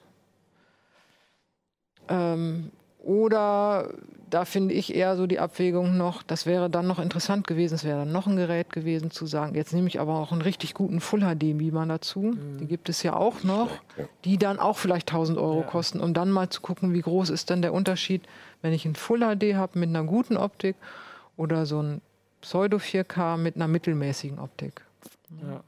Ähm, 2.08 2.70
oder 2.98 3.90
da 4.35 4.44
finde 4.44 4.75
ich 4.75 4.92
eher 4.92 5.16
so 5.16 5.29
die 5.29 5.38
Abwägung 5.38 5.97
noch, 5.97 6.25
das 6.25 6.44
wäre 6.44 6.68
dann 6.68 6.88
noch 6.88 6.99
interessant 6.99 7.47
gewesen, 7.47 7.77
es 7.77 7.85
wäre 7.85 8.01
dann 8.01 8.11
noch 8.11 8.27
ein 8.27 8.35
Gerät 8.35 8.73
gewesen 8.73 9.12
zu 9.12 9.27
sagen, 9.27 9.55
jetzt 9.55 9.73
nehme 9.73 9.87
ich 9.87 10.01
aber 10.01 10.18
auch 10.18 10.33
einen 10.33 10.42
richtig 10.42 10.75
guten 10.75 10.99
Full 10.99 11.20
HD 11.20 11.57
Beamer 11.57 11.87
dazu, 11.87 12.20
mhm. 12.20 12.59
die 12.59 12.66
gibt 12.66 12.88
es 12.88 13.05
ja 13.05 13.14
auch 13.14 13.44
noch, 13.44 13.70
die 14.25 14.37
dann 14.37 14.59
auch 14.59 14.77
vielleicht 14.77 15.09
1000 15.11 15.38
Euro 15.38 15.61
ja. 15.61 15.66
kosten, 15.66 16.01
um 16.01 16.14
dann 16.14 16.33
mal 16.33 16.49
zu 16.49 16.62
gucken, 16.62 16.92
wie 16.92 17.01
groß 17.01 17.31
ist 17.31 17.49
dann 17.51 17.62
der 17.62 17.73
Unterschied, 17.73 18.23
wenn 18.61 18.73
ich 18.73 18.85
einen 18.85 18.97
Full 18.97 19.20
HD 19.20 19.55
habe 19.55 19.79
mit 19.79 19.88
einer 19.88 20.03
guten 20.03 20.37
Optik 20.37 20.75
oder 21.37 21.64
so 21.64 21.81
ein 21.81 22.01
Pseudo 22.40 22.79
4K 22.79 23.37
mit 23.37 23.55
einer 23.55 23.68
mittelmäßigen 23.68 24.40
Optik. 24.40 24.83
Ja. 25.42 25.62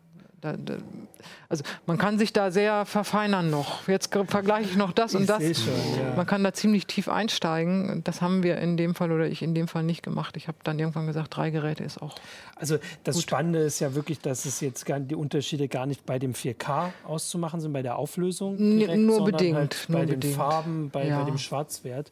Also 1.49 1.65
man 1.87 1.99
kann 1.99 2.19
sich 2.19 2.33
da 2.33 2.51
sehr 2.51 2.85
verfeinern 2.85 3.51
noch. 3.51 3.87
Jetzt 3.89 4.13
vergleiche 4.29 4.71
ich 4.71 4.77
noch 4.77 4.93
das 4.93 5.15
ich 5.15 5.21
und 5.21 5.29
das. 5.29 5.43
Schon, 5.43 5.73
ja. 5.99 6.15
Man 6.17 6.27
kann 6.27 6.43
da 6.45 6.53
ziemlich 6.53 6.87
tief 6.87 7.09
einsteigen. 7.09 8.03
Das 8.05 8.21
haben 8.21 8.43
wir 8.43 8.59
in 8.59 8.77
dem 8.77 8.95
Fall 8.95 9.13
oder 9.13 9.27
ich 9.27 9.43
in 9.43 9.55
dem 9.55 9.69
Fall 9.69 9.83
nicht 9.83 10.03
gemacht. 10.03 10.37
Ich 10.37 10.49
habe 10.49 10.59
dann 10.65 10.79
irgendwann 10.79 11.07
gesagt, 11.07 11.37
drei 11.37 11.51
Geräte 11.51 11.85
ist 11.85 12.03
auch. 12.03 12.17
Also 12.57 12.79
das 13.05 13.17
gut. 13.17 13.23
Spannende 13.25 13.61
ist 13.61 13.81
ja 13.81 13.95
wirklich, 13.95 14.21
dass 14.21 14.45
es 14.45 14.61
jetzt 14.61 14.87
gar, 14.87 15.01
die 15.01 15.15
Unterschiede 15.15 15.69
gar 15.69 15.87
nicht 15.87 16.05
bei 16.07 16.19
dem 16.19 16.33
4K 16.33 16.91
auszumachen 17.05 17.61
sind, 17.61 17.73
bei 17.73 17.83
der 17.83 17.97
Auflösung. 17.97 18.57
Direkt, 18.57 18.99
nur 18.99 19.25
bedingt. 19.25 19.57
Halt 19.57 19.87
bei 19.89 19.99
nur 19.99 20.07
den 20.07 20.21
bedingt. 20.21 20.37
Farben, 20.37 20.91
bei, 20.91 21.07
ja. 21.07 21.21
bei 21.21 21.25
dem 21.25 21.39
Schwarzwert. 21.39 22.11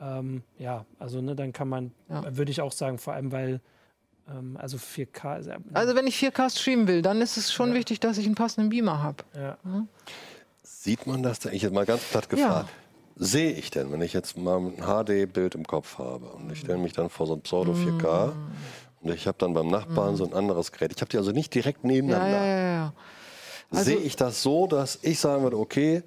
Ähm, 0.00 0.42
ja, 0.58 0.84
also 0.98 1.20
ne, 1.20 1.34
dann 1.34 1.52
kann 1.52 1.68
man, 1.68 1.92
ja. 2.08 2.36
würde 2.36 2.50
ich 2.50 2.60
auch 2.60 2.72
sagen, 2.72 2.98
vor 2.98 3.14
allem 3.14 3.32
weil 3.32 3.60
also 4.56 4.76
4K. 4.76 5.60
Also 5.72 5.94
wenn 5.94 6.06
ich 6.06 6.16
4K 6.16 6.50
streamen 6.50 6.86
will, 6.86 7.02
dann 7.02 7.20
ist 7.20 7.36
es 7.36 7.52
schon 7.52 7.70
ja. 7.70 7.74
wichtig, 7.76 8.00
dass 8.00 8.18
ich 8.18 8.26
einen 8.26 8.34
passenden 8.34 8.70
Beamer 8.70 9.02
habe. 9.02 9.24
Ja. 9.34 9.58
Sieht 10.62 11.06
man 11.06 11.22
das 11.22 11.40
denn? 11.40 11.54
Ich 11.54 11.62
jetzt 11.62 11.74
mal 11.74 11.86
ganz 11.86 12.02
platt 12.04 12.28
gefragt. 12.28 12.68
Sehe 13.16 13.52
ich 13.52 13.70
denn, 13.70 13.90
wenn 13.90 14.00
ich 14.00 14.12
jetzt 14.12 14.38
mal 14.38 14.58
ein 14.58 14.76
HD-Bild 14.76 15.56
im 15.56 15.66
Kopf 15.66 15.98
habe 15.98 16.26
und 16.26 16.52
ich 16.52 16.60
stelle 16.60 16.78
mich 16.78 16.92
dann 16.92 17.10
vor 17.10 17.26
so 17.26 17.34
ein 17.34 17.40
Pseudo 17.40 17.72
4K 17.72 18.28
mm. 18.28 18.32
und 19.00 19.12
ich 19.12 19.26
habe 19.26 19.36
dann 19.38 19.54
beim 19.54 19.66
Nachbarn 19.66 20.14
mm. 20.14 20.16
so 20.16 20.24
ein 20.24 20.34
anderes 20.34 20.70
Gerät. 20.70 20.92
Ich 20.94 21.00
habe 21.00 21.08
die 21.08 21.16
also 21.16 21.32
nicht 21.32 21.52
direkt 21.52 21.82
nebeneinander. 21.82 22.30
Ja, 22.30 22.46
ja, 22.46 22.72
ja, 22.72 22.92
also, 23.72 23.84
Sehe 23.84 23.96
ich 23.96 24.14
das 24.14 24.40
so, 24.40 24.68
dass 24.68 25.00
ich 25.02 25.18
sagen 25.18 25.42
würde, 25.42 25.58
okay, 25.58 26.04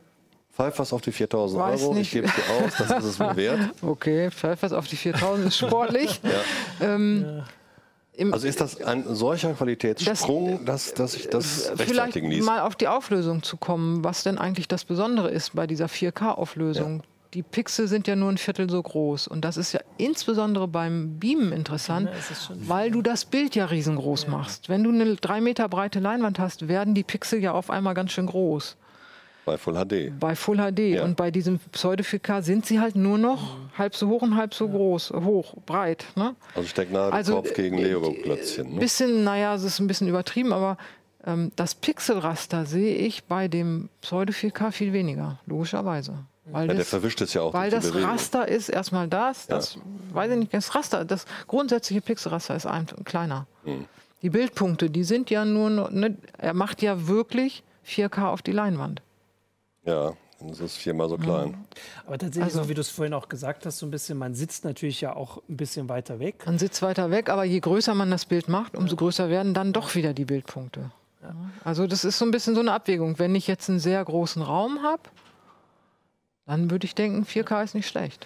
Pfeif 0.53 0.79
was 0.79 0.93
auf 0.93 1.01
die 1.01 1.11
4000 1.11 1.61
Euro, 1.61 1.93
nicht. 1.93 2.07
ich 2.07 2.11
gebe 2.11 2.27
sie 2.27 2.65
aus, 2.65 2.73
das 2.77 3.03
ist 3.03 3.09
es 3.09 3.19
mir 3.19 3.35
wert. 3.35 3.59
Okay, 3.81 4.31
pfeif 4.31 4.61
was 4.61 4.71
auf 4.71 4.87
die 4.87 4.95
4000 4.95 5.47
ist 5.47 5.57
sportlich. 5.57 6.21
ja. 6.23 6.95
Ähm, 6.95 7.25
ja 7.25 7.43
also 8.31 8.47
ist 8.47 8.61
das 8.61 8.81
ein 8.81 9.15
solcher 9.15 9.53
Qualitätssprung, 9.53 10.65
das, 10.65 10.93
dass, 10.93 11.13
dass 11.13 11.15
ich 11.15 11.29
das 11.29 11.69
äh, 11.69 11.77
vielleicht 11.77 12.13
genieße? 12.13 12.45
mal 12.45 12.61
auf 12.61 12.75
die 12.75 12.87
Auflösung 12.87 13.41
zu 13.41 13.57
kommen, 13.57 14.03
was 14.03 14.23
denn 14.23 14.37
eigentlich 14.37 14.67
das 14.67 14.85
Besondere 14.85 15.29
ist 15.29 15.55
bei 15.55 15.65
dieser 15.65 15.85
4K-Auflösung. 15.85 16.97
Ja. 16.97 17.03
Die 17.33 17.43
Pixel 17.43 17.87
sind 17.87 18.07
ja 18.07 18.17
nur 18.17 18.29
ein 18.29 18.37
Viertel 18.37 18.69
so 18.69 18.83
groß 18.83 19.27
und 19.29 19.45
das 19.45 19.55
ist 19.55 19.71
ja 19.71 19.79
insbesondere 19.97 20.67
beim 20.67 21.17
Beamen 21.17 21.53
interessant, 21.53 22.09
ja, 22.09 22.55
weil 22.67 22.91
du 22.91 23.01
das 23.01 23.23
Bild 23.23 23.55
ja 23.55 23.65
riesengroß 23.65 24.23
ja. 24.23 24.29
machst. 24.29 24.67
Wenn 24.67 24.83
du 24.83 24.89
eine 24.89 25.15
drei 25.15 25.39
Meter 25.39 25.69
breite 25.69 26.01
Leinwand 26.01 26.39
hast, 26.39 26.67
werden 26.67 26.93
die 26.93 27.03
Pixel 27.03 27.39
ja 27.39 27.53
auf 27.53 27.69
einmal 27.69 27.93
ganz 27.93 28.11
schön 28.11 28.25
groß. 28.25 28.75
Bei 29.51 29.57
Full 29.57 29.73
HD. 29.73 30.17
Bei 30.17 30.33
Full 30.33 30.57
HD. 30.57 30.79
Ja. 30.79 31.03
Und 31.03 31.17
bei 31.17 31.29
diesem 31.29 31.59
Pseudo 31.73 32.03
4K 32.03 32.41
sind 32.41 32.65
sie 32.65 32.79
halt 32.79 32.95
nur 32.95 33.17
noch 33.17 33.57
mhm. 33.57 33.77
halb 33.77 33.95
so 33.95 34.07
hoch 34.07 34.21
und 34.21 34.37
halb 34.37 34.53
so 34.53 34.67
ja. 34.67 34.71
groß, 34.71 35.11
hoch, 35.11 35.55
breit. 35.65 36.05
Ne? 36.15 36.35
Also 36.55 36.69
Stecknadel 36.69 37.11
also, 37.11 37.35
Kopf 37.35 37.53
gegen 37.53 37.77
äh, 37.77 37.83
Lego-Klötzchen. 37.83 38.75
Ne? 38.75 38.79
Bisschen, 38.79 39.25
naja, 39.25 39.53
es 39.53 39.63
ist 39.63 39.79
ein 39.79 39.87
bisschen 39.87 40.07
übertrieben, 40.07 40.53
aber 40.53 40.77
ähm, 41.25 41.51
das 41.57 41.75
Pixelraster 41.75 42.65
sehe 42.65 42.95
ich 42.95 43.25
bei 43.25 43.49
dem 43.49 43.89
Pseudo 43.99 44.31
4K 44.31 44.71
viel 44.71 44.93
weniger, 44.93 45.39
logischerweise. 45.45 46.13
Weil 46.45 46.69
ja, 46.69 46.73
der 46.73 46.85
verwischt 46.85 47.19
es 47.19 47.33
ja 47.33 47.41
auch. 47.41 47.53
Weil 47.53 47.69
das 47.69 47.93
Raster 47.93 48.47
ist 48.47 48.69
erstmal 48.69 49.09
das, 49.09 49.47
das 49.47 49.75
ja. 49.75 49.81
weiß 50.13 50.31
ich 50.31 50.37
nicht, 50.37 50.53
das 50.53 50.73
Raster, 50.75 51.03
das 51.03 51.25
grundsätzliche 51.47 51.99
Pixelraster 51.99 52.55
ist 52.55 52.67
ein, 52.67 52.85
kleiner. 53.03 53.47
Hm. 53.65 53.83
Die 54.21 54.29
Bildpunkte, 54.29 54.89
die 54.89 55.03
sind 55.03 55.29
ja 55.29 55.43
nur, 55.43 55.69
ne, 55.91 56.15
er 56.37 56.53
macht 56.53 56.81
ja 56.81 57.09
wirklich 57.09 57.63
4K 57.85 58.27
auf 58.27 58.41
die 58.41 58.53
Leinwand. 58.53 59.01
Ja, 59.83 60.13
das 60.39 60.59
ist 60.59 60.77
viermal 60.77 61.09
so 61.09 61.17
klein. 61.17 61.65
Aber 62.05 62.17
tatsächlich, 62.17 62.53
also, 62.53 62.63
so 62.63 62.69
wie 62.69 62.73
du 62.73 62.81
es 62.81 62.89
vorhin 62.89 63.13
auch 63.13 63.29
gesagt 63.29 63.65
hast, 63.65 63.79
so 63.79 63.85
ein 63.85 63.91
bisschen, 63.91 64.17
man 64.17 64.33
sitzt 64.33 64.65
natürlich 64.65 65.01
ja 65.01 65.15
auch 65.15 65.41
ein 65.49 65.57
bisschen 65.57 65.89
weiter 65.89 66.19
weg. 66.19 66.43
Man 66.45 66.59
sitzt 66.59 66.81
weiter 66.81 67.11
weg, 67.11 67.29
aber 67.29 67.43
je 67.43 67.59
größer 67.59 67.93
man 67.93 68.11
das 68.11 68.25
Bild 68.25 68.47
macht, 68.47 68.75
umso 68.75 68.95
größer 68.95 69.29
werden 69.29 69.53
dann 69.53 69.73
doch 69.73 69.95
wieder 69.95 70.13
die 70.13 70.25
Bildpunkte. 70.25 70.91
Ja. 71.21 71.35
Also 71.63 71.87
das 71.87 72.03
ist 72.03 72.17
so 72.17 72.25
ein 72.25 72.31
bisschen 72.31 72.55
so 72.55 72.61
eine 72.61 72.73
Abwägung. 72.73 73.19
Wenn 73.19 73.35
ich 73.35 73.47
jetzt 73.47 73.69
einen 73.69 73.79
sehr 73.79 74.03
großen 74.03 74.41
Raum 74.41 74.81
habe, 74.81 75.03
dann 76.45 76.71
würde 76.71 76.85
ich 76.85 76.95
denken, 76.95 77.23
4K 77.23 77.63
ist 77.63 77.75
nicht 77.75 77.87
schlecht. 77.87 78.25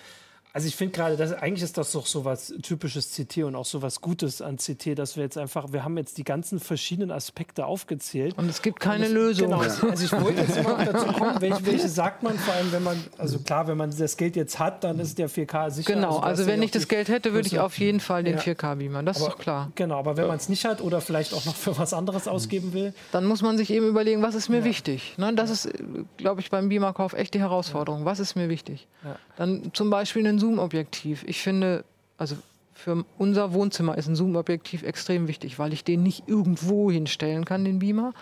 Also 0.55 0.69
ich 0.69 0.77
finde 0.77 0.93
gerade, 0.93 1.41
eigentlich 1.41 1.63
ist 1.63 1.77
das 1.77 1.91
doch 1.91 2.05
so 2.05 2.23
was 2.23 2.53
typisches 2.63 3.11
CT 3.13 3.39
und 3.39 3.55
auch 3.57 3.65
so 3.65 3.81
was 3.81 3.99
Gutes 3.99 4.41
an 4.41 4.55
CT, 4.55 4.97
dass 4.97 5.17
wir 5.17 5.23
jetzt 5.25 5.37
einfach, 5.37 5.73
wir 5.73 5.83
haben 5.83 5.97
jetzt 5.97 6.17
die 6.17 6.23
ganzen 6.23 6.61
verschiedenen 6.61 7.11
Aspekte 7.11 7.65
aufgezählt. 7.65 8.37
Und 8.37 8.49
es 8.49 8.61
gibt 8.61 8.79
keine 8.79 9.07
es, 9.07 9.11
Lösung. 9.11 9.47
Genau, 9.49 9.59
also 9.59 10.05
ich 10.05 10.13
wollte 10.13 10.39
jetzt 10.39 10.55
immer 10.55 10.85
dazu 10.85 11.07
kommen, 11.07 11.41
welche, 11.41 11.65
welche, 11.65 11.89
sagt 11.89 12.23
man, 12.23 12.39
vor 12.39 12.53
allem 12.53 12.71
wenn 12.71 12.83
man, 12.83 13.03
also 13.17 13.39
klar, 13.39 13.67
wenn 13.67 13.75
man 13.75 13.93
das 13.97 14.15
Geld 14.15 14.37
jetzt 14.37 14.57
hat, 14.57 14.85
dann 14.85 14.97
ist 14.97 15.17
der 15.17 15.29
4K 15.29 15.71
sicher. 15.71 15.93
Genau, 15.93 16.19
also, 16.19 16.21
also 16.21 16.47
wenn 16.47 16.63
ich 16.63 16.71
das 16.71 16.87
Geld 16.87 17.09
hätte, 17.09 17.33
würde 17.33 17.49
ich 17.49 17.59
auf 17.59 17.77
jeden 17.77 17.99
Fall 17.99 18.23
den 18.23 18.37
ja. 18.37 18.41
4K 18.41 18.75
beamern, 18.75 19.05
das 19.05 19.17
aber, 19.17 19.27
ist 19.27 19.33
doch 19.33 19.39
klar. 19.39 19.71
Genau, 19.75 19.99
aber 19.99 20.15
wenn 20.15 20.27
man 20.27 20.37
es 20.37 20.47
nicht 20.47 20.63
hat 20.63 20.79
oder 20.79 21.01
vielleicht 21.01 21.33
auch 21.33 21.43
noch 21.43 21.55
für 21.57 21.77
was 21.77 21.93
anderes 21.93 22.29
ausgeben 22.29 22.71
will. 22.71 22.93
Dann 23.11 23.25
muss 23.25 23.41
man 23.41 23.57
sich 23.57 23.71
eben 23.71 23.89
überlegen, 23.89 24.21
was 24.21 24.35
ist 24.35 24.47
mir 24.47 24.59
ja. 24.59 24.63
wichtig. 24.63 25.15
Ne? 25.17 25.33
Das 25.35 25.49
ist, 25.49 25.67
glaube 26.15 26.39
ich, 26.39 26.49
beim 26.49 26.69
Beamerkauf 26.69 27.11
echt 27.11 27.33
die 27.33 27.39
Herausforderung. 27.39 28.05
Was 28.05 28.21
ist 28.21 28.35
mir 28.35 28.47
wichtig? 28.47 28.87
Dann 29.35 29.71
zum 29.73 29.89
Beispiel 29.89 30.25
ein 30.25 30.39
Zoom-Objektiv 30.45 31.23
ich 31.27 31.41
finde, 31.41 31.84
also 32.17 32.36
für 32.75 33.03
unser 33.17 33.53
Wohnzimmer 33.53 33.97
ist 33.97 34.08
ein 34.08 34.15
Zoom-Objektiv 34.15 34.84
extrem 34.84 35.27
wichtig, 35.27 35.58
weil 35.58 35.73
ich 35.73 35.84
den 35.84 36.03
nicht 36.03 36.27
irgendwo 36.27 36.91
hinstellen 36.91 37.45
kann, 37.45 37.63
den 37.65 37.79
Beamer. 37.79 38.13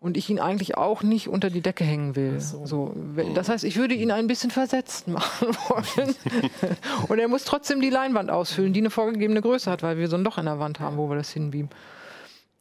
Und 0.00 0.16
ich 0.16 0.28
ihn 0.28 0.38
eigentlich 0.38 0.76
auch 0.76 1.02
nicht 1.02 1.28
unter 1.28 1.48
die 1.48 1.62
Decke 1.62 1.82
hängen 1.82 2.14
will. 2.14 2.38
So. 2.38 2.66
so. 2.66 2.94
Das 3.34 3.48
heißt, 3.48 3.64
ich 3.64 3.76
würde 3.76 3.94
ihn 3.94 4.10
ein 4.10 4.26
bisschen 4.26 4.50
versetzt 4.50 5.08
machen 5.08 5.48
wollen. 5.68 6.14
Und 7.08 7.18
er 7.18 7.26
muss 7.26 7.44
trotzdem 7.44 7.80
die 7.80 7.88
Leinwand 7.88 8.30
ausfüllen, 8.30 8.74
die 8.74 8.80
eine 8.80 8.90
vorgegebene 8.90 9.40
Größe 9.40 9.70
hat, 9.70 9.82
weil 9.82 9.96
wir 9.96 10.08
so 10.08 10.16
ein 10.16 10.22
Loch 10.22 10.36
in 10.36 10.44
der 10.44 10.58
Wand 10.58 10.78
haben, 10.78 10.98
wo 10.98 11.08
wir 11.08 11.16
das 11.16 11.30
hinbeamen. 11.30 11.70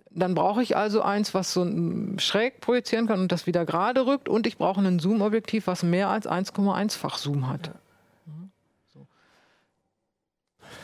Dann 0.09 0.35
brauche 0.35 0.63
ich 0.63 0.77
also 0.77 1.01
eins, 1.01 1.33
was 1.33 1.51
so 1.51 1.67
schräg 2.17 2.61
projizieren 2.61 3.07
kann 3.07 3.19
und 3.19 3.31
das 3.31 3.45
wieder 3.45 3.65
gerade 3.65 4.05
rückt. 4.05 4.29
Und 4.29 4.47
ich 4.47 4.57
brauche 4.57 4.79
ein 4.79 4.99
Zoom-Objektiv, 4.99 5.67
was 5.67 5.83
mehr 5.83 6.09
als 6.09 6.27
1,1-fach 6.27 7.17
Zoom 7.17 7.49
hat. 7.49 7.67
Ja. 7.67 7.73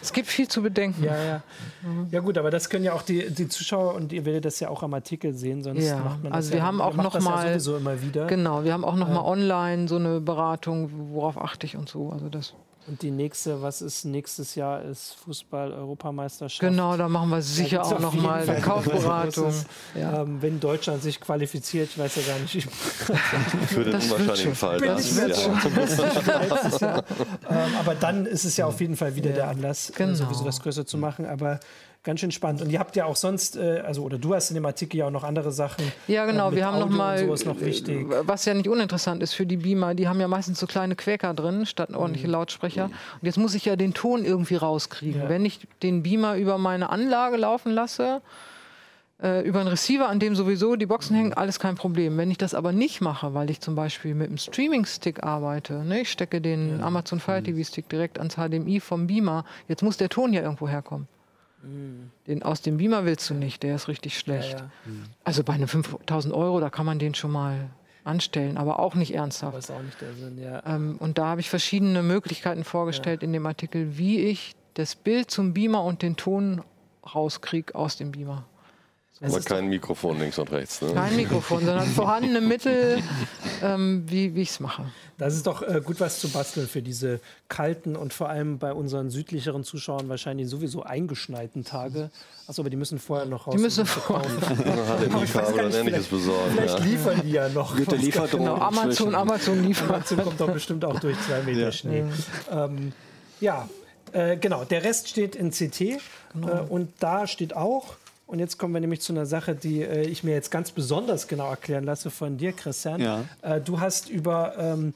Es 0.02 0.14
gibt 0.14 0.28
viel 0.28 0.48
zu 0.48 0.62
bedenken. 0.62 1.04
Ja, 1.04 1.24
ja. 1.24 1.44
Ja 2.12 2.20
gut, 2.20 2.38
aber 2.38 2.52
das 2.52 2.70
können 2.70 2.86
ja 2.86 2.94
auch 2.94 3.02
die, 3.02 3.30
die 3.30 3.48
Zuschauer 3.48 3.96
und 3.96 4.14
ihr 4.14 4.26
werdet 4.26 4.46
das 4.46 4.60
ja 4.60 4.70
auch 4.70 4.84
am 4.84 4.94
Artikel 4.94 5.34
sehen, 5.34 5.64
sonst 5.64 5.86
ja. 5.86 5.98
macht 5.98 6.24
man 6.24 6.32
das 6.32 6.34
Also 6.34 6.52
wir 6.52 6.60
ja, 6.60 6.66
haben 6.66 6.82
auch 6.82 6.96
noch 6.96 7.20
mal 7.20 7.60
ja 7.60 7.78
immer 7.78 8.02
wieder. 8.02 8.28
Genau, 8.28 8.64
wir 8.64 8.74
haben 8.74 8.86
auch 8.86 8.96
noch 8.96 9.10
mal 9.10 9.22
online 9.22 9.88
so 9.88 9.98
eine 9.98 10.22
Beratung, 10.22 10.90
worauf 11.14 11.38
achte 11.38 11.66
ich 11.66 11.76
und 11.76 11.90
so. 11.90 12.10
Also 12.10 12.30
das 12.30 12.54
und 12.88 13.02
die 13.02 13.12
nächste, 13.12 13.62
was 13.62 13.82
ist 13.82 14.06
nächstes 14.06 14.56
Jahr, 14.56 14.82
ist 14.84 15.16
Fußball-Europameisterschaft. 15.26 16.60
Genau, 16.60 16.98
da 16.98 17.08
machen 17.08 17.30
wir 17.30 17.42
sicher 17.42 17.84
auch 17.84 18.00
noch 18.00 18.14
mal 18.14 18.50
eine 18.50 18.62
Kaufberatung. 18.62 19.54
Ja. 19.96 20.24
ähm, 20.24 20.42
wenn 20.42 20.60
Deutschland 20.60 21.04
sich 21.04 21.20
qualifiziert, 21.20 21.90
ich 21.92 22.00
weiß 22.00 22.16
ja 22.16 22.22
gar 22.34 22.40
nicht. 22.40 22.64
Für 23.68 23.84
den 23.84 23.96
unwahrscheinlichen 23.96 24.56
Fall. 24.56 24.80
Das 24.80 25.12
ist, 25.12 26.82
ja. 26.82 26.98
ähm, 27.50 27.76
aber 27.80 27.96
dann 27.96 28.26
ist 28.26 28.46
es 28.46 28.58
ja 28.58 28.66
auf 28.66 28.82
jeden 28.82 28.96
Fall 28.96 29.16
wieder 29.16 29.30
ja. 29.30 29.36
der 29.36 29.48
Anlass, 29.50 29.92
äh, 29.92 29.94
genau. 29.96 30.16
sowieso 30.16 30.44
das 30.44 30.60
größer 30.60 30.86
zu 30.86 30.98
machen. 30.98 31.26
Aber 31.26 31.60
ganz 32.04 32.20
schön 32.20 32.32
spannend. 32.32 32.62
Und 32.62 32.72
ihr 32.72 32.80
habt 32.80 32.96
ja 32.96 33.06
auch 33.06 33.16
sonst, 33.16 33.58
äh, 33.58 33.84
also 33.86 34.04
oder 34.04 34.18
du 34.18 34.34
hast 34.34 34.50
in 34.50 34.56
dem 34.56 34.66
Artikel 34.66 34.98
ja 34.98 35.08
auch 35.08 35.12
noch 35.12 35.24
andere 35.24 35.52
Sachen. 35.52 35.92
Ja, 36.08 36.26
genau. 36.26 36.52
Äh, 36.52 36.56
wir 36.56 36.66
haben 36.66 36.80
noch 36.80 36.90
mal, 36.90 37.26
noch 37.26 37.62
wichtig. 37.62 38.10
Äh, 38.10 38.28
was 38.28 38.46
ja 38.46 38.54
nicht 38.54 38.68
uninteressant 38.68 39.22
ist 39.22 39.34
für 39.34 39.46
die 39.46 39.58
Beamer. 39.58 39.94
Die 39.96 40.08
haben 40.08 40.20
ja 40.20 40.28
meistens 40.28 40.60
so 40.60 40.68
kleine 40.68 40.96
Quäker 40.96 41.34
drin 41.34 41.66
statt 41.66 41.94
ordentliche 41.94 42.28
mhm. 42.28 42.34
Lautsprecher. 42.34 42.86
Und 42.86 43.24
jetzt 43.24 43.38
muss 43.38 43.54
ich 43.54 43.66
ja 43.66 43.76
den 43.76 43.94
Ton 43.94 44.24
irgendwie 44.24 44.56
rauskriegen. 44.56 45.24
Ja. 45.24 45.30
Wenn 45.30 45.46
ich 45.46 45.68
den 45.84 46.04
Beamer 46.04 46.36
über 46.36 46.58
meine 46.58 46.90
Anlage 46.90 47.38
laufen 47.38 47.72
lasse, 47.72 48.22
äh, 49.22 49.46
über 49.46 49.60
einen 49.60 49.68
Receiver, 49.68 50.08
an 50.08 50.20
dem 50.20 50.36
sowieso 50.36 50.78
die 50.78 50.86
Boxen 50.86 51.16
hängen, 51.16 51.34
alles 51.34 51.60
kein 51.60 51.76
Problem. 51.76 52.18
Wenn 52.18 52.32
ich 52.32 52.38
das 52.38 52.54
aber 52.54 52.72
nicht 52.72 53.02
mache, 53.02 53.34
weil 53.34 53.50
ich 53.50 53.60
zum 53.60 53.76
Beispiel 53.76 54.16
mit 54.16 54.28
einem 54.28 54.38
Streaming-Stick 54.38 55.24
arbeite, 55.24 55.84
ne, 55.84 56.02
ich 56.02 56.12
stecke 56.12 56.40
den 56.40 56.80
ja. 56.80 56.86
Amazon 56.86 57.20
Fire 57.20 57.44
TV 57.44 57.68
Stick 57.68 57.90
direkt 57.90 58.18
ans 58.18 58.36
HDMI 58.36 58.80
vom 58.80 59.08
Beamer, 59.08 59.44
jetzt 59.68 59.84
muss 59.84 59.98
der 59.98 60.10
Ton 60.10 60.32
ja 60.32 60.42
irgendwo 60.42 60.70
herkommen. 60.70 61.08
Den 62.28 62.44
aus 62.44 62.62
dem 62.62 62.78
Beamer 62.78 63.06
willst 63.06 63.30
du 63.30 63.34
nicht, 63.34 63.64
der 63.64 63.76
ist 63.76 63.88
richtig 63.88 64.18
schlecht. 64.18 64.54
Ja, 64.54 64.60
ja. 64.60 64.92
Also 65.24 65.44
bei 65.44 65.54
einem 65.54 65.68
5000 65.68 66.34
Euro, 66.34 66.60
da 66.60 66.70
kann 66.70 66.86
man 66.86 67.00
den 67.00 67.16
schon 67.16 67.32
mal 67.32 67.70
anstellen, 68.04 68.58
aber 68.58 68.80
auch 68.80 68.96
nicht 68.96 69.14
ernsthaft. 69.14 69.58
Das 69.58 69.70
ist 69.70 69.76
auch 69.76 69.82
nicht 69.82 70.00
der 70.00 70.14
Sinn, 70.14 70.42
ja. 70.42 70.64
Ähm, 70.66 70.98
und 71.00 71.18
da 71.18 71.28
habe 71.28 71.42
ich 71.42 71.50
verschiedene 71.50 72.02
Möglichkeiten 72.02 72.64
vorgestellt 72.64 73.22
ja. 73.22 73.26
in 73.26 73.34
dem 73.34 73.46
Artikel, 73.46 73.98
wie 73.98 74.20
ich 74.20 74.56
das 74.74 74.96
Bild 74.96 75.30
zum 75.30 75.54
Beamer 75.54 75.84
und 75.84 76.02
den 76.02 76.16
Ton 76.16 76.62
rauskriege 77.14 77.76
aus 77.76 77.98
dem 77.98 78.12
Beamer. 78.12 78.46
Es 79.22 79.32
Aber 79.32 79.40
ist 79.40 79.50
kein 79.50 79.68
Mikrofon 79.68 80.18
links 80.18 80.38
und 80.40 80.50
rechts. 80.50 80.82
Ne? 80.82 80.94
Kein 80.94 81.16
Mikrofon, 81.18 81.66
sondern 81.66 81.86
vorhandene 81.96 82.40
Mittel, 82.40 83.04
ähm, 83.62 84.06
wie, 84.08 84.34
wie 84.34 84.42
ich 84.44 84.52
es 84.52 84.60
mache. 84.62 84.86
Das 85.18 85.36
ist 85.36 85.46
doch 85.46 85.62
äh, 85.62 85.82
gut 85.84 86.00
was 86.00 86.22
zu 86.22 86.30
basteln 86.30 86.70
für 86.70 86.82
diese 86.82 87.20
kalten 87.50 87.98
und 87.98 88.14
vor 88.14 88.30
allem 88.30 88.60
bei 88.60 88.72
unseren 88.72 89.10
südlicheren 89.10 89.66
Zuschauern 89.66 90.08
wahrscheinlich 90.08 90.48
sowieso 90.48 90.84
eingeschneiten 90.84 91.66
Tage. 91.66 92.12
Achso, 92.48 92.62
aber 92.62 92.70
die 92.70 92.78
müssen 92.78 92.98
vorher 92.98 93.26
noch 93.26 93.48
raus. 93.48 93.56
Die 93.58 93.62
müssen 93.62 93.86
kaufen. 93.86 94.40
HDMI-Kabel 94.40 95.66
nicht, 95.68 95.76
ähnliches 95.76 96.08
besorgen. 96.08 96.52
Vielleicht 96.56 96.80
Ja. 96.80 96.86
liefern 96.86 97.22
die 97.22 97.32
ja 97.32 97.50
noch. 97.50 97.76
Gute. 97.76 97.98
Lieferung. 97.98 98.30
Genau, 98.30 98.56
Amazon, 98.56 99.14
Amazon 99.16 99.62
liefert. 99.64 99.90
Amazon 99.90 100.24
kommt 100.24 100.40
doch 100.40 100.52
bestimmt 100.54 100.86
auch 100.86 100.98
durch 101.02 101.18
zwei 101.28 101.42
Meter 101.42 101.74
Schnee. 101.74 102.06
Ähm, 102.50 102.94
ja, 103.42 103.68
äh, 104.14 104.38
genau. 104.38 104.64
Der 104.64 104.86
Rest 104.86 105.10
steht 105.10 105.36
in 105.36 105.52
CT 105.52 105.82
äh, 105.82 105.98
und 106.70 106.94
da 107.00 107.28
steht 107.28 107.54
auch. 107.54 107.96
Und 108.30 108.38
jetzt 108.38 108.60
kommen 108.60 108.76
wir 108.76 108.80
nämlich 108.80 109.02
zu 109.02 109.12
einer 109.12 109.26
Sache, 109.26 109.56
die 109.56 109.82
äh, 109.82 110.04
ich 110.08 110.24
mir 110.24 110.36
jetzt 110.36 110.52
ganz 110.52 110.70
besonders 110.70 111.28
genau 111.28 111.50
erklären 111.50 111.84
lasse 111.84 112.12
von 112.12 112.38
dir, 112.38 112.52
Christian. 112.52 113.02
Ja. 113.02 113.26
Äh, 113.42 113.60
du 113.60 113.80
hast 113.80 114.08
über, 114.08 114.54
ähm, 114.60 114.94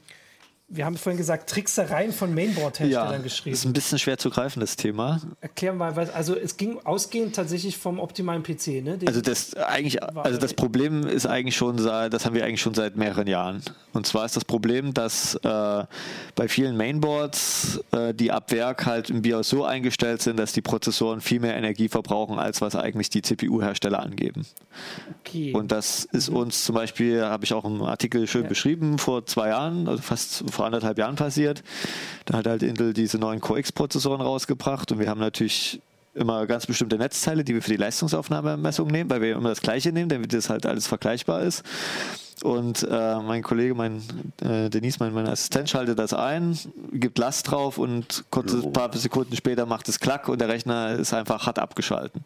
wir 0.68 0.84
haben 0.86 0.96
vorhin 0.96 1.16
gesagt, 1.18 1.50
Tricksereien 1.50 2.12
von 2.12 2.32
Mainboard-Herstellern 2.32 3.12
Ja, 3.12 3.18
geschrieben. 3.18 3.54
ist 3.54 3.64
ein 3.64 3.72
bisschen 3.72 3.98
schwer 3.98 4.18
zu 4.18 4.30
greifen, 4.30 4.60
das 4.60 4.76
Thema. 4.76 5.20
Erklär 5.40 5.72
mal, 5.72 5.96
was, 5.96 6.10
also 6.10 6.36
es 6.36 6.56
ging 6.56 6.78
ausgehend 6.84 7.34
tatsächlich 7.34 7.76
vom 7.76 7.98
optimalen 7.98 8.44
PC, 8.44 8.82
ne? 8.84 8.98
Den- 8.98 9.08
Also 9.08 9.20
das 9.20 9.54
eigentlich, 9.56 10.00
also 10.00 10.38
das 10.38 10.54
Problem 10.54 11.04
ist 11.04 11.26
eigentlich 11.26 11.56
schon 11.56 11.76
das 11.76 12.24
haben 12.24 12.34
wir 12.36 12.44
eigentlich 12.44 12.60
schon 12.62 12.74
seit 12.74 12.94
mehreren 12.96 13.26
Jahren. 13.26 13.62
Und 13.94 14.06
zwar 14.06 14.24
ist 14.24 14.36
das 14.36 14.44
Problem, 14.44 14.92
dass 14.92 15.36
äh, 15.36 15.84
bei 16.34 16.48
vielen 16.48 16.76
Mainboards 16.76 17.80
äh, 17.92 18.12
die 18.12 18.32
ab 18.32 18.50
Werk 18.50 18.86
halt 18.86 19.08
im 19.08 19.22
BIOS 19.22 19.48
so 19.48 19.64
eingestellt 19.64 20.20
sind, 20.20 20.38
dass 20.38 20.52
die 20.52 20.62
Prozessoren 20.62 21.20
viel 21.20 21.40
mehr 21.40 21.56
Energie 21.56 21.88
verbrauchen, 21.88 22.38
als 22.38 22.60
was 22.60 22.74
eigentlich 22.76 23.08
die 23.08 23.22
CPU-Hersteller 23.22 24.00
angeben. 24.00 24.46
okay. 25.20 25.52
Und 25.54 25.72
das 25.72 26.04
ist 26.04 26.28
uns 26.28 26.64
zum 26.64 26.74
Beispiel, 26.74 27.24
habe 27.24 27.44
ich 27.44 27.54
auch 27.54 27.64
im 27.64 27.82
Artikel 27.82 28.26
schön 28.26 28.48
beschrieben, 28.48 28.98
vor 28.98 29.26
zwei 29.26 29.48
Jahren, 29.48 29.88
also 29.88 30.02
fast 30.02 30.44
vor 30.50 30.66
anderthalb 30.66 30.98
Jahren 30.98 31.14
passiert. 31.16 31.62
Da 32.24 32.38
hat 32.38 32.46
halt 32.46 32.62
Intel 32.62 32.92
diese 32.92 33.18
neuen 33.18 33.40
Core 33.40 33.60
X-Prozessoren 33.60 34.20
rausgebracht 34.20 34.90
und 34.90 34.98
wir 34.98 35.08
haben 35.08 35.20
natürlich 35.20 35.80
immer 36.14 36.46
ganz 36.46 36.66
bestimmte 36.66 36.96
Netzteile, 36.96 37.44
die 37.44 37.54
wir 37.54 37.62
für 37.62 37.70
die 37.70 37.76
Leistungsaufnahmemessung 37.76 38.88
nehmen, 38.88 39.10
weil 39.10 39.20
wir 39.20 39.34
immer 39.34 39.48
das 39.48 39.60
gleiche 39.60 39.92
nehmen, 39.92 40.08
damit 40.08 40.32
das 40.32 40.48
halt 40.48 40.66
alles 40.66 40.86
vergleichbar 40.86 41.42
ist. 41.42 41.62
Und 42.44 42.86
äh, 42.90 43.16
mein 43.22 43.42
Kollege, 43.42 43.74
mein 43.74 44.02
äh, 44.42 44.68
Denise, 44.68 44.98
mein, 45.00 45.14
mein 45.14 45.26
Assistent, 45.26 45.70
schaltet 45.70 45.98
das 45.98 46.12
ein, 46.12 46.58
gibt 46.92 47.16
Last 47.16 47.50
drauf 47.50 47.78
und 47.78 48.24
kurze 48.30 48.60
paar 48.70 48.94
Sekunden 48.94 49.34
später 49.34 49.64
macht 49.64 49.88
es 49.88 49.98
Klack 49.98 50.28
und 50.28 50.42
der 50.42 50.48
Rechner 50.48 50.90
ist 50.90 51.14
einfach 51.14 51.46
hart 51.46 51.58
abgeschalten. 51.58 52.20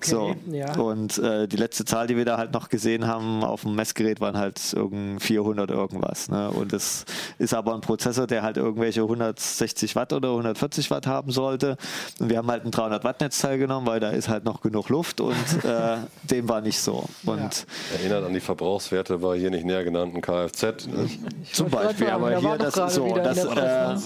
so. 0.00 0.36
ja. 0.52 0.78
Und 0.78 1.18
äh, 1.18 1.48
die 1.48 1.56
letzte 1.56 1.84
Zahl, 1.84 2.06
die 2.06 2.16
wir 2.16 2.24
da 2.24 2.38
halt 2.38 2.52
noch 2.52 2.68
gesehen 2.68 3.08
haben 3.08 3.42
auf 3.42 3.62
dem 3.62 3.74
Messgerät, 3.74 4.20
waren 4.20 4.36
halt 4.36 4.60
irgend 4.74 5.20
400 5.24 5.68
irgendwas. 5.72 6.28
Ne? 6.28 6.52
Und 6.52 6.72
das 6.72 7.04
ist 7.38 7.52
aber 7.52 7.74
ein 7.74 7.80
Prozessor, 7.80 8.28
der 8.28 8.44
halt 8.44 8.58
irgendwelche 8.58 9.02
160 9.02 9.96
Watt 9.96 10.12
oder 10.12 10.28
140 10.30 10.88
Watt 10.92 11.08
haben 11.08 11.32
sollte. 11.32 11.76
Und 12.20 12.30
wir 12.30 12.38
haben 12.38 12.48
halt 12.48 12.64
ein 12.64 12.70
300 12.70 13.02
Watt 13.02 13.20
Netzteil 13.20 13.58
genommen, 13.58 13.88
weil 13.88 13.98
da 13.98 14.10
ist 14.10 14.28
halt 14.28 14.44
noch 14.44 14.60
genug 14.60 14.88
Luft 14.88 15.20
und 15.20 15.34
äh, 15.64 15.96
dem 16.30 16.48
war 16.48 16.60
nicht 16.60 16.78
so. 16.80 17.08
Und 17.24 17.66
Erinnert 17.92 18.24
an 18.24 18.32
die 18.32 18.40
Verbrauchswerte 18.40 19.18
bei 19.18 19.36
hier 19.36 19.47
nicht 19.50 19.64
näher 19.64 19.84
genannten 19.84 20.20
Kfz. 20.20 20.86
Ne? 20.86 21.08
Zum 21.52 21.70
Beispiel, 21.70 22.08
aber 22.10 22.38
hier 22.38 22.56
das 22.58 22.74
gerade 22.74 22.92
so, 22.92 23.14
das, 23.16 23.44
äh, 23.44 23.96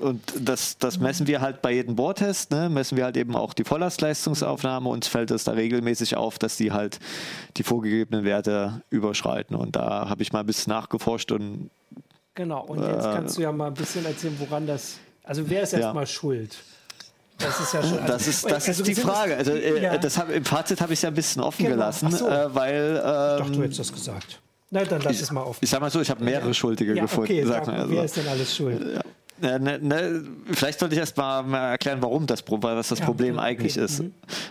und 0.00 0.22
das, 0.40 0.78
das 0.78 0.98
messen 0.98 1.26
wir 1.26 1.40
halt 1.40 1.60
bei 1.62 1.72
jedem 1.72 1.94
Bohrtest, 1.96 2.50
ne? 2.50 2.68
messen 2.70 2.96
wir 2.96 3.04
halt 3.04 3.16
eben 3.16 3.36
auch 3.36 3.52
die 3.52 3.64
Volllastleistungsaufnahme. 3.64 4.88
Uns 4.88 5.08
fällt 5.08 5.30
es 5.30 5.44
da 5.44 5.52
regelmäßig 5.52 6.16
auf, 6.16 6.38
dass 6.38 6.56
die 6.56 6.72
halt 6.72 6.98
die 7.56 7.62
vorgegebenen 7.62 8.24
Werte 8.24 8.82
überschreiten. 8.90 9.56
Und 9.56 9.76
da 9.76 10.08
habe 10.08 10.22
ich 10.22 10.32
mal 10.32 10.40
ein 10.40 10.46
bisschen 10.46 10.72
nachgeforscht 10.72 11.32
und 11.32 11.70
Genau, 12.34 12.64
und 12.64 12.78
jetzt 12.78 13.02
kannst 13.04 13.36
du 13.36 13.42
ja 13.42 13.52
mal 13.52 13.66
ein 13.66 13.74
bisschen 13.74 14.06
erzählen, 14.06 14.34
woran 14.38 14.66
das. 14.66 14.98
Also, 15.24 15.50
wer 15.50 15.62
ist 15.62 15.72
Ja. 15.72 15.80
erstmal 15.80 16.06
schuld? 16.06 16.56
Das 17.38 17.60
ist 17.60 17.74
ja 17.74 17.82
schon. 17.82 17.98
Also, 17.98 18.06
das 18.12 18.26
ist, 18.28 18.44
das 18.44 18.68
also 18.68 18.82
ist 18.82 18.86
die 18.88 18.94
Frage. 18.94 19.36
Also, 19.36 19.52
äh, 19.52 19.82
Ja. 19.82 19.98
das 19.98 20.16
hab, 20.16 20.30
Im 20.30 20.44
Fazit 20.44 20.80
habe 20.80 20.92
ich 20.92 20.98
es 20.98 21.02
ja 21.02 21.08
ein 21.08 21.14
bisschen 21.14 21.42
offen 21.42 21.64
Genau. 21.64 21.74
gelassen, 21.76 22.10
so. 22.10 22.28
äh, 22.28 22.54
weil 22.54 22.94
Ich 22.96 23.02
dachte, 23.02 23.42
ähm, 23.46 23.52
du 23.52 23.62
hättest 23.62 23.80
das 23.80 23.92
gesagt. 23.92 24.40
Na, 24.70 24.84
dann 24.84 25.00
lass 25.02 25.20
es 25.20 25.30
mal 25.32 25.42
auf. 25.42 25.58
ich 25.60 25.68
sag 25.68 25.80
mal 25.80 25.90
so, 25.90 26.00
ich 26.00 26.10
habe 26.10 26.22
mehrere 26.24 26.54
Schuldige 26.54 26.94
Ja, 26.94 27.02
gefunden. 27.02 27.24
okay, 27.32 27.44
sag 27.44 27.64
sag, 27.64 27.74
mal. 27.76 27.90
wer 27.90 28.00
Also. 28.02 28.02
ist 28.04 28.16
denn 28.16 28.28
alles 28.28 28.56
schuld? 28.56 28.80
Ja, 29.42 29.58
ne, 29.58 29.78
ne, 29.78 30.22
vielleicht 30.52 30.78
sollte 30.78 30.94
ich 30.94 30.98
erst 31.00 31.16
mal, 31.16 31.42
erklären, 31.70 32.02
warum 32.02 32.26
das, 32.26 32.44
was 32.46 32.88
das 32.88 32.98
Ja, 32.98 33.04
Problem 33.06 33.36
okay. 33.38 33.46
eigentlich 33.46 33.76
Mhm. 33.76 33.82
ist. 33.84 34.02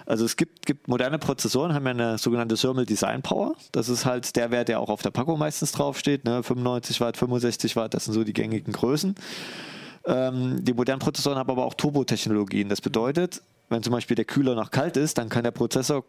Also 0.07 0.25
es 0.25 0.35
gibt, 0.35 0.65
gibt 0.65 0.87
moderne 0.87 1.19
Prozessoren, 1.19 1.73
haben 1.75 1.85
ja 1.85 1.91
eine 1.91 2.17
sogenannte 2.17 2.55
Thermal 2.55 2.85
Design 2.87 3.21
Power. 3.21 3.53
Das 3.71 3.87
ist 3.87 4.05
halt 4.05 4.35
der 4.35 4.49
Wert, 4.51 4.67
der 4.67 4.79
auch 4.79 4.89
auf 4.89 5.03
der 5.03 5.11
Packung 5.11 5.37
meistens 5.37 5.71
draufsteht. 5.73 6.25
Ne? 6.25 6.41
95 6.41 6.99
Watt, 7.01 7.17
65 7.17 7.75
Watt, 7.75 7.93
das 7.93 8.05
sind 8.05 8.15
so 8.15 8.23
die 8.23 8.33
gängigen 8.33 8.73
Größen. 8.73 9.13
Ähm, 10.05 10.63
die 10.65 10.73
modernen 10.73 10.99
Prozessoren 10.99 11.37
haben 11.37 11.49
aber 11.51 11.65
auch 11.65 11.75
Turbotechnologien. 11.75 12.67
Das 12.67 12.81
bedeutet, 12.81 13.41
wenn 13.69 13.83
zum 13.83 13.93
Beispiel 13.93 14.15
der 14.15 14.25
Kühler 14.25 14.55
noch 14.55 14.71
kalt 14.71 14.97
ist, 14.97 15.17
dann 15.19 15.29
kann 15.29 15.43
der 15.43 15.51
Prozessor 15.51 16.03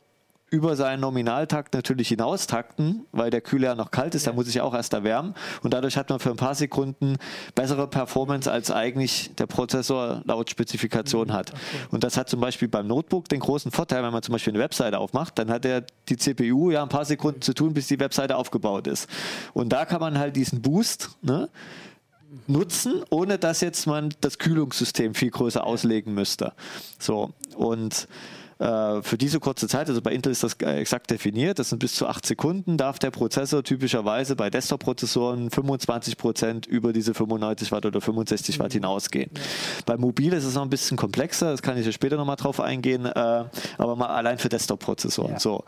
über 0.51 0.75
seinen 0.75 1.01
Nominaltakt 1.01 1.75
natürlich 1.75 2.09
hinaustakten, 2.09 3.07
weil 3.13 3.31
der 3.31 3.41
Kühler 3.41 3.69
ja 3.69 3.75
noch 3.77 3.93
kalt 3.93 4.17
ist, 4.17 4.27
da 4.27 4.33
muss 4.33 4.49
ich 4.49 4.61
auch 4.61 4.75
erst 4.75 4.93
erwärmen. 4.93 5.35
Und 5.63 5.73
dadurch 5.73 5.97
hat 5.97 6.11
man 6.11 6.19
für 6.19 6.31
ein 6.31 6.37
paar 6.37 6.57
Sekunden 6.57 7.17
bessere 7.55 7.87
Performance, 7.87 8.51
als 8.51 8.73
eigentlich 8.73 9.31
der 9.37 9.47
Prozessor 9.47 10.23
laut 10.25 10.51
Spezifikation 10.51 11.33
hat. 11.33 11.53
Und 11.93 12.03
das 12.03 12.17
hat 12.17 12.29
zum 12.29 12.41
Beispiel 12.41 12.67
beim 12.67 12.89
Notebook 12.89 13.29
den 13.29 13.39
großen 13.39 13.71
Vorteil, 13.71 14.03
wenn 14.03 14.13
man 14.13 14.25
zum 14.25 14.33
Beispiel 14.33 14.53
eine 14.53 14.63
Webseite 14.63 14.99
aufmacht, 14.99 15.39
dann 15.39 15.51
hat 15.51 15.65
er 15.65 15.85
die 16.09 16.17
CPU 16.17 16.73
ja 16.73 16.83
ein 16.83 16.89
paar 16.89 17.05
Sekunden 17.05 17.43
zu 17.43 17.55
tun, 17.55 17.73
bis 17.73 17.87
die 17.87 18.01
Webseite 18.01 18.37
aufgebaut 18.37 18.89
ist. 18.89 19.09
Und 19.55 19.69
da 19.69 19.85
kann 19.85 20.01
man 20.01 20.19
halt 20.19 20.35
diesen 20.35 20.63
Boost, 20.63 21.11
ne, 21.23 21.49
nutzen, 22.47 23.03
ohne 23.11 23.39
dass 23.39 23.61
jetzt 23.61 23.87
man 23.87 24.13
das 24.21 24.39
Kühlungssystem 24.39 25.15
viel 25.15 25.31
größer 25.31 25.65
auslegen 25.65 26.15
müsste. 26.15 26.53
So, 26.99 27.31
und 27.57 28.09
äh, 28.61 29.03
für 29.03 29.17
diese 29.17 29.41
kurze 29.41 29.69
Zeit, 29.69 29.89
also 29.89 30.03
bei 30.03 30.13
Intel 30.13 30.31
ist 30.31 30.43
das 30.43 30.55
äh, 30.63 30.73
exakt 30.75 31.11
definiert, 31.11 31.59
das 31.59 31.71
sind 31.71 31.79
bis 31.79 31.95
zu 31.95 32.07
8 32.07 32.27
Sekunden, 32.27 32.77
darf 32.77 32.99
der 32.99 33.11
Prozessor 33.11 33.65
typischerweise 33.65 34.37
bei 34.37 34.51
Desktop-Prozessoren 34.51 35.51
25 35.51 36.19
Prozent 36.19 36.67
über 36.67 36.93
diese 36.93 37.15
95 37.15 37.73
Watt 37.73 37.87
oder 37.87 38.03
65 38.03 38.59
Watt 38.59 38.75
hinausgehen. 38.75 39.31
Bei 39.87 39.97
Mobil 39.97 40.35
ist 40.35 40.45
es 40.45 40.55
noch 40.55 40.63
ein 40.63 40.69
bisschen 40.69 40.99
komplexer, 40.99 41.51
das 41.51 41.63
kann 41.63 41.79
ich 41.79 41.87
ja 41.87 41.93
später 41.93 42.17
nochmal 42.17 42.37
drauf 42.37 42.61
eingehen, 42.61 43.07
äh, 43.07 43.45
aber 43.79 43.97
mal 43.97 44.09
allein 44.09 44.37
für 44.37 44.51
Desktop-Prozessoren. 44.51 45.33
Ja. 45.33 45.41
So. 45.41 45.65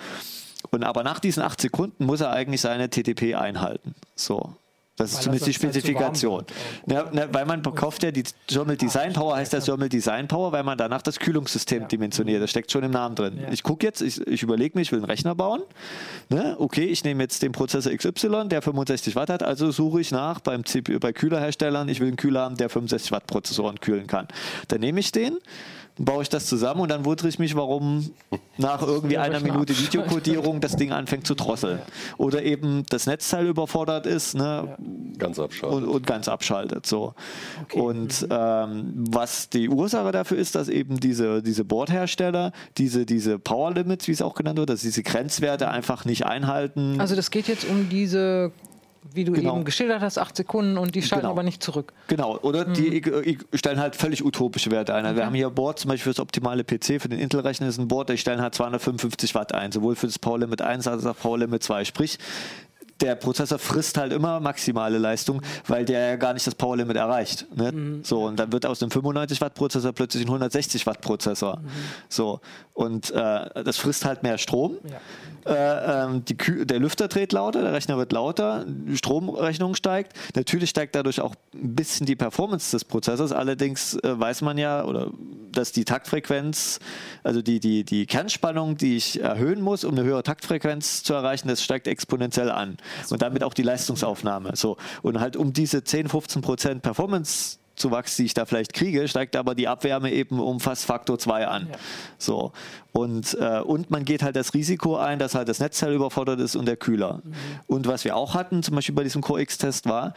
Und 0.71 0.85
aber 0.85 1.03
nach 1.03 1.19
diesen 1.19 1.43
8 1.43 1.63
Sekunden 1.63 2.05
muss 2.05 2.21
er 2.21 2.31
eigentlich 2.31 2.61
seine 2.61 2.91
TTP 2.91 3.37
einhalten. 3.37 3.95
So. 4.17 4.55
Das 4.97 5.11
ist 5.13 5.17
Weil 5.17 5.23
zumindest 5.41 5.47
die 5.47 5.51
er 5.51 5.55
sonst 5.55 5.65
halt 5.65 5.75
Spezifikation. 5.85 6.45
Ja, 6.87 7.11
ne, 7.13 7.29
weil 7.33 7.47
man 7.47 7.63
kauft 7.63 8.03
ja 8.03 8.11
die 8.11 8.25
Thermal 8.47 8.77
Design 8.77 9.15
Power, 9.15 9.37
heißt 9.37 9.53
das 9.55 9.65
Thermal 9.65 9.89
Design 9.89 10.29
Power, 10.29 10.53
weil 10.53 10.65
man 10.65 10.77
danach 10.77 11.01
das 11.01 11.19
Kühlungssystem 11.19 11.83
Ja. 11.83 11.89
dimensioniert. 11.89 12.43
Das 12.43 12.51
steckt 12.51 12.71
schon 12.71 12.83
im 12.83 12.91
Namen 12.91 13.15
drin. 13.15 13.39
Ja. 13.41 13.51
Ich 13.51 13.63
gucke 13.63 13.87
jetzt, 13.87 14.03
ich, 14.03 14.21
ich 14.27 14.43
überlege 14.43 14.77
mir, 14.77 14.83
ich 14.83 14.93
will 14.93 14.99
einen 14.99 15.07
Rechner 15.07 15.35
bauen. 15.35 15.63
Ne? 16.29 16.57
Okay, 16.59 16.85
ich 16.85 17.05
nehme 17.05 17.23
jetzt 17.23 17.43
den 17.43 17.53
Prozessor 17.53 17.91
XY, 17.93 18.49
der 18.49 18.61
65 18.61 19.17
Watt 19.17 19.31
hat, 19.31 19.43
also 19.43 19.71
suche 19.71 20.01
ich 20.01 20.11
nach 20.11 20.41
beim 20.41 20.65
CPU, 20.67 20.99
bei 20.99 21.15
Kühlerherstellern, 21.15 21.89
ich 21.89 22.01
will 22.01 22.09
einen 22.09 22.17
Kühler 22.19 22.43
haben, 22.43 22.57
der 22.59 22.69
65 22.69 23.13
Watt 23.13 23.27
Prozessoren 23.27 23.81
kühlen 23.81 24.07
kann. 24.07 24.29
Dann 24.69 24.81
nehme 24.81 25.01
ich 25.01 25.11
den, 25.11 25.39
dann 25.97 26.05
baue 26.05 26.23
ich 26.23 26.29
das 26.29 26.47
zusammen 26.47 26.81
und 26.81 26.91
dann 26.91 27.05
wundere 27.05 27.29
ich 27.29 27.39
mich, 27.39 27.55
warum 27.55 28.11
nach 28.59 28.83
irgendwie 28.83 29.19
einer 29.19 29.41
Minute 29.41 29.73
abschaltet. 29.73 29.87
Videokodierung 29.87 30.61
das 30.61 30.77
Ding 30.77 30.93
anfängt 30.93 31.27
zu 31.27 31.35
drosseln. 31.35 31.81
Oder 32.19 32.43
eben 32.43 32.85
das 32.89 33.07
Netzteil 33.07 33.47
überfordert 33.47 34.07
ist. 34.07 34.35
Ne? 34.35 34.77
Ganz 35.19 35.39
abschalten. 35.39 35.85
und, 35.85 35.89
und 35.89 36.07
ganz 36.07 36.29
abschaltet. 36.29 36.87
So. 36.87 37.15
Und 37.75 38.27
ähm, 38.31 38.93
was 39.11 39.49
die 39.49 39.69
Ursache 39.69 40.13
dafür 40.13 40.39
ist, 40.39 40.55
dass 40.55 40.69
eben 40.69 41.01
diese, 41.01 41.43
diese 41.43 41.65
Bordhersteller 41.65 42.53
diese, 42.79 43.07
diese 43.07 43.39
Power 43.39 43.73
Limits, 43.73 44.09
wie 44.09 44.13
es 44.13 44.23
auch 44.23 44.35
genannt 44.35 44.59
wird, 44.59 44.71
dass 44.71 44.83
diese 44.83 45.03
Grenzwerte 45.03 45.69
einfach 45.69 46.05
nicht 46.05 46.27
einhalten. 46.27 47.01
Also 47.01 47.17
das 47.17 47.31
geht 47.31 47.49
jetzt 47.49 47.69
um 47.69 47.89
diese, 47.89 48.53
wie 49.15 49.25
du 49.25 49.33
Genau. 49.33 49.57
eben 49.57 49.65
geschildert 49.65 50.01
hast, 50.01 50.17
acht 50.19 50.37
Sekunden 50.37 50.79
und 50.79 50.95
die 50.95 51.03
schalten 51.03 51.23
Genau. 51.23 51.33
aber 51.33 51.43
nicht 51.43 51.63
zurück. 51.63 51.93
Genau, 52.09 52.39
oder 52.39 52.67
Mhm. 52.69 52.75
die 52.75 53.39
stellen 53.55 53.81
halt 53.81 53.97
völlig 53.97 54.25
utopische 54.25 54.71
Werte 54.71 54.95
ein. 54.95 55.05
Also 55.05 55.17
Wir 55.19 55.27
haben 55.27 55.35
hier 55.35 55.51
Board, 55.51 55.79
zum 55.81 55.89
Beispiel 55.91 56.05
für 56.13 56.17
das 56.17 56.21
optimale 56.21 56.65
PC, 56.65 57.01
für 57.01 57.09
den 57.09 57.19
Intel-Rechner 57.19 57.67
ist 57.69 57.79
ein 57.79 57.89
Board, 57.89 58.09
die 58.11 58.19
stellen 58.19 58.41
halt 58.41 58.55
255 58.55 59.35
Watt 59.35 59.53
ein, 59.55 59.73
sowohl 59.73 59.97
für 59.97 60.07
das 60.07 60.19
Power 60.19 60.39
Limit 60.39 60.63
1 60.63 60.87
als 60.87 61.05
auch 61.05 61.17
Power 61.19 61.39
Limit 61.39 61.63
2. 61.63 61.85
Sprich, 61.85 62.19
der 63.03 63.17
Prozessor 63.17 63.59
frisst 63.59 63.99
halt 63.99 64.13
immer 64.13 64.41
maximale 64.41 64.99
Leistung, 64.99 65.43
weil 65.67 65.85
der 65.85 66.11
ja 66.11 66.17
gar 66.17 66.33
nicht 66.33 66.47
das 66.47 66.55
Power 66.55 66.77
Limit 66.77 66.97
erreicht. 66.97 67.47
Ne? 67.55 68.01
So, 68.03 68.27
und 68.27 68.39
dann 68.39 68.53
wird 68.53 68.65
aus 68.65 68.83
einem 68.83 68.91
95 68.91 69.41
Watt 69.41 69.55
Prozessor 69.55 69.93
plötzlich 69.93 70.25
ein 70.25 70.29
160 70.29 70.87
Watt 70.87 71.01
Prozessor. 71.01 71.61
So, 72.09 72.41
und 72.75 73.11
äh, 73.11 73.65
das 73.65 73.77
frisst 73.77 74.05
halt 74.05 74.23
mehr 74.23 74.39
Strom. 74.39 74.79
Äh, 75.45 76.05
ähm, 76.05 76.25
die 76.25 76.37
der 76.65 76.79
Lüfter 76.79 77.09
dreht 77.09 77.33
lauter, 77.33 77.63
der 77.63 77.73
Rechner 77.73 77.97
wird 77.97 78.13
lauter, 78.13 78.65
die 78.67 78.97
Stromrechnung 78.97 79.75
steigt. 79.75 80.13
Natürlich 80.37 80.71
steigt 80.71 80.95
dadurch 80.95 81.21
auch 81.21 81.35
ein 81.53 81.75
bisschen 81.75 82.07
die 82.07 82.15
Performance 82.15 82.71
des 82.71 82.85
Prozessors. 82.85 83.33
Allerdings 83.33 83.95
äh, 83.97 84.19
weiß 84.19 84.43
man 84.43 84.57
ja, 84.57 84.85
oder 84.85 85.11
dass 85.51 85.73
die 85.73 85.85
Taktfrequenz, 85.85 86.79
also 87.25 87.43
die, 87.43 87.61
die, 87.61 87.85
die 87.85 88.07
Kernspannung, 88.07 88.77
die 88.77 88.97
ich 88.97 89.21
erhöhen 89.21 89.61
muss, 89.61 89.85
um 89.85 89.93
eine 89.93 90.05
höhere 90.05 90.23
Taktfrequenz 90.23 91.03
zu 91.03 91.13
erreichen, 91.13 91.49
das 91.49 91.63
steigt 91.63 91.87
exponentiell 91.89 92.51
an. 92.51 92.77
Und 93.11 93.23
damit 93.23 93.43
auch 93.45 93.55
die 93.55 93.63
Leistungsaufnahme. 93.63 94.53
So. 94.55 94.77
Und 95.03 95.21
halt 95.21 95.37
um 95.37 95.53
diese 95.53 95.85
10, 95.85 96.09
15 96.09 96.43
Prozent 96.43 96.83
Performance 96.83 97.59
Zuwachs, 97.75 98.17
die 98.17 98.25
ich 98.25 98.35
da 98.35 98.45
vielleicht 98.45 98.75
kriege, 98.75 99.09
steigt 99.09 99.35
aber 99.35 99.55
die 99.55 99.67
Abwärme 99.67 100.13
eben 100.13 100.41
um 100.41 100.61
fast 100.61 100.85
Faktor 100.85 101.19
2 101.19 101.47
an. 101.47 101.69
Ja. 101.71 101.79
So. 102.19 102.53
Und, 102.93 103.37
äh, 103.41 103.61
und 103.61 103.91
man 103.91 104.05
geht 104.05 104.23
halt 104.23 104.37
das 104.37 104.55
Risiko 104.55 104.97
ein, 104.97 105.19
dass 105.19 105.35
halt 105.35 105.49
das 105.49 105.59
Netzteil 105.59 105.95
überfordert 105.95 106.41
ist 106.41 106.55
und 106.55 106.67
der 106.67 106.77
Kühler. 106.77 107.23
Mhm. 107.25 107.33
Und 107.67 107.87
was 107.87 108.05
wir 108.05 108.17
auch 108.17 108.35
hatten, 108.35 108.63
zum 108.63 108.75
Beispiel 108.75 108.95
bei 108.95 109.05
diesem 109.05 109.23
CoreX-Test 109.23 109.87
war, 109.87 110.15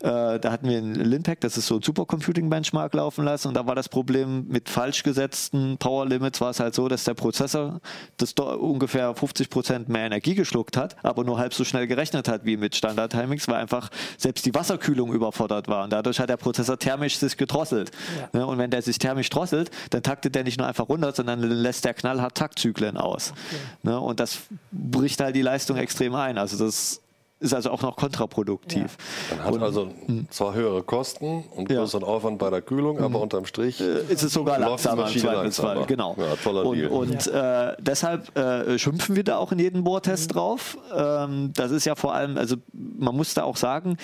äh, 0.00 0.38
da 0.38 0.52
hatten 0.52 0.68
wir 0.68 0.78
ein 0.78 0.94
Linpack, 0.94 1.40
das 1.40 1.56
ist 1.56 1.66
so 1.66 1.76
ein 1.76 1.82
Supercomputing-Benchmark 1.82 2.94
laufen 2.94 3.24
lassen 3.24 3.48
und 3.48 3.54
da 3.54 3.66
war 3.66 3.74
das 3.74 3.88
Problem 3.88 4.46
mit 4.48 4.68
falsch 4.68 5.02
gesetzten 5.02 5.76
Power 5.78 6.06
Limits 6.06 6.40
war 6.40 6.50
es 6.50 6.60
halt 6.60 6.74
so, 6.74 6.88
dass 6.88 7.04
der 7.04 7.14
Prozessor 7.14 7.80
das 8.16 8.32
ungefähr 8.32 9.14
50 9.14 9.50
Prozent 9.50 9.88
mehr 9.88 10.06
Energie 10.06 10.34
geschluckt 10.34 10.76
hat, 10.76 10.96
aber 11.02 11.24
nur 11.24 11.38
halb 11.38 11.52
so 11.52 11.64
schnell 11.64 11.86
gerechnet 11.86 12.28
hat 12.28 12.44
wie 12.44 12.56
mit 12.56 12.76
Standard-Timings, 12.76 13.48
weil 13.48 13.56
einfach 13.56 13.90
selbst 14.16 14.46
die 14.46 14.54
Wasserkühlung 14.54 15.12
überfordert 15.12 15.68
war 15.68 15.84
und 15.84 15.92
dadurch 15.92 16.20
hat 16.20 16.28
der 16.28 16.36
Prozessor 16.36 16.78
thermisch 16.78 17.18
sich 17.18 17.36
gedrosselt. 17.36 17.90
Ja. 18.18 18.40
Ne, 18.40 18.46
und 18.46 18.58
wenn 18.58 18.70
der 18.70 18.82
sich 18.82 18.98
thermisch 18.98 19.30
drosselt, 19.30 19.70
dann 19.90 20.02
taktet 20.02 20.34
der 20.34 20.44
nicht 20.44 20.58
nur 20.58 20.66
einfach 20.66 20.88
runter, 20.88 21.12
sondern 21.12 21.40
lässt 21.40 21.84
der 21.84 21.94
knallhart 21.94 22.36
Taktzyklen 22.36 22.96
aus. 22.96 23.32
Okay. 23.32 23.60
Ne, 23.82 24.00
und 24.00 24.20
das 24.20 24.38
bricht 24.70 25.20
halt 25.20 25.34
die 25.34 25.42
Leistung 25.42 25.76
extrem 25.76 26.14
ein. 26.14 26.38
Also 26.38 26.56
das 26.56 27.00
ist 27.40 27.54
also 27.54 27.70
auch 27.70 27.82
noch 27.82 27.96
kontraproduktiv. 27.96 28.96
Ja. 29.30 29.36
Man 29.36 29.44
hat 29.44 29.54
und, 29.54 29.62
also 29.62 29.88
hm. 30.06 30.26
zwar 30.30 30.54
höhere 30.54 30.82
Kosten 30.82 31.44
und 31.54 31.68
größeren 31.68 32.02
ja. 32.02 32.08
Aufwand 32.08 32.38
bei 32.38 32.50
der 32.50 32.62
Kühlung, 32.62 32.98
aber 32.98 33.10
mhm. 33.10 33.16
unterm 33.16 33.46
Strich 33.46 33.80
äh, 33.80 34.00
ist 34.08 34.24
es 34.24 34.32
sogar 34.32 34.58
langsamer 34.58 35.08
im 35.08 35.18
Zweifelsfall. 35.18 35.86
Genau. 35.86 36.16
Ja, 36.18 36.34
toller 36.42 36.66
und, 36.66 36.78
Deal. 36.78 36.88
und 36.88 37.26
äh, 37.28 37.76
deshalb 37.78 38.36
äh, 38.36 38.78
schimpfen 38.78 39.14
wir 39.14 39.22
da 39.22 39.36
auch 39.36 39.52
in 39.52 39.60
jedem 39.60 39.84
Bohrtest 39.84 40.30
mhm. 40.30 40.34
drauf. 40.34 40.78
Ähm, 40.92 41.52
das 41.54 41.70
ist 41.70 41.84
ja 41.84 41.94
vor 41.94 42.12
allem, 42.12 42.36
also 42.36 42.56
man 42.72 43.14
muss 43.16 43.34
da 43.34 43.44
auch 43.44 43.56
sagen, 43.56 43.98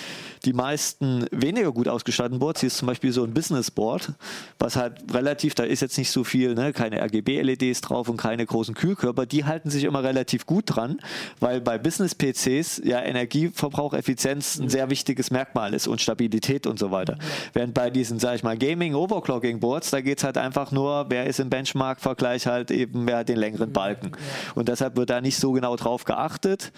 die 0.45 0.53
meisten 0.53 1.25
weniger 1.31 1.73
gut 1.73 1.89
ausgestatteten 1.89 2.39
Boards, 2.39 2.61
hier 2.61 2.67
ist 2.67 2.77
zum 2.77 2.87
Beispiel 2.87 3.11
so 3.11 3.23
ein 3.23 3.33
Business 3.33 3.69
Board, 3.69 4.13
was 4.59 4.77
halt 4.77 5.13
relativ, 5.13 5.55
da 5.55 5.63
ist 5.63 5.81
jetzt 5.81 5.97
nicht 5.97 6.11
so 6.11 6.23
viel, 6.23 6.55
ne, 6.55 6.71
keine 6.71 7.01
RGB-LEDs 7.01 7.81
drauf 7.81 8.07
und 8.07 8.15
keine 8.15 8.45
großen 8.45 8.75
Kühlkörper, 8.75 9.25
die 9.25 9.43
halten 9.43 9.69
sich 9.69 9.83
immer 9.83 10.03
relativ 10.03 10.45
gut 10.45 10.63
dran, 10.67 11.01
weil 11.41 11.59
bei 11.59 11.77
Business-PCs 11.77 12.81
ja 12.85 13.01
Energie 13.01 13.24
Energieverbrauch, 13.25 13.93
Effizienz 13.93 14.59
ein 14.59 14.69
sehr 14.69 14.89
wichtiges 14.89 15.31
Merkmal 15.31 15.73
ist 15.73 15.87
und 15.87 15.99
Stabilität 15.99 16.67
und 16.67 16.79
so 16.79 16.91
weiter. 16.91 17.17
Während 17.53 17.73
bei 17.73 17.89
diesen, 17.89 18.19
sage 18.19 18.37
ich 18.37 18.43
mal, 18.43 18.57
Gaming 18.57 18.93
Overclocking 18.93 19.59
Boards, 19.59 19.91
da 19.91 20.01
geht 20.01 20.19
es 20.19 20.23
halt 20.23 20.37
einfach 20.37 20.71
nur, 20.71 21.05
wer 21.09 21.25
ist 21.25 21.39
im 21.39 21.49
Benchmark-Vergleich 21.49 22.45
halt 22.47 22.71
eben, 22.71 23.07
wer 23.07 23.17
hat 23.17 23.29
den 23.29 23.37
längeren 23.37 23.73
Balken. 23.73 24.11
Und 24.53 24.69
deshalb 24.69 24.95
wird 24.95 25.09
da 25.09 25.21
nicht 25.21 25.37
so 25.37 25.51
genau 25.51 25.75
drauf 25.75 26.05
geachtet. 26.05 26.71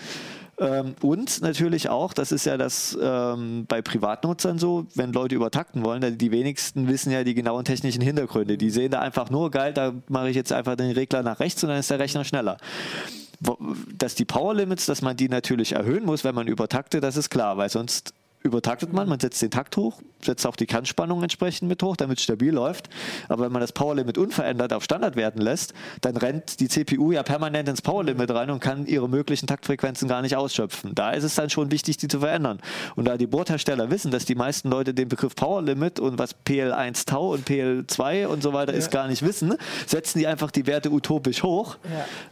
Ähm, 0.60 0.95
und 1.02 1.41
natürlich 1.41 1.89
auch, 1.89 2.14
das 2.14 2.32
ist 2.32 2.45
ja 2.45 2.58
das 2.58 2.98
ähm, 3.00 3.66
bei 3.68 3.82
Privatnutzern 3.82 4.58
so, 4.58 4.88
wenn 4.95 5.14
Leute 5.14 5.36
übertakten 5.36 5.84
wollen, 5.84 6.18
die 6.18 6.32
wenigsten 6.32 6.88
wissen 6.88 7.12
ja 7.12 7.24
die 7.24 7.36
genauen 7.36 7.66
technischen 7.66 8.02
Hintergründe. 8.02 8.58
Die 8.58 8.72
sehen 8.72 8.91
da 8.91 9.02
einfach 9.02 9.30
nur, 9.30 9.52
geil, 9.52 9.74
da 9.74 9.93
mache 10.08 10.30
ich 10.30 10.36
jetzt 10.36 10.52
einfach 10.52 10.76
den 10.76 10.91
Regler 10.91 11.22
nach 11.22 11.39
rechts 11.39 11.64
und 11.64 11.70
dann 11.70 11.80
ist 11.80 11.91
der 11.91 12.00
Rechner 12.00 12.24
schneller 12.24 12.58
dass 13.98 14.16
die 14.16 14.26
Power 14.26 14.54
Limits, 14.54 14.86
dass 14.86 15.02
man 15.02 15.16
die 15.16 15.30
natürlich 15.30 15.74
erhöhen 15.74 16.06
muss, 16.06 16.24
wenn 16.24 16.36
man 16.36 16.48
übertakte, 16.48 17.00
das 17.00 17.18
ist 17.18 17.30
klar, 17.30 17.58
weil 17.58 17.70
sonst 17.70 18.14
übertaktet 18.44 18.94
man, 18.94 19.10
man 19.10 19.20
setzt 19.20 19.42
den 19.42 19.52
Takt 19.52 19.78
hoch, 19.78 20.02
setzt 20.24 20.46
auch 20.48 20.56
die 20.56 20.66
Kernspannung 20.66 21.22
entsprechend 21.22 21.68
mit 21.68 21.82
hoch, 21.84 21.96
damit 21.96 22.18
es 22.18 22.24
stabil 22.24 22.52
läuft. 22.52 22.90
Aber 23.30 23.46
wenn 23.46 23.52
man 23.52 23.62
das 23.62 23.72
Powerlimit 23.72 24.18
unverändert 24.18 24.74
auf 24.74 24.84
Standard 24.84 25.16
werden 25.16 25.42
lässt, 25.42 25.74
dann 26.02 26.18
rennt 26.18 26.60
die 26.60 26.68
CPU 26.68 27.12
ja 27.12 27.24
permanent 27.24 27.70
ins 27.70 27.82
Powerlimit 27.82 28.32
rein 28.32 28.50
und 28.50 28.60
kann 28.60 28.86
ihre 28.86 29.10
möglichen 29.10 29.48
Taktfrequenzen 29.48 30.08
gar 30.08 30.22
nicht 30.22 30.36
ausschöpfen. 30.36 30.96
Da 30.96 31.12
ist 31.12 31.24
es 31.24 31.36
dann 31.36 31.50
schon 31.50 31.72
wichtig, 31.72 31.98
die 31.98 32.08
zu 32.08 32.20
verändern. 32.20 32.60
Und 32.96 33.06
da 33.06 33.18
die 33.18 33.28
Boardhersteller 33.28 33.92
wissen, 33.92 34.12
dass 34.12 34.26
die 34.26 34.36
meisten 34.36 34.70
Leute 34.70 34.94
den 34.94 35.10
Begriff 35.10 35.36
Powerlimit 35.36 36.00
und 36.00 36.18
was 36.18 36.36
PL1 36.46 37.06
Tau 37.06 37.34
und 37.34 37.48
PL2 37.48 38.28
und 38.28 38.42
so 38.42 38.54
weiter 38.54 38.72
ja. 38.72 38.80
ist 38.80 38.92
gar 38.92 39.08
nicht 39.08 39.24
wissen, 39.24 39.56
setzen 39.86 40.20
die 40.20 40.28
einfach 40.28 40.52
die 40.52 40.66
Werte 40.68 40.92
utopisch 40.92 41.44
hoch, 41.44 41.78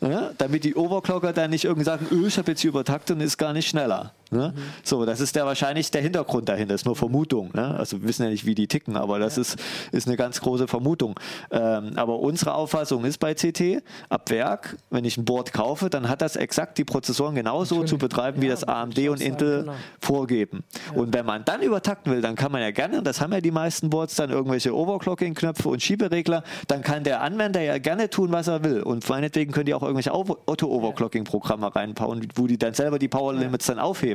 ja. 0.01 0.09
Ja, 0.09 0.31
damit 0.37 0.63
die 0.63 0.75
Overclocker 0.75 1.33
dann 1.33 1.49
nicht 1.49 1.65
irgendwie 1.65 1.85
sagen, 1.85 2.07
öh, 2.11 2.27
ich 2.27 2.37
habe 2.37 2.51
jetzt 2.51 2.61
hier 2.61 2.69
übertaktet 2.69 3.15
und 3.15 3.21
ist 3.21 3.37
gar 3.37 3.53
nicht 3.53 3.67
schneller. 3.67 4.13
Ne? 4.31 4.53
Mhm. 4.55 4.61
So, 4.83 5.05
das 5.05 5.19
ist 5.19 5.35
der 5.35 5.45
wahrscheinlich 5.45 5.91
der 5.91 6.01
Hintergrund 6.01 6.49
dahinter, 6.49 6.73
das 6.73 6.81
ist 6.81 6.85
nur 6.85 6.95
Vermutung. 6.95 7.51
Ne? 7.53 7.75
Also 7.75 8.01
wir 8.01 8.07
wissen 8.07 8.23
ja 8.23 8.29
nicht, 8.29 8.45
wie 8.45 8.55
die 8.55 8.67
ticken, 8.67 8.97
aber 8.97 9.19
das 9.19 9.35
ja. 9.35 9.41
ist, 9.41 9.57
ist 9.91 10.07
eine 10.07 10.17
ganz 10.17 10.41
große 10.41 10.67
Vermutung. 10.67 11.19
Ähm, 11.51 11.93
aber 11.95 12.19
unsere 12.19 12.55
Auffassung 12.55 13.05
ist 13.05 13.19
bei 13.19 13.33
CT, 13.33 13.83
ab 14.09 14.29
Werk, 14.29 14.77
wenn 14.89 15.05
ich 15.05 15.17
ein 15.17 15.25
Board 15.25 15.53
kaufe, 15.53 15.89
dann 15.89 16.09
hat 16.09 16.21
das 16.21 16.35
exakt 16.35 16.77
die 16.77 16.83
Prozessoren 16.83 17.35
genauso 17.35 17.75
Natürlich. 17.75 17.89
zu 17.91 17.97
betreiben, 17.97 18.41
wie 18.41 18.47
ja, 18.47 18.53
das 18.53 18.63
AMD 18.63 18.97
und 19.09 19.21
Intel 19.21 19.61
genau. 19.61 19.73
vorgeben. 19.99 20.63
Ja. 20.93 21.01
Und 21.01 21.13
wenn 21.13 21.25
man 21.25 21.45
dann 21.45 21.61
übertakten 21.61 22.11
will, 22.11 22.21
dann 22.21 22.35
kann 22.35 22.51
man 22.51 22.61
ja 22.61 22.71
gerne, 22.71 23.03
das 23.03 23.21
haben 23.21 23.33
ja 23.33 23.41
die 23.41 23.51
meisten 23.51 23.89
Boards, 23.89 24.15
dann 24.15 24.31
irgendwelche 24.31 24.75
Overclocking-Knöpfe 24.75 25.69
und 25.69 25.81
Schieberegler, 25.81 26.43
dann 26.67 26.81
kann 26.81 27.03
der 27.03 27.21
Anwender 27.21 27.61
ja 27.61 27.77
gerne 27.77 28.09
tun, 28.09 28.31
was 28.31 28.47
er 28.47 28.63
will. 28.63 28.81
Und 28.81 29.07
meinetwegen 29.07 29.51
können 29.51 29.65
die 29.65 29.73
auch 29.73 29.83
irgendwelche 29.83 30.13
Auto-Overclocking-Programme 30.13 31.75
reinbauen, 31.75 32.27
wo 32.35 32.47
die 32.47 32.57
dann 32.57 32.73
selber 32.73 32.99
die 32.99 33.07
Power 33.07 33.33
Limits 33.33 33.67
dann 33.67 33.79
aufheben. 33.79 34.14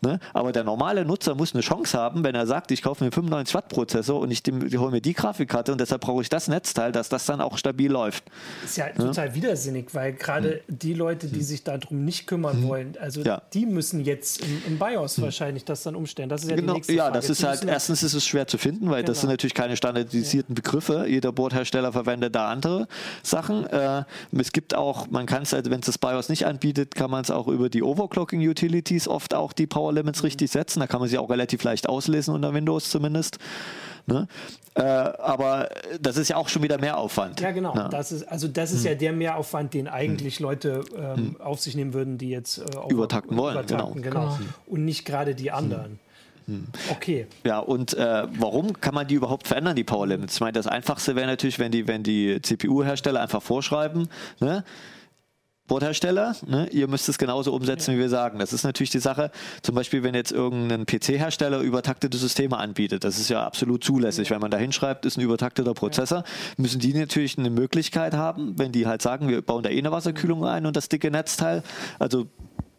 Ne? 0.00 0.18
Aber 0.32 0.52
der 0.52 0.64
normale 0.64 1.04
Nutzer 1.04 1.34
muss 1.34 1.54
eine 1.54 1.62
Chance 1.62 1.98
haben, 1.98 2.24
wenn 2.24 2.34
er 2.34 2.46
sagt, 2.46 2.70
ich 2.70 2.82
kaufe 2.82 3.04
mir 3.04 3.06
einen 3.06 3.12
95 3.12 3.54
Watt 3.54 3.68
Prozessor 3.68 4.20
und 4.20 4.30
ich, 4.30 4.46
ich 4.46 4.78
hole 4.78 4.90
mir 4.90 5.00
die 5.00 5.12
Grafikkarte 5.12 5.72
und 5.72 5.80
deshalb 5.80 6.02
brauche 6.02 6.22
ich 6.22 6.28
das 6.28 6.48
Netzteil, 6.48 6.92
dass 6.92 7.08
das 7.08 7.26
dann 7.26 7.40
auch 7.40 7.58
stabil 7.58 7.90
läuft. 7.90 8.24
Ist 8.64 8.76
ja, 8.76 8.86
ja? 8.86 8.92
total 8.92 9.34
widersinnig, 9.34 9.94
weil 9.94 10.12
gerade 10.12 10.62
hm. 10.66 10.78
die 10.78 10.94
Leute, 10.94 11.26
die 11.28 11.36
hm. 11.36 11.42
sich 11.42 11.64
darum 11.64 12.04
nicht 12.04 12.26
kümmern 12.26 12.58
hm. 12.58 12.68
wollen, 12.68 12.96
also 13.00 13.22
ja. 13.22 13.42
die 13.52 13.66
müssen 13.66 14.00
jetzt 14.00 14.42
im, 14.42 14.62
im 14.66 14.78
BIOS 14.78 15.16
hm. 15.16 15.24
wahrscheinlich 15.24 15.64
das 15.64 15.82
dann 15.82 15.94
umstellen. 15.94 16.28
Das 16.28 16.42
ist 16.42 16.50
ja 16.50 16.56
genau. 16.56 16.72
die 16.72 16.78
nächste 16.78 16.92
Ja, 16.92 17.04
Frage. 17.04 17.18
das 17.18 17.30
ist 17.30 17.44
halt, 17.44 17.64
erstens 17.64 18.02
ist 18.02 18.14
es 18.14 18.26
schwer 18.26 18.46
zu 18.46 18.58
finden, 18.58 18.90
weil 18.90 19.02
genau. 19.02 19.08
das 19.08 19.20
sind 19.20 19.30
natürlich 19.30 19.54
keine 19.54 19.76
standardisierten 19.76 20.54
ja. 20.54 20.62
Begriffe. 20.62 21.06
Jeder 21.08 21.32
Boardhersteller 21.32 21.92
verwendet 21.92 22.34
da 22.34 22.48
andere 22.48 22.88
Sachen. 23.22 23.66
Äh, 23.66 24.04
es 24.32 24.52
gibt 24.52 24.74
auch, 24.74 25.08
man 25.08 25.26
kann 25.26 25.42
es, 25.42 25.54
also 25.54 25.70
wenn 25.70 25.80
es 25.80 25.86
das 25.86 25.98
BIOS 25.98 26.28
nicht 26.28 26.46
anbietet, 26.46 26.94
kann 26.94 27.10
man 27.10 27.22
es 27.22 27.30
auch 27.30 27.48
über 27.48 27.68
die 27.68 27.82
Overclocking 27.82 28.46
Utilities 28.46 29.08
oft 29.08 29.25
auch 29.34 29.52
die 29.52 29.66
Power 29.66 29.92
Limits 29.92 30.20
mhm. 30.20 30.26
richtig 30.26 30.50
setzen. 30.50 30.80
Da 30.80 30.86
kann 30.86 31.00
man 31.00 31.08
sie 31.08 31.18
auch 31.18 31.30
relativ 31.30 31.62
leicht 31.62 31.88
auslesen 31.88 32.34
unter 32.34 32.52
Windows 32.54 32.90
zumindest. 32.90 33.38
Ne? 34.06 34.28
Äh, 34.74 34.82
aber 34.82 35.68
das 36.00 36.16
ist 36.16 36.28
ja 36.28 36.36
auch 36.36 36.48
schon 36.48 36.62
wieder 36.62 36.78
Mehraufwand. 36.78 37.40
Ja, 37.40 37.50
genau. 37.50 37.74
Ne? 37.74 37.88
Das 37.90 38.12
ist, 38.12 38.22
also 38.24 38.46
das 38.46 38.72
ist 38.72 38.84
hm. 38.84 38.92
ja 38.92 38.94
der 38.94 39.12
Mehraufwand, 39.12 39.74
den 39.74 39.88
eigentlich 39.88 40.36
hm. 40.36 40.44
Leute 40.44 40.84
ähm, 40.96 41.16
hm. 41.16 41.40
auf 41.40 41.60
sich 41.60 41.74
nehmen 41.74 41.92
würden, 41.92 42.18
die 42.18 42.28
jetzt 42.28 42.58
äh, 42.58 42.64
übertakten 42.88 43.36
wollen. 43.36 43.54
Übertakten, 43.54 44.02
genau. 44.02 44.36
genau. 44.36 44.38
Und 44.66 44.84
nicht 44.84 45.04
gerade 45.04 45.34
die 45.34 45.50
anderen. 45.50 45.98
Hm. 46.46 46.66
Okay. 46.90 47.26
Ja, 47.44 47.58
und 47.58 47.94
äh, 47.94 48.28
warum 48.38 48.80
kann 48.80 48.94
man 48.94 49.08
die 49.08 49.16
überhaupt 49.16 49.48
verändern, 49.48 49.74
die 49.74 49.82
Power 49.82 50.06
Limits? 50.06 50.34
Ich 50.34 50.40
meine, 50.40 50.52
das 50.52 50.68
Einfachste 50.68 51.16
wäre 51.16 51.26
natürlich, 51.26 51.58
wenn 51.58 51.72
die, 51.72 51.88
wenn 51.88 52.04
die 52.04 52.40
CPU-Hersteller 52.40 53.20
einfach 53.20 53.42
vorschreiben, 53.42 54.08
ne? 54.38 54.64
Bordhersteller, 55.66 56.36
ne, 56.46 56.68
ihr 56.70 56.88
müsst 56.88 57.08
es 57.08 57.18
genauso 57.18 57.52
umsetzen, 57.52 57.94
wie 57.94 57.98
wir 57.98 58.08
sagen. 58.08 58.38
Das 58.38 58.52
ist 58.52 58.64
natürlich 58.64 58.90
die 58.90 58.98
Sache. 58.98 59.30
Zum 59.62 59.74
Beispiel, 59.74 60.02
wenn 60.02 60.14
jetzt 60.14 60.32
irgendein 60.32 60.86
PC-Hersteller 60.86 61.60
übertaktete 61.60 62.16
Systeme 62.16 62.56
anbietet, 62.56 63.04
das 63.04 63.18
ist 63.18 63.28
ja 63.28 63.44
absolut 63.44 63.82
zulässig. 63.82 64.30
Wenn 64.30 64.40
man 64.40 64.50
da 64.50 64.58
hinschreibt, 64.58 65.06
ist 65.06 65.16
ein 65.18 65.22
übertakteter 65.22 65.74
Prozessor, 65.74 66.24
müssen 66.56 66.80
die 66.80 66.94
natürlich 66.94 67.38
eine 67.38 67.50
Möglichkeit 67.50 68.14
haben, 68.14 68.58
wenn 68.58 68.72
die 68.72 68.86
halt 68.86 69.02
sagen, 69.02 69.28
wir 69.28 69.42
bauen 69.42 69.62
da 69.62 69.70
eh 69.70 69.78
eine 69.78 69.92
Wasserkühlung 69.92 70.44
ein 70.44 70.66
und 70.66 70.76
das 70.76 70.88
dicke 70.88 71.10
Netzteil. 71.10 71.62
Also 71.98 72.26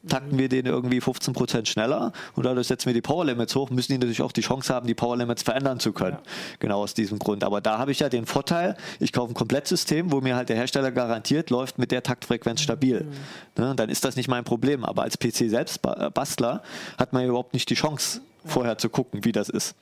takten 0.08 0.38
wir 0.38 0.50
den 0.50 0.66
irgendwie 0.66 1.02
15 1.02 1.34
Prozent 1.34 1.68
schneller 1.68 2.12
und 2.36 2.46
dadurch 2.46 2.68
setzen 2.68 2.88
wir 2.88 2.94
die 2.94 3.02
Power 3.02 3.26
Limits 3.26 3.56
hoch, 3.56 3.70
müssen 3.70 3.94
die 3.94 3.98
natürlich 3.98 4.22
auch 4.22 4.32
die 4.32 4.42
Chance 4.42 4.74
haben, 4.74 4.88
die 4.88 4.96
Power 4.96 5.18
Limits 5.18 5.44
verändern 5.44 5.80
zu 5.80 5.94
können. 5.94 6.18
Ja. 6.24 6.32
Genau 6.60 6.82
aus 6.84 6.94
diesem 6.94 7.20
Grund. 7.20 7.44
Aber 7.44 7.62
da 7.62 7.78
habe 7.78 7.92
ich 7.92 8.00
ja 8.00 8.10
den 8.10 8.26
Vorteil, 8.26 8.76
ich 9.00 9.14
kaufe 9.14 9.32
ein 9.32 9.36
Komplettsystem, 9.36 10.12
wo 10.12 10.22
mir 10.22 10.36
halt 10.36 10.50
der 10.50 10.56
Hersteller 10.56 10.92
garantiert, 10.92 11.50
läuft 11.50 11.80
mit 11.80 11.92
der 11.92 12.04
Taktfrequenz 12.04 12.62
stabil. 12.62 13.04
Mhm. 13.04 13.64
Ne, 13.64 13.74
dann 13.76 13.90
ist 13.90 14.06
das 14.06 14.16
nicht 14.16 14.28
mein 14.28 14.44
Problem. 14.44 14.84
Aber 14.84 15.04
als 15.04 15.18
PC 15.18 15.50
selbst 15.50 15.80
äh, 15.86 16.10
Bastler 16.10 16.62
hat 16.98 17.14
man 17.14 17.24
ja 17.24 17.30
überhaupt 17.30 17.54
nicht 17.54 17.70
die 17.70 17.76
Chance, 17.76 18.22
vorher 18.46 18.78
zu 18.78 18.90
gucken, 18.90 19.26
wie 19.26 19.32
das 19.32 19.50
ist. 19.50 19.76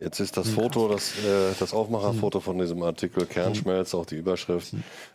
Jetzt 0.00 0.18
ist 0.18 0.38
das 0.38 0.48
Foto, 0.48 0.88
das, 0.88 1.10
äh, 1.18 1.52
das 1.58 1.74
Aufmacherfoto 1.74 2.40
von 2.40 2.58
diesem 2.58 2.82
Artikel 2.82 3.26
Kernschmelz, 3.26 3.94
auch 3.94 4.06
die 4.06 4.16
Überschrift, 4.16 4.72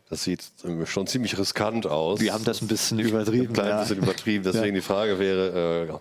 das 0.09 0.23
sieht 0.23 0.43
schon 0.85 1.07
ziemlich 1.07 1.37
riskant 1.39 1.87
aus. 1.87 2.19
Wir 2.19 2.33
haben 2.33 2.43
das 2.43 2.61
ein 2.61 2.67
bisschen 2.67 2.99
übertrieben. 2.99 3.47
Ein 3.47 3.53
klein 3.53 3.69
ja. 3.69 3.79
bisschen 3.81 3.97
übertrieben. 3.97 4.43
Deswegen 4.45 4.67
ja. 4.67 4.73
die 4.73 4.81
Frage 4.81 5.17
wäre, 5.17 5.89
äh, 5.89 5.93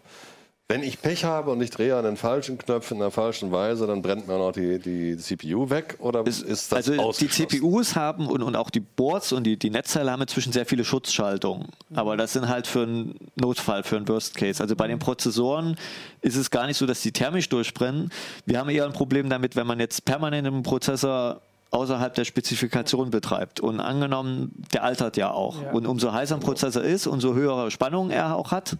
wenn 0.66 0.82
ich 0.82 1.02
Pech 1.02 1.24
habe 1.24 1.50
und 1.50 1.60
ich 1.60 1.68
drehe 1.68 1.94
an 1.94 2.04
den 2.04 2.16
falschen 2.16 2.56
Knopf 2.56 2.90
in 2.90 2.98
der 2.98 3.10
falschen 3.10 3.52
Weise, 3.52 3.86
dann 3.86 4.00
brennt 4.00 4.26
mir 4.26 4.38
noch 4.38 4.52
die, 4.52 4.78
die 4.78 5.14
CPU 5.18 5.68
weg 5.68 5.96
oder 5.98 6.26
ist, 6.26 6.40
ist 6.40 6.72
das 6.72 6.88
Also 6.88 7.12
die 7.12 7.28
CPUs 7.28 7.96
haben 7.96 8.26
und, 8.26 8.42
und 8.42 8.56
auch 8.56 8.70
die 8.70 8.80
Boards 8.80 9.32
und 9.32 9.44
die, 9.44 9.58
die 9.58 9.68
Netzteile 9.68 10.10
haben 10.10 10.22
inzwischen 10.22 10.54
sehr 10.54 10.64
viele 10.64 10.82
Schutzschaltungen. 10.84 11.68
Mhm. 11.90 11.98
Aber 11.98 12.16
das 12.16 12.32
sind 12.32 12.48
halt 12.48 12.66
für 12.66 12.84
einen 12.84 13.14
Notfall, 13.36 13.82
für 13.82 13.96
einen 13.96 14.08
Worst 14.08 14.36
Case. 14.36 14.62
Also 14.62 14.74
bei 14.74 14.88
den 14.88 14.98
Prozessoren 14.98 15.76
ist 16.22 16.36
es 16.36 16.50
gar 16.50 16.66
nicht 16.66 16.78
so, 16.78 16.86
dass 16.86 17.02
die 17.02 17.12
thermisch 17.12 17.50
durchbrennen. 17.50 18.10
Wir 18.46 18.58
haben 18.58 18.70
eher 18.70 18.86
ein 18.86 18.94
Problem 18.94 19.28
damit, 19.28 19.56
wenn 19.56 19.66
man 19.66 19.80
jetzt 19.80 20.06
permanent 20.06 20.48
im 20.48 20.62
Prozessor 20.62 21.42
außerhalb 21.74 22.14
der 22.14 22.24
Spezifikation 22.24 23.10
betreibt. 23.10 23.60
Und 23.60 23.80
angenommen, 23.80 24.52
der 24.72 24.84
altert 24.84 25.16
ja 25.16 25.30
auch. 25.30 25.60
Ja. 25.60 25.72
Und 25.72 25.86
umso 25.86 26.12
heißer 26.12 26.36
ein 26.36 26.40
Prozessor 26.40 26.82
ist, 26.82 27.06
umso 27.06 27.34
höhere 27.34 27.70
Spannung 27.70 28.10
er 28.10 28.36
auch 28.36 28.52
hat, 28.52 28.76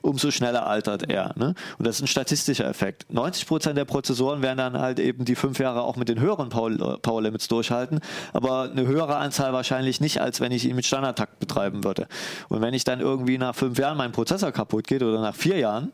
umso 0.00 0.30
schneller 0.30 0.66
altert 0.66 1.10
er. 1.10 1.34
Ne? 1.36 1.54
Und 1.78 1.86
das 1.86 1.96
ist 1.96 2.02
ein 2.02 2.06
statistischer 2.06 2.66
Effekt. 2.66 3.12
90 3.12 3.46
Prozent 3.46 3.76
der 3.76 3.84
Prozessoren 3.84 4.42
werden 4.42 4.58
dann 4.58 4.78
halt 4.78 5.00
eben 5.00 5.24
die 5.24 5.34
fünf 5.34 5.58
Jahre 5.58 5.82
auch 5.82 5.96
mit 5.96 6.08
den 6.08 6.20
höheren 6.20 6.48
Power, 6.48 6.98
Power 7.02 7.20
Limits 7.20 7.48
durchhalten, 7.48 8.00
aber 8.32 8.70
eine 8.70 8.86
höhere 8.86 9.16
Anzahl 9.16 9.52
wahrscheinlich 9.52 10.00
nicht, 10.00 10.20
als 10.20 10.40
wenn 10.40 10.52
ich 10.52 10.66
ihn 10.66 10.76
mit 10.76 10.86
Standardtakt 10.86 11.40
betreiben 11.40 11.82
würde. 11.82 12.06
Und 12.48 12.60
wenn 12.60 12.74
ich 12.74 12.84
dann 12.84 13.00
irgendwie 13.00 13.38
nach 13.38 13.56
fünf 13.56 13.78
Jahren 13.78 13.98
mein 13.98 14.12
Prozessor 14.12 14.52
kaputt 14.52 14.86
geht 14.86 15.02
oder 15.02 15.20
nach 15.20 15.34
vier 15.34 15.58
Jahren, 15.58 15.92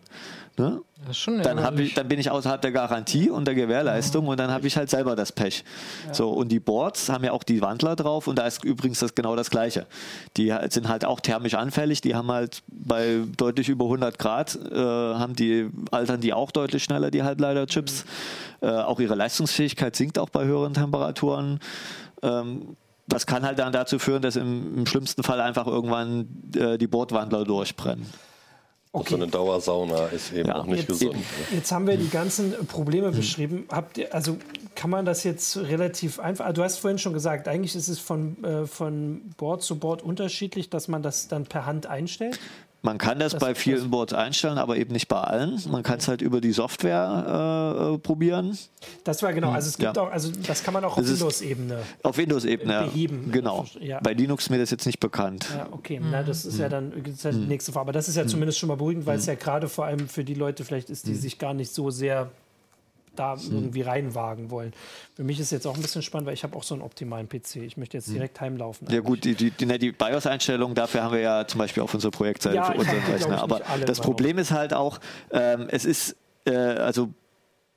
ne, 0.58 0.80
Das 1.00 1.10
ist 1.10 1.18
schon 1.18 1.42
dann, 1.42 1.78
ich, 1.78 1.94
dann 1.94 2.08
bin 2.08 2.18
ich 2.18 2.30
außerhalb 2.30 2.60
der 2.60 2.72
Garantie 2.72 3.30
und 3.30 3.46
der 3.46 3.54
Gewährleistung 3.54 4.26
und 4.28 4.38
dann 4.38 4.50
habe 4.50 4.66
ich 4.66 4.76
halt 4.76 4.90
selber 4.90 5.16
das 5.16 5.32
Pech. 5.32 5.64
So, 6.12 6.30
und 6.30 6.48
die 6.48 6.60
Boards 6.60 7.08
haben 7.08 7.24
ja 7.24 7.32
auch 7.32 7.42
die 7.42 7.60
Wandler 7.60 7.96
drauf 7.96 8.26
und 8.26 8.38
da 8.38 8.46
ist 8.46 8.64
übrigens 8.64 9.00
das 9.00 9.14
genau 9.14 9.36
das 9.36 9.50
Gleiche. 9.50 9.86
Die 10.36 10.52
halt- 10.52 10.72
sind 10.72 10.88
halt 10.88 11.04
auch 11.04 11.20
thermisch 11.20 11.54
anfällig, 11.54 12.00
die 12.00 12.14
haben 12.14 12.30
halt 12.30 12.62
bei 12.68 13.20
deutlich 13.36 13.68
über 13.68 13.86
100 13.86 14.18
Grad, 14.18 14.56
äh, 14.70 14.76
haben 14.76 15.34
die, 15.34 15.70
altern 15.90 16.20
die 16.20 16.32
auch 16.32 16.50
deutlich 16.50 16.84
schneller, 16.84 17.10
die 17.10 17.22
Halbleiterchips. 17.22 18.04
Äh, 18.60 18.68
auch 18.68 19.00
ihre 19.00 19.14
Leistungsfähigkeit 19.16 19.96
sinkt 19.96 20.18
auch 20.18 20.28
bei 20.28 20.44
höheren 20.44 20.74
Temperaturen. 20.74 21.58
Ähm, 22.22 22.76
das 23.08 23.26
kann 23.26 23.44
halt 23.44 23.58
dann 23.58 23.72
dazu 23.72 23.98
führen, 23.98 24.22
dass 24.22 24.36
im, 24.36 24.78
im 24.78 24.86
schlimmsten 24.86 25.22
Fall 25.24 25.40
einfach 25.40 25.66
irgendwann 25.66 26.28
äh, 26.56 26.78
die 26.78 26.86
Bordwandler 26.86 27.44
durchbrennen. 27.44 28.06
Auch 28.94 29.08
so 29.08 29.16
eine 29.16 29.26
Dauersauna 29.26 30.06
ist 30.08 30.32
eben 30.34 30.48
Ja. 30.50 30.56
auch 30.56 30.66
nicht 30.66 30.80
Jetzt- 30.88 31.00
gesund. 31.00 31.14
ne? 31.16 31.22
Jetzt 31.54 31.72
haben 31.72 31.86
wir 31.86 31.96
die 31.96 32.10
ganzen 32.10 32.52
Probleme 32.66 33.10
beschrieben. 33.10 33.64
Habt 33.70 33.96
ihr, 33.96 34.14
also 34.14 34.36
kann 34.74 34.90
man 34.90 35.06
das 35.06 35.24
jetzt 35.24 35.56
relativ 35.56 36.20
einfach? 36.20 36.44
ah, 36.44 36.52
Du 36.52 36.62
hast 36.62 36.76
vorhin 36.78 36.98
schon 36.98 37.14
gesagt, 37.14 37.48
eigentlich 37.48 37.74
ist 37.74 37.88
es 37.88 37.98
von, 37.98 38.42
äh, 38.44 38.66
von 38.66 39.22
Board 39.38 39.62
zu 39.62 39.78
Board 39.78 40.02
unterschiedlich, 40.02 40.68
dass 40.68 40.88
man 40.88 41.02
das 41.02 41.26
dann 41.28 41.44
per 41.44 41.64
Hand 41.64 41.86
einstellt. 41.86 42.38
Man 42.84 42.98
kann 42.98 43.20
das, 43.20 43.32
Das- 43.32 43.40
bei 43.40 43.50
das- 43.52 43.58
vielen 43.62 43.90
Boards 43.90 44.12
einstellen, 44.12 44.58
aber 44.58 44.76
eben 44.76 44.92
nicht 44.92 45.06
bei 45.06 45.20
allen. 45.20 45.60
Man 45.70 45.82
kann 45.84 45.98
es 45.98 46.08
halt 46.08 46.20
über 46.20 46.40
die 46.40 46.50
Software 46.52 47.92
äh, 47.92 47.94
äh, 47.94 47.98
probieren. 47.98 48.58
Das 49.04 49.22
war 49.22 49.32
genau. 49.32 49.50
Also 49.52 49.68
es 49.68 49.78
gibt 49.78 49.96
Ja. 49.96 50.02
auch, 50.02 50.10
also 50.10 50.32
das 50.46 50.64
kann 50.64 50.74
man 50.74 50.84
auch 50.84 50.96
auf 50.96 51.02
Das 51.04 51.10
Windows-Ebene. 51.12 51.78
Auf 52.02 52.18
Windows-Ebene. 52.18 52.82
Beheben. 52.82 53.30
Genau. 53.30 53.66
Ja. 53.80 54.00
Bei 54.02 54.12
Linux 54.12 54.44
ist 54.44 54.50
mir 54.50 54.58
das 54.58 54.70
jetzt 54.72 54.84
nicht 54.86 54.98
bekannt. 54.98 55.46
Ja, 55.56 55.68
okay. 55.70 56.00
Na, 56.02 56.22
das 56.24 56.44
ist 56.44 56.58
ja 56.58 56.68
dann 56.68 56.92
das 57.04 57.14
ist 57.14 57.24
ja 57.24 57.30
die 57.30 57.38
nächste 57.38 57.70
Frage. 57.72 57.82
Aber 57.82 57.92
das 57.92 58.08
ist 58.08 58.16
ja 58.16 58.26
zumindest 58.26 58.58
schon 58.58 58.68
mal 58.68 58.76
beruhigend, 58.76 59.06
weil 59.06 59.18
es 59.18 59.26
ja 59.26 59.34
gerade 59.36 59.68
vor 59.68 59.84
allem 59.84 60.08
für 60.08 60.24
die 60.24 60.34
Leute 60.34 60.64
vielleicht 60.64 60.90
ist, 60.90 61.06
die 61.06 61.14
sich 61.14 61.38
gar 61.38 61.54
nicht 61.54 61.72
so 61.72 61.90
sehr 61.90 62.30
da 63.16 63.36
irgendwie 63.50 63.82
reinwagen 63.82 64.50
wollen. 64.50 64.72
Für 65.14 65.24
mich 65.24 65.38
ist 65.40 65.52
jetzt 65.52 65.66
auch 65.66 65.74
ein 65.74 65.82
bisschen 65.82 66.02
spannend, 66.02 66.26
weil 66.26 66.34
ich 66.34 66.44
habe 66.44 66.56
auch 66.56 66.62
so 66.62 66.74
einen 66.74 66.82
optimalen 66.82 67.28
PC. 67.28 67.56
Ich 67.56 67.76
möchte 67.76 67.96
jetzt 67.96 68.08
direkt 68.08 68.40
heimlaufen. 68.40 68.88
Ja 68.90 69.00
gut, 69.00 69.24
die, 69.24 69.34
die, 69.34 69.50
die, 69.50 69.66
ne, 69.66 69.78
die 69.78 69.92
BIOS-Einstellung, 69.92 70.74
dafür 70.74 71.02
haben 71.02 71.12
wir 71.12 71.20
ja 71.20 71.46
zum 71.46 71.58
Beispiel 71.58 71.82
auf 71.82 71.92
unserer 71.92 72.10
Projektseite 72.10 72.56
Ja, 72.56 72.72
für 72.72 72.78
unseren 72.78 73.02
Rechner. 73.04 73.42
Aber 73.42 73.60
das. 73.84 74.00
Problem 74.00 74.38
ist 74.38 74.50
halt 74.50 74.74
auch, 74.74 74.98
ähm, 75.30 75.68
es 75.70 75.84
ist, 75.84 76.16
äh, 76.44 76.52
also 76.52 77.10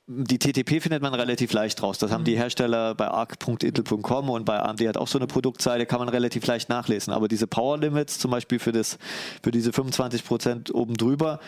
die 0.08 0.38
TTP 0.38 0.80
findet 0.80 1.02
man 1.02 1.14
relativ 1.14 1.52
leicht 1.52 1.82
raus. 1.82 1.98
Das 1.98 2.12
haben 2.12 2.22
die 2.22 2.36
Hersteller 2.36 2.94
bei 2.94 3.08
arc.intel.com 3.08 4.30
und 4.30 4.44
bei 4.44 4.60
AMD 4.60 4.80
hat 4.86 4.96
auch 4.96 5.08
so 5.08 5.18
eine 5.18 5.26
Produktseite, 5.26 5.84
kann 5.84 5.98
man 5.98 6.08
relativ 6.08 6.46
leicht 6.46 6.68
nachlesen. 6.68 7.12
Aber 7.12 7.26
diese 7.26 7.48
Power 7.48 7.78
Limits, 7.78 8.18
zum 8.18 8.30
Beispiel 8.30 8.60
für, 8.60 8.70
das, 8.70 8.98
für 9.42 9.50
diese 9.50 9.72
25 9.72 10.24
Prozent 10.24 10.74
oben 10.74 10.96
drüber, 10.96 11.40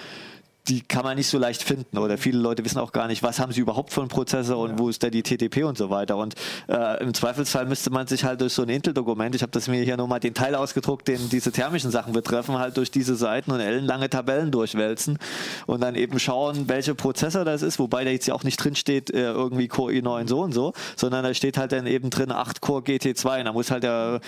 die 0.68 0.82
kann 0.82 1.04
man 1.04 1.16
nicht 1.16 1.28
so 1.28 1.38
leicht 1.38 1.62
finden 1.62 1.98
oder 1.98 2.18
viele 2.18 2.38
Leute 2.38 2.64
wissen 2.64 2.78
auch 2.78 2.92
gar 2.92 3.06
nicht, 3.06 3.22
was 3.22 3.38
haben 3.38 3.52
sie 3.52 3.60
überhaupt 3.60 3.92
für 3.92 4.00
einen 4.00 4.08
Prozessor 4.08 4.58
und 4.58 4.78
wo 4.78 4.88
ist 4.88 5.02
da 5.02 5.08
die 5.08 5.22
TTP 5.22 5.64
und 5.64 5.78
so 5.78 5.88
weiter. 5.90 6.16
Und 6.16 6.34
äh, 6.68 7.02
im 7.02 7.14
Zweifelsfall 7.14 7.66
müsste 7.66 7.90
man 7.90 8.06
sich 8.06 8.24
halt 8.24 8.40
durch 8.40 8.52
so 8.52 8.62
ein 8.62 8.68
Intel-Dokument, 8.68 9.34
ich 9.34 9.42
habe 9.42 9.52
das 9.52 9.68
mir 9.68 9.82
hier 9.82 9.96
nochmal 9.96 10.20
den 10.20 10.34
Teil 10.34 10.54
ausgedruckt, 10.54 11.08
den 11.08 11.28
diese 11.30 11.52
thermischen 11.52 11.90
Sachen 11.90 12.12
betreffen, 12.12 12.58
halt 12.58 12.76
durch 12.76 12.90
diese 12.90 13.16
Seiten 13.16 13.50
und 13.50 13.60
ellenlange 13.60 14.10
Tabellen 14.10 14.50
durchwälzen 14.50 15.18
und 15.66 15.80
dann 15.80 15.94
eben 15.94 16.18
schauen, 16.18 16.68
welcher 16.68 16.94
Prozessor 16.94 17.44
das 17.44 17.62
ist, 17.62 17.78
wobei 17.78 18.04
da 18.04 18.10
jetzt 18.10 18.26
ja 18.26 18.34
auch 18.34 18.44
nicht 18.44 18.56
drin 18.62 18.74
steht, 18.74 19.10
äh, 19.10 19.30
irgendwie 19.30 19.68
Core 19.68 19.92
i9 19.92 20.28
so 20.28 20.42
und 20.42 20.52
so, 20.52 20.72
sondern 20.96 21.24
da 21.24 21.32
steht 21.32 21.56
halt 21.56 21.72
dann 21.72 21.86
eben 21.86 22.10
drin 22.10 22.30
8 22.30 22.60
Core 22.60 22.82
GT2 22.82 23.38
und 23.38 23.44
da 23.46 23.52
muss 23.52 23.70
halt 23.70 23.84
der, 23.84 24.20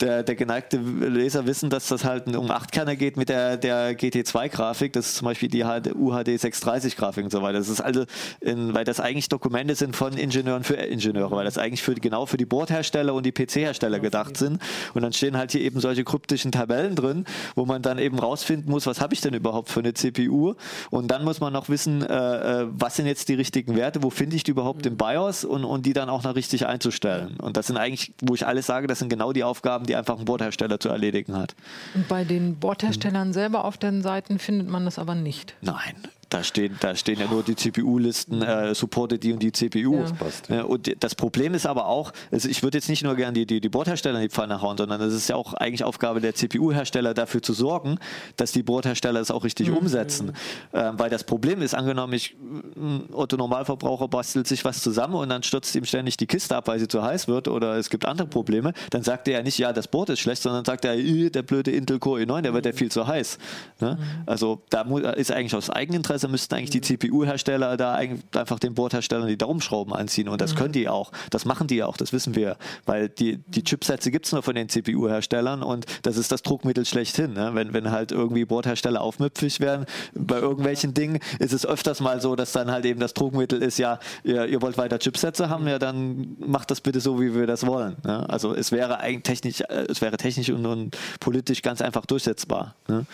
der, 0.00 0.22
der 0.22 0.34
geneigte 0.36 0.76
Leser 0.76 1.46
wissen, 1.46 1.70
dass 1.70 1.88
das 1.88 2.04
halt 2.04 2.34
um 2.36 2.50
8 2.50 2.70
Kerner 2.70 2.96
geht 2.96 3.16
mit 3.16 3.28
der, 3.28 3.56
der 3.56 3.98
GT2-Grafik, 3.98 4.92
das 4.92 5.06
ist 5.06 5.16
zum 5.16 5.26
Beispiel 5.26 5.48
die 5.48 5.64
HD 5.80 5.94
UHD 5.94 6.28
630-Grafik 6.28 7.24
und 7.24 7.30
so 7.30 7.42
weiter. 7.42 7.58
Das 7.58 7.68
ist 7.68 7.80
also, 7.80 8.04
in, 8.40 8.74
weil 8.74 8.84
das 8.84 9.00
eigentlich 9.00 9.28
Dokumente 9.28 9.74
sind 9.74 9.96
von 9.96 10.14
Ingenieuren 10.14 10.64
für 10.64 10.74
Ingenieure, 10.74 11.36
weil 11.36 11.44
das 11.44 11.58
eigentlich 11.58 11.82
für, 11.82 11.94
genau 11.94 12.26
für 12.26 12.36
die 12.36 12.46
Bordhersteller 12.46 13.14
und 13.14 13.24
die 13.26 13.32
PC-Hersteller 13.32 14.00
gedacht 14.00 14.36
sind. 14.36 14.60
Und 14.94 15.02
dann 15.02 15.12
stehen 15.12 15.36
halt 15.36 15.52
hier 15.52 15.60
eben 15.62 15.80
solche 15.80 16.04
kryptischen 16.04 16.52
Tabellen 16.52 16.94
drin, 16.94 17.24
wo 17.54 17.64
man 17.64 17.82
dann 17.82 17.98
eben 17.98 18.18
rausfinden 18.18 18.70
muss, 18.70 18.86
was 18.86 19.00
habe 19.00 19.14
ich 19.14 19.20
denn 19.20 19.34
überhaupt 19.34 19.68
für 19.68 19.80
eine 19.80 19.94
CPU? 19.94 20.54
Und 20.90 21.10
dann 21.10 21.24
muss 21.24 21.40
man 21.40 21.52
noch 21.52 21.68
wissen, 21.68 22.02
äh, 22.02 22.62
äh, 22.62 22.66
was 22.70 22.96
sind 22.96 23.06
jetzt 23.06 23.28
die 23.28 23.34
richtigen 23.34 23.76
Werte, 23.76 24.02
wo 24.02 24.10
finde 24.10 24.36
ich 24.36 24.44
die 24.44 24.50
überhaupt 24.50 24.86
im 24.86 24.96
BIOS 24.96 25.44
und, 25.44 25.64
und 25.64 25.86
die 25.86 25.92
dann 25.92 26.08
auch 26.08 26.22
noch 26.22 26.34
richtig 26.34 26.66
einzustellen. 26.66 27.36
Und 27.38 27.56
das 27.56 27.66
sind 27.68 27.76
eigentlich, 27.76 28.12
wo 28.22 28.34
ich 28.34 28.46
alles 28.46 28.66
sage, 28.66 28.86
das 28.86 28.98
sind 28.98 29.08
genau 29.08 29.32
die 29.32 29.44
Aufgaben, 29.44 29.86
die 29.86 29.96
einfach 29.96 30.18
ein 30.18 30.24
Bordhersteller 30.24 30.80
zu 30.80 30.88
erledigen 30.88 31.36
hat. 31.36 31.54
Und 31.94 32.08
bei 32.08 32.24
den 32.24 32.56
Bordherstellern 32.56 33.32
selber 33.32 33.64
auf 33.64 33.78
den 33.78 34.02
Seiten 34.02 34.38
findet 34.38 34.68
man 34.68 34.84
das 34.84 34.98
aber 34.98 35.14
nicht. 35.14 35.54
Nein. 35.60 35.69
Nine. 35.70 36.19
Da 36.30 36.44
stehen, 36.44 36.76
da 36.80 36.94
stehen 36.94 37.18
ja 37.18 37.26
nur 37.26 37.42
die 37.42 37.56
CPU-Listen, 37.56 38.40
äh, 38.42 38.74
supportet 38.74 39.22
die 39.24 39.32
und 39.32 39.40
die 39.42 39.50
CPU. 39.52 39.96
Ja. 39.96 40.12
passt. 40.12 40.48
Ja, 40.48 40.62
und 40.62 40.90
das 41.02 41.14
Problem 41.14 41.54
ist 41.54 41.66
aber 41.66 41.86
auch, 41.86 42.12
also 42.30 42.48
ich 42.48 42.62
würde 42.62 42.78
jetzt 42.78 42.88
nicht 42.88 43.02
nur 43.02 43.16
gerne 43.16 43.32
die, 43.32 43.46
die, 43.46 43.60
die 43.60 43.68
Bordhersteller 43.68 44.16
in 44.20 44.22
die 44.22 44.30
Pfanne 44.30 44.62
hauen, 44.62 44.78
sondern 44.78 45.00
es 45.00 45.12
ist 45.12 45.28
ja 45.28 45.36
auch 45.36 45.54
eigentlich 45.54 45.82
Aufgabe 45.84 46.20
der 46.20 46.34
CPU-Hersteller 46.34 47.14
dafür 47.14 47.42
zu 47.42 47.52
sorgen, 47.52 47.98
dass 48.36 48.52
die 48.52 48.62
Bordhersteller 48.62 49.20
es 49.20 49.30
auch 49.30 49.42
richtig 49.44 49.70
umsetzen. 49.70 50.32
Ähm, 50.72 50.98
weil 50.98 51.10
das 51.10 51.24
Problem 51.24 51.62
ist, 51.62 51.74
angenommen, 51.74 52.12
ich, 52.12 52.36
ein 52.76 53.12
Otto 53.12 53.36
Normalverbraucher 53.36 54.06
bastelt 54.08 54.46
sich 54.46 54.64
was 54.64 54.82
zusammen 54.82 55.14
und 55.14 55.28
dann 55.28 55.42
stürzt 55.42 55.74
ihm 55.74 55.84
ständig 55.84 56.16
die 56.16 56.26
Kiste 56.26 56.56
ab, 56.56 56.68
weil 56.68 56.78
sie 56.78 56.86
zu 56.88 57.02
heiß 57.02 57.26
wird 57.26 57.48
oder 57.48 57.76
es 57.76 57.90
gibt 57.90 58.06
andere 58.06 58.28
Probleme, 58.28 58.72
dann 58.90 59.02
sagt 59.02 59.26
er 59.26 59.38
ja 59.38 59.42
nicht, 59.42 59.58
ja, 59.58 59.72
das 59.72 59.88
Board 59.88 60.10
ist 60.10 60.20
schlecht, 60.20 60.42
sondern 60.42 60.64
sagt 60.64 60.84
er, 60.84 60.96
"Ih, 60.96 61.30
der 61.30 61.42
blöde 61.42 61.72
Intel 61.72 61.98
Core 61.98 62.22
i9, 62.22 62.42
der 62.42 62.54
wird 62.54 62.66
ja 62.66 62.72
viel 62.72 62.90
zu 62.90 63.06
heiß. 63.06 63.38
Ne? 63.80 63.98
Also 64.26 64.62
da 64.70 64.82
ist 65.16 65.32
eigentlich 65.32 65.54
aus 65.56 65.70
Eigeninteresse, 65.70 66.19
müssten 66.28 66.54
eigentlich 66.54 66.70
die 66.70 66.80
CPU-Hersteller 66.80 67.76
da 67.76 67.94
einfach 67.94 68.58
den 68.58 68.74
Bordherstellern 68.74 69.28
die 69.28 69.38
Daumenschrauben 69.38 69.92
anziehen 69.92 70.28
und 70.28 70.40
das 70.40 70.54
können 70.54 70.72
die 70.72 70.88
auch. 70.88 71.12
Das 71.30 71.44
machen 71.44 71.66
die 71.66 71.82
auch, 71.82 71.96
das 71.96 72.12
wissen 72.12 72.34
wir. 72.34 72.56
Weil 72.86 73.08
die, 73.08 73.38
die 73.46 73.62
Chipsätze 73.64 74.10
gibt 74.10 74.26
es 74.26 74.32
nur 74.32 74.42
von 74.42 74.54
den 74.54 74.68
CPU-Herstellern 74.68 75.62
und 75.62 75.86
das 76.02 76.16
ist 76.16 76.32
das 76.32 76.42
Druckmittel 76.42 76.84
schlechthin. 76.84 77.32
Ne? 77.32 77.50
Wenn, 77.54 77.72
wenn 77.72 77.90
halt 77.90 78.12
irgendwie 78.12 78.44
Bordhersteller 78.44 79.00
aufmüpfig 79.00 79.60
werden 79.60 79.86
bei 80.14 80.38
irgendwelchen 80.38 80.94
Dingen, 80.94 81.18
ist 81.38 81.52
es 81.52 81.66
öfters 81.66 82.00
mal 82.00 82.20
so, 82.20 82.36
dass 82.36 82.52
dann 82.52 82.70
halt 82.70 82.84
eben 82.84 83.00
das 83.00 83.14
Druckmittel 83.14 83.62
ist, 83.62 83.78
ja, 83.78 83.98
ihr, 84.24 84.46
ihr 84.46 84.62
wollt 84.62 84.78
weiter 84.78 84.98
Chipsätze 84.98 85.48
haben, 85.48 85.66
ja, 85.68 85.78
dann 85.78 86.36
macht 86.38 86.70
das 86.70 86.80
bitte 86.80 87.00
so, 87.00 87.20
wie 87.20 87.34
wir 87.34 87.46
das 87.46 87.66
wollen. 87.66 87.96
Ne? 88.04 88.28
Also 88.28 88.54
es 88.54 88.72
wäre 88.72 89.00
eigentlich 89.00 89.22
technisch, 89.22 89.60
äh, 89.60 89.86
es 89.88 90.00
wäre 90.00 90.16
technisch 90.16 90.50
und, 90.50 90.66
und 90.66 90.96
politisch 91.20 91.62
ganz 91.62 91.80
einfach 91.80 92.06
durchsetzbar. 92.06 92.74
Ne? 92.88 93.06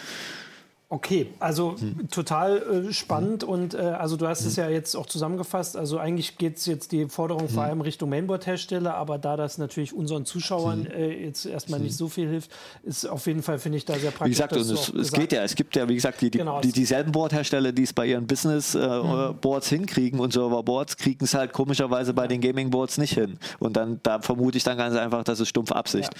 Okay, 0.88 1.26
also 1.40 1.74
Hm. 1.80 2.08
total 2.12 2.58
äh, 2.88 2.92
spannend 2.92 3.42
und 3.42 3.74
äh, 3.74 3.78
also 3.78 4.16
du 4.16 4.28
hast 4.28 4.44
es 4.44 4.54
ja 4.54 4.68
jetzt 4.68 4.94
auch 4.94 5.06
zusammengefasst. 5.06 5.76
Also 5.76 5.98
eigentlich 5.98 6.38
geht 6.38 6.58
es 6.58 6.66
jetzt 6.66 6.92
die 6.92 7.06
Forderung 7.08 7.42
Hm. 7.42 7.48
vor 7.48 7.64
allem 7.64 7.80
Richtung 7.80 8.08
Mainboard-Hersteller, 8.10 8.94
aber 8.94 9.18
da 9.18 9.36
das 9.36 9.58
natürlich 9.58 9.92
unseren 9.92 10.24
Zuschauern 10.26 10.84
Hm. 10.84 10.92
äh, 10.92 11.24
jetzt 11.24 11.44
erstmal 11.44 11.80
nicht 11.80 11.96
so 11.96 12.08
viel 12.08 12.28
hilft, 12.28 12.52
ist 12.84 13.04
auf 13.04 13.26
jeden 13.26 13.42
Fall, 13.42 13.58
finde 13.58 13.78
ich, 13.78 13.84
da 13.84 13.98
sehr 13.98 14.12
praktisch. 14.12 14.26
Wie 14.26 14.30
gesagt, 14.30 14.52
und 14.52 14.60
es, 14.70 14.88
es 14.90 15.10
geht 15.12 15.32
ja, 15.32 15.42
es 15.42 15.56
gibt 15.56 15.74
ja, 15.74 15.88
wie 15.88 15.96
gesagt, 15.96 16.20
die, 16.20 16.30
die, 16.30 16.38
Genau, 16.38 16.60
die, 16.60 16.68
es- 16.68 16.74
dieselben 16.74 17.10
Boardhersteller, 17.10 17.72
die 17.72 17.82
es 17.82 17.92
bei 17.92 18.06
ihren 18.06 18.28
Business-Boards 18.28 19.68
hinkriegen 19.68 20.20
und 20.20 20.32
Serverboards, 20.34 20.96
kriegen 20.96 21.24
es 21.24 21.34
halt 21.34 21.52
komischerweise 21.52 22.14
bei 22.14 22.28
den 22.28 22.40
Gaming-Boards 22.40 22.98
nicht 22.98 23.14
hin. 23.14 23.38
Und 23.58 23.76
dann, 23.76 23.98
da 24.04 24.20
vermute 24.20 24.56
ich 24.58 24.62
dann 24.62 24.76
ganz 24.78 24.94
einfach, 24.96 25.24
das 25.24 25.40
ist 25.40 25.48
stumpf 25.48 25.72
Absicht. 25.72 26.10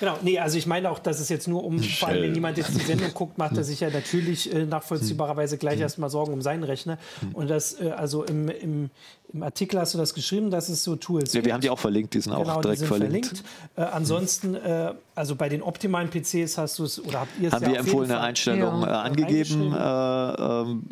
Genau, 0.00 0.16
nee, 0.22 0.38
also 0.40 0.58
ich 0.58 0.66
meine 0.66 0.90
auch, 0.90 0.98
dass 0.98 1.20
es 1.20 1.28
jetzt 1.28 1.46
nur 1.46 1.62
um, 1.62 1.78
vor 1.80 2.08
allem 2.08 2.22
wenn 2.22 2.34
jemand 2.34 2.58
jetzt 2.58 2.74
die 2.74 2.80
Sendung 2.84 3.12
guckt, 3.14 3.38
macht 3.38 3.56
er 3.56 3.62
sich 3.62 3.78
ja 3.80 3.90
natürlich 4.00 4.52
äh, 4.52 4.64
nachvollziehbarerweise 4.66 5.58
gleich 5.58 5.80
erstmal 5.80 6.10
Sorgen 6.10 6.32
um 6.32 6.42
seinen 6.42 6.64
Rechner. 6.64 6.98
Und 7.32 7.48
das, 7.48 7.80
äh, 7.80 7.90
also 7.90 8.24
im, 8.24 8.48
im, 8.48 8.90
im 9.32 9.42
Artikel 9.42 9.78
hast 9.78 9.94
du 9.94 9.98
das 9.98 10.14
geschrieben, 10.14 10.50
dass 10.50 10.68
es 10.68 10.82
so 10.82 10.96
Tools 10.96 11.32
Ja, 11.32 11.38
gibt. 11.38 11.46
wir 11.46 11.54
haben 11.54 11.60
die 11.60 11.70
auch 11.70 11.78
verlinkt, 11.78 12.14
die 12.14 12.20
sind 12.20 12.32
auch 12.32 12.42
Genau, 12.42 12.56
die 12.56 12.62
direkt 12.62 12.78
sind 12.80 12.88
verlinkt. 12.88 13.26
verlinkt. 13.26 13.44
Äh, 13.76 13.82
ansonsten, 13.82 14.54
äh, 14.54 14.94
also 15.14 15.36
bei 15.36 15.48
den 15.48 15.62
optimalen 15.62 16.10
PCs 16.10 16.58
hast 16.58 16.78
du 16.78 16.84
es, 16.84 16.98
oder 17.04 17.20
habt 17.20 17.38
ihr 17.38 17.48
es 17.48 17.54
Haben 17.54 17.64
ja 17.64 17.70
wir 17.72 17.78
empfohlene. 17.80 18.20
Einstellungen 18.20 18.82
Ja. 18.82 18.88
äh, 19.04 19.06
angegeben. 19.08 19.72
Äh, 19.72 20.42
ähm, 20.42 20.84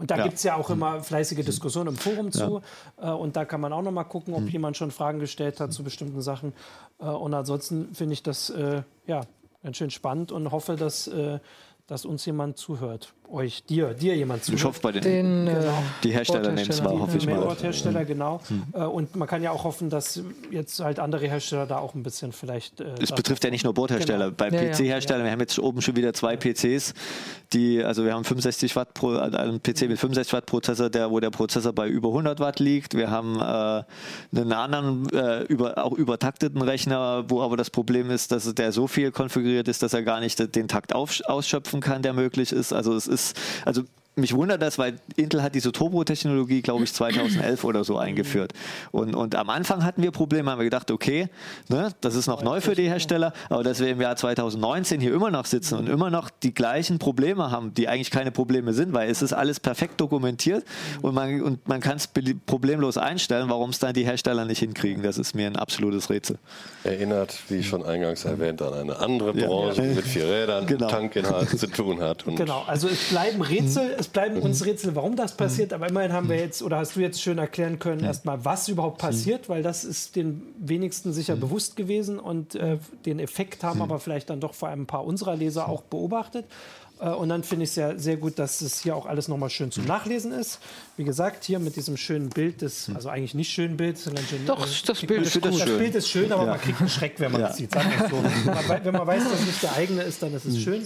Und 0.00 0.12
da 0.12 0.16
Ja. 0.16 0.22
gibt 0.24 0.36
es 0.36 0.44
ja 0.44 0.54
auch 0.54 0.70
immer 0.70 1.02
fleißige 1.02 1.44
Diskussionen 1.44 1.88
im 1.88 1.96
Forum 1.96 2.30
zu. 2.30 2.62
Äh, 3.02 3.10
und 3.10 3.34
da 3.34 3.44
kann 3.44 3.60
man 3.60 3.72
auch 3.72 3.82
noch 3.82 3.90
mal 3.90 4.04
gucken, 4.04 4.32
ob 4.34 4.48
jemand 4.48 4.76
schon 4.76 4.92
Fragen 4.92 5.18
gestellt 5.18 5.58
hat 5.58 5.72
zu 5.72 5.82
bestimmten 5.82 6.22
Sachen. 6.22 6.52
Und 6.98 7.34
ansonsten 7.34 7.94
finde 7.94 8.12
ich 8.14 8.22
das 8.22 8.52
ja, 9.06 9.22
ganz 9.62 9.76
schön 9.76 9.90
spannend 9.90 10.30
und 10.32 10.50
hoffe, 10.52 10.76
dass, 10.76 11.10
dass 11.88 12.04
uns 12.04 12.24
jemand 12.24 12.56
zuhört. 12.58 13.14
Euch, 13.30 13.64
dir, 13.64 13.94
dir 13.94 14.16
jemand 14.16 14.44
zu. 14.44 14.52
Ich 14.54 14.64
hoffe 14.64 14.80
bei 14.80 14.92
den, 14.92 15.02
Den, 15.02 15.46
äh, 15.48 15.60
die 16.02 16.10
Hersteller 16.10 16.52
nehmen 16.52 16.68
es 16.70 16.82
mal, 16.82 16.98
hoffe 16.98 17.18
ich 17.18 17.26
mal. 17.26 17.34
Mailboard-Hersteller, 17.36 18.04
genau. 18.04 18.40
Äh, 18.72 18.84
Und 18.84 19.16
man 19.16 19.28
kann 19.28 19.42
ja 19.42 19.50
auch 19.50 19.64
hoffen, 19.64 19.90
dass 19.90 20.22
jetzt 20.50 20.80
halt 20.80 20.98
andere 20.98 21.26
Hersteller 21.26 21.66
da 21.66 21.78
auch 21.78 21.94
ein 21.94 22.02
bisschen 22.02 22.32
vielleicht. 22.32 22.80
Äh, 22.80 22.94
Es 23.00 23.12
betrifft 23.12 23.44
ja 23.44 23.50
nicht 23.50 23.64
nur 23.64 23.74
Bordhersteller. 23.74 24.26
Genau. 24.26 24.36
Bei 24.36 24.48
Ja, 24.48 24.62
ja. 24.62 24.70
PC-Herstellern, 24.72 25.24
wir 25.24 25.30
haben 25.32 25.40
jetzt 25.40 25.58
oben 25.58 25.82
schon 25.82 25.96
wieder 25.96 26.12
zwei 26.14 26.36
PCs, 26.36 26.94
die, 27.52 27.82
also 27.82 28.04
wir 28.04 28.14
haben 28.14 28.24
65 28.24 28.76
Watt 28.76 28.94
pro, 28.94 29.16
einen 29.16 29.62
PC 29.62 29.82
mit 29.88 29.98
65 29.98 30.32
Watt 30.32 30.46
Prozessor, 30.46 30.88
der, 30.90 31.10
wo 31.10 31.20
der 31.20 31.30
Prozessor 31.30 31.72
bei 31.72 31.88
über 31.88 32.08
100 32.08 32.40
Watt 32.40 32.60
liegt. 32.60 32.94
Wir 32.94 33.10
haben 33.10 33.36
äh, 33.36 34.38
einen 34.38 34.52
anderen, 34.52 35.08
äh, 35.10 35.42
über, 35.44 35.84
auch 35.84 35.92
übertakteten 35.92 36.62
Rechner, 36.62 37.24
wo 37.28 37.42
aber 37.42 37.56
das 37.56 37.70
Problem 37.70 38.10
ist, 38.10 38.32
dass 38.32 38.52
der 38.54 38.72
so 38.72 38.86
viel 38.86 39.10
konfiguriert 39.10 39.68
ist, 39.68 39.82
dass 39.82 39.92
er 39.92 40.02
gar 40.02 40.20
nicht 40.20 40.54
den 40.54 40.68
Takt 40.68 40.94
auf, 40.94 41.20
ausschöpfen 41.26 41.80
kann, 41.80 42.02
der 42.02 42.12
möglich 42.12 42.52
ist. 42.52 42.72
Also 42.72 42.94
es 42.94 43.06
ist, 43.06 43.17
also 43.66 43.84
mich 44.18 44.34
wundert 44.34 44.60
das, 44.60 44.78
weil 44.78 44.96
Intel 45.16 45.42
hat 45.42 45.54
diese 45.54 45.72
Turbo-Technologie, 45.72 46.62
glaube 46.62 46.84
ich, 46.84 46.92
2011 46.92 47.64
oder 47.64 47.84
so 47.84 47.96
eingeführt. 47.98 48.52
Und, 48.92 49.14
und 49.14 49.34
am 49.34 49.50
Anfang 49.50 49.84
hatten 49.84 50.02
wir 50.02 50.10
Probleme, 50.10 50.50
haben 50.50 50.58
wir 50.58 50.64
gedacht, 50.64 50.90
okay, 50.90 51.28
ne, 51.68 51.90
das 52.00 52.14
ist 52.14 52.26
noch 52.26 52.42
neu 52.42 52.60
für 52.60 52.74
die 52.74 52.88
Hersteller, 52.88 53.32
aber 53.48 53.62
dass 53.62 53.80
wir 53.80 53.88
im 53.88 54.00
Jahr 54.00 54.16
2019 54.16 55.00
hier 55.00 55.14
immer 55.14 55.30
noch 55.30 55.46
sitzen 55.46 55.78
und 55.78 55.88
immer 55.88 56.10
noch 56.10 56.30
die 56.30 56.52
gleichen 56.52 56.98
Probleme 56.98 57.50
haben, 57.50 57.72
die 57.74 57.88
eigentlich 57.88 58.10
keine 58.10 58.30
Probleme 58.32 58.72
sind, 58.72 58.92
weil 58.92 59.10
es 59.10 59.22
ist 59.22 59.32
alles 59.32 59.60
perfekt 59.60 60.00
dokumentiert 60.00 60.64
und 61.02 61.14
man, 61.14 61.40
und 61.42 61.68
man 61.68 61.80
kann 61.80 61.96
es 61.96 62.08
problemlos 62.46 62.98
einstellen, 62.98 63.48
warum 63.48 63.70
es 63.70 63.78
dann 63.78 63.94
die 63.94 64.04
Hersteller 64.04 64.44
nicht 64.44 64.58
hinkriegen, 64.58 65.02
das 65.02 65.18
ist 65.18 65.34
mir 65.34 65.46
ein 65.46 65.56
absolutes 65.56 66.10
Rätsel. 66.10 66.38
Erinnert, 66.84 67.38
wie 67.48 67.62
schon 67.62 67.84
eingangs 67.84 68.24
erwähnt, 68.24 68.60
an 68.62 68.74
eine 68.74 68.98
andere 68.98 69.32
Branche 69.32 69.82
die 69.82 69.94
mit 69.94 70.04
vier 70.04 70.24
Rädern, 70.28 70.66
Genau. 70.78 70.88
Tankinhalt 70.88 71.48
zu 71.58 71.66
tun 71.66 72.00
hat. 72.00 72.26
Und 72.26 72.36
Genau, 72.36 72.64
also 72.66 72.88
es 72.88 73.08
bleiben 73.08 73.40
Rätsel, 73.42 73.94
es 73.98 74.07
bleiben 74.12 74.38
uns 74.40 74.64
Rätsel, 74.64 74.94
warum 74.94 75.16
das 75.16 75.32
Mhm. 75.34 75.36
passiert, 75.38 75.72
aber 75.72 75.88
immerhin 75.88 76.12
haben 76.12 76.28
wir 76.28 76.36
jetzt, 76.36 76.62
oder 76.62 76.78
hast 76.78 76.96
du 76.96 77.00
jetzt 77.00 77.20
schön 77.22 77.38
erklären 77.38 77.78
können, 77.78 78.04
erstmal, 78.04 78.44
was 78.44 78.68
überhaupt 78.68 78.98
passiert, 78.98 79.48
weil 79.48 79.62
das 79.62 79.84
ist 79.84 80.16
den 80.16 80.42
wenigsten 80.58 81.12
sicher 81.12 81.36
Mhm. 81.36 81.40
bewusst 81.40 81.76
gewesen 81.76 82.18
und 82.18 82.54
äh, 82.54 82.78
den 83.06 83.18
Effekt 83.20 83.62
haben 83.64 83.82
aber 83.82 83.98
vielleicht 84.00 84.30
dann 84.30 84.40
doch 84.40 84.54
vor 84.54 84.68
allem 84.68 84.82
ein 84.82 84.86
paar 84.86 85.04
unserer 85.04 85.36
Leser 85.36 85.68
auch 85.68 85.82
beobachtet. 85.82 86.44
Äh, 87.00 87.10
Und 87.10 87.28
dann 87.28 87.44
finde 87.44 87.62
ich 87.62 87.70
es 87.70 87.76
ja 87.76 87.96
sehr 87.96 88.16
gut, 88.16 88.40
dass 88.40 88.60
es 88.60 88.80
hier 88.82 88.96
auch 88.96 89.06
alles 89.06 89.28
nochmal 89.28 89.50
schön 89.50 89.66
Mhm. 89.68 89.70
zum 89.72 89.84
Nachlesen 89.84 90.32
ist. 90.32 90.58
Wie 90.96 91.04
gesagt, 91.04 91.44
hier 91.44 91.60
mit 91.60 91.76
diesem 91.76 91.96
schönen 91.96 92.28
Bild 92.28 92.60
des, 92.60 92.90
also 92.92 93.08
eigentlich 93.08 93.34
nicht 93.34 93.52
schönen 93.52 93.76
Bild, 93.76 93.98
sondern 93.98 94.24
schön, 94.26 94.44
Doch, 94.46 94.66
äh, 94.66 94.70
das 94.84 95.00
Bild 95.02 95.22
ist 95.26 95.36
das 95.44 95.56
das. 95.58 95.64
Bild 95.78 95.94
ist 95.94 96.08
schön, 96.08 96.32
aber 96.32 96.44
man 96.46 96.60
kriegt 96.60 96.80
einen 96.80 96.88
Schreck, 96.88 97.14
wenn 97.20 97.30
man 97.30 97.42
Ja. 97.42 97.48
es 97.50 97.56
sieht. 97.56 97.70
Sagen 97.72 97.88
wir 97.96 98.04
es 98.04 98.10
so. 98.10 98.16
Wenn 98.84 98.94
man 98.94 99.06
weiß, 99.06 99.22
dass 99.30 99.40
es 99.40 99.46
nicht 99.46 99.62
der 99.62 99.74
eigene 99.74 100.02
ist, 100.02 100.20
dann 100.22 100.34
ist 100.34 100.44
es 100.44 100.58
schön. 100.60 100.82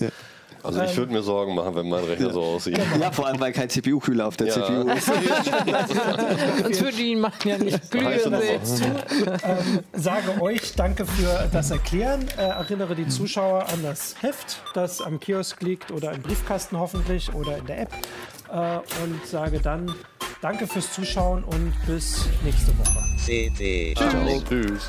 Also 0.62 0.82
ich 0.82 0.96
würde 0.96 1.12
mir 1.12 1.22
Sorgen 1.22 1.54
machen, 1.54 1.74
wenn 1.74 1.88
mein 1.88 2.04
Rechner 2.04 2.30
so 2.32 2.42
aussieht. 2.42 2.78
Ja, 3.00 3.10
vor 3.10 3.26
allem, 3.26 3.40
weil 3.40 3.52
kein 3.52 3.68
CPU-Kühler 3.68 4.26
auf 4.26 4.36
der 4.36 4.48
Ja. 4.48 4.52
CPU 4.54 4.88
ist. 4.96 5.06
Sonst 5.06 6.80
würde 6.82 6.96
die 6.96 7.12
ihn 7.12 7.20
machen 7.20 7.48
ja 7.48 7.58
nicht 7.58 7.90
glühen 7.90 8.64
sehen. 8.64 8.92
sage 9.92 10.40
euch 10.40 10.74
danke 10.74 11.06
für 11.06 11.48
das 11.52 11.70
Erklären. 11.70 12.26
Äh, 12.36 12.42
erinnere 12.42 12.94
die 12.94 13.08
Zuschauer 13.08 13.66
an 13.72 13.82
das 13.82 14.16
Heft, 14.20 14.62
das 14.74 15.00
am 15.00 15.18
Kiosk 15.20 15.62
liegt 15.62 15.90
oder 15.90 16.12
im 16.12 16.22
Briefkasten 16.22 16.78
hoffentlich 16.78 17.32
oder 17.34 17.58
in 17.58 17.66
der 17.66 17.80
App. 17.82 17.92
Äh, 18.50 18.76
und 19.02 19.26
sage 19.26 19.60
dann 19.60 19.94
danke 20.40 20.66
fürs 20.66 20.92
Zuschauen 20.92 21.44
und 21.44 21.72
bis 21.86 22.26
nächste 22.44 22.76
Woche. 22.78 22.98
CD. 23.24 23.94
Tschüss. 24.48 24.88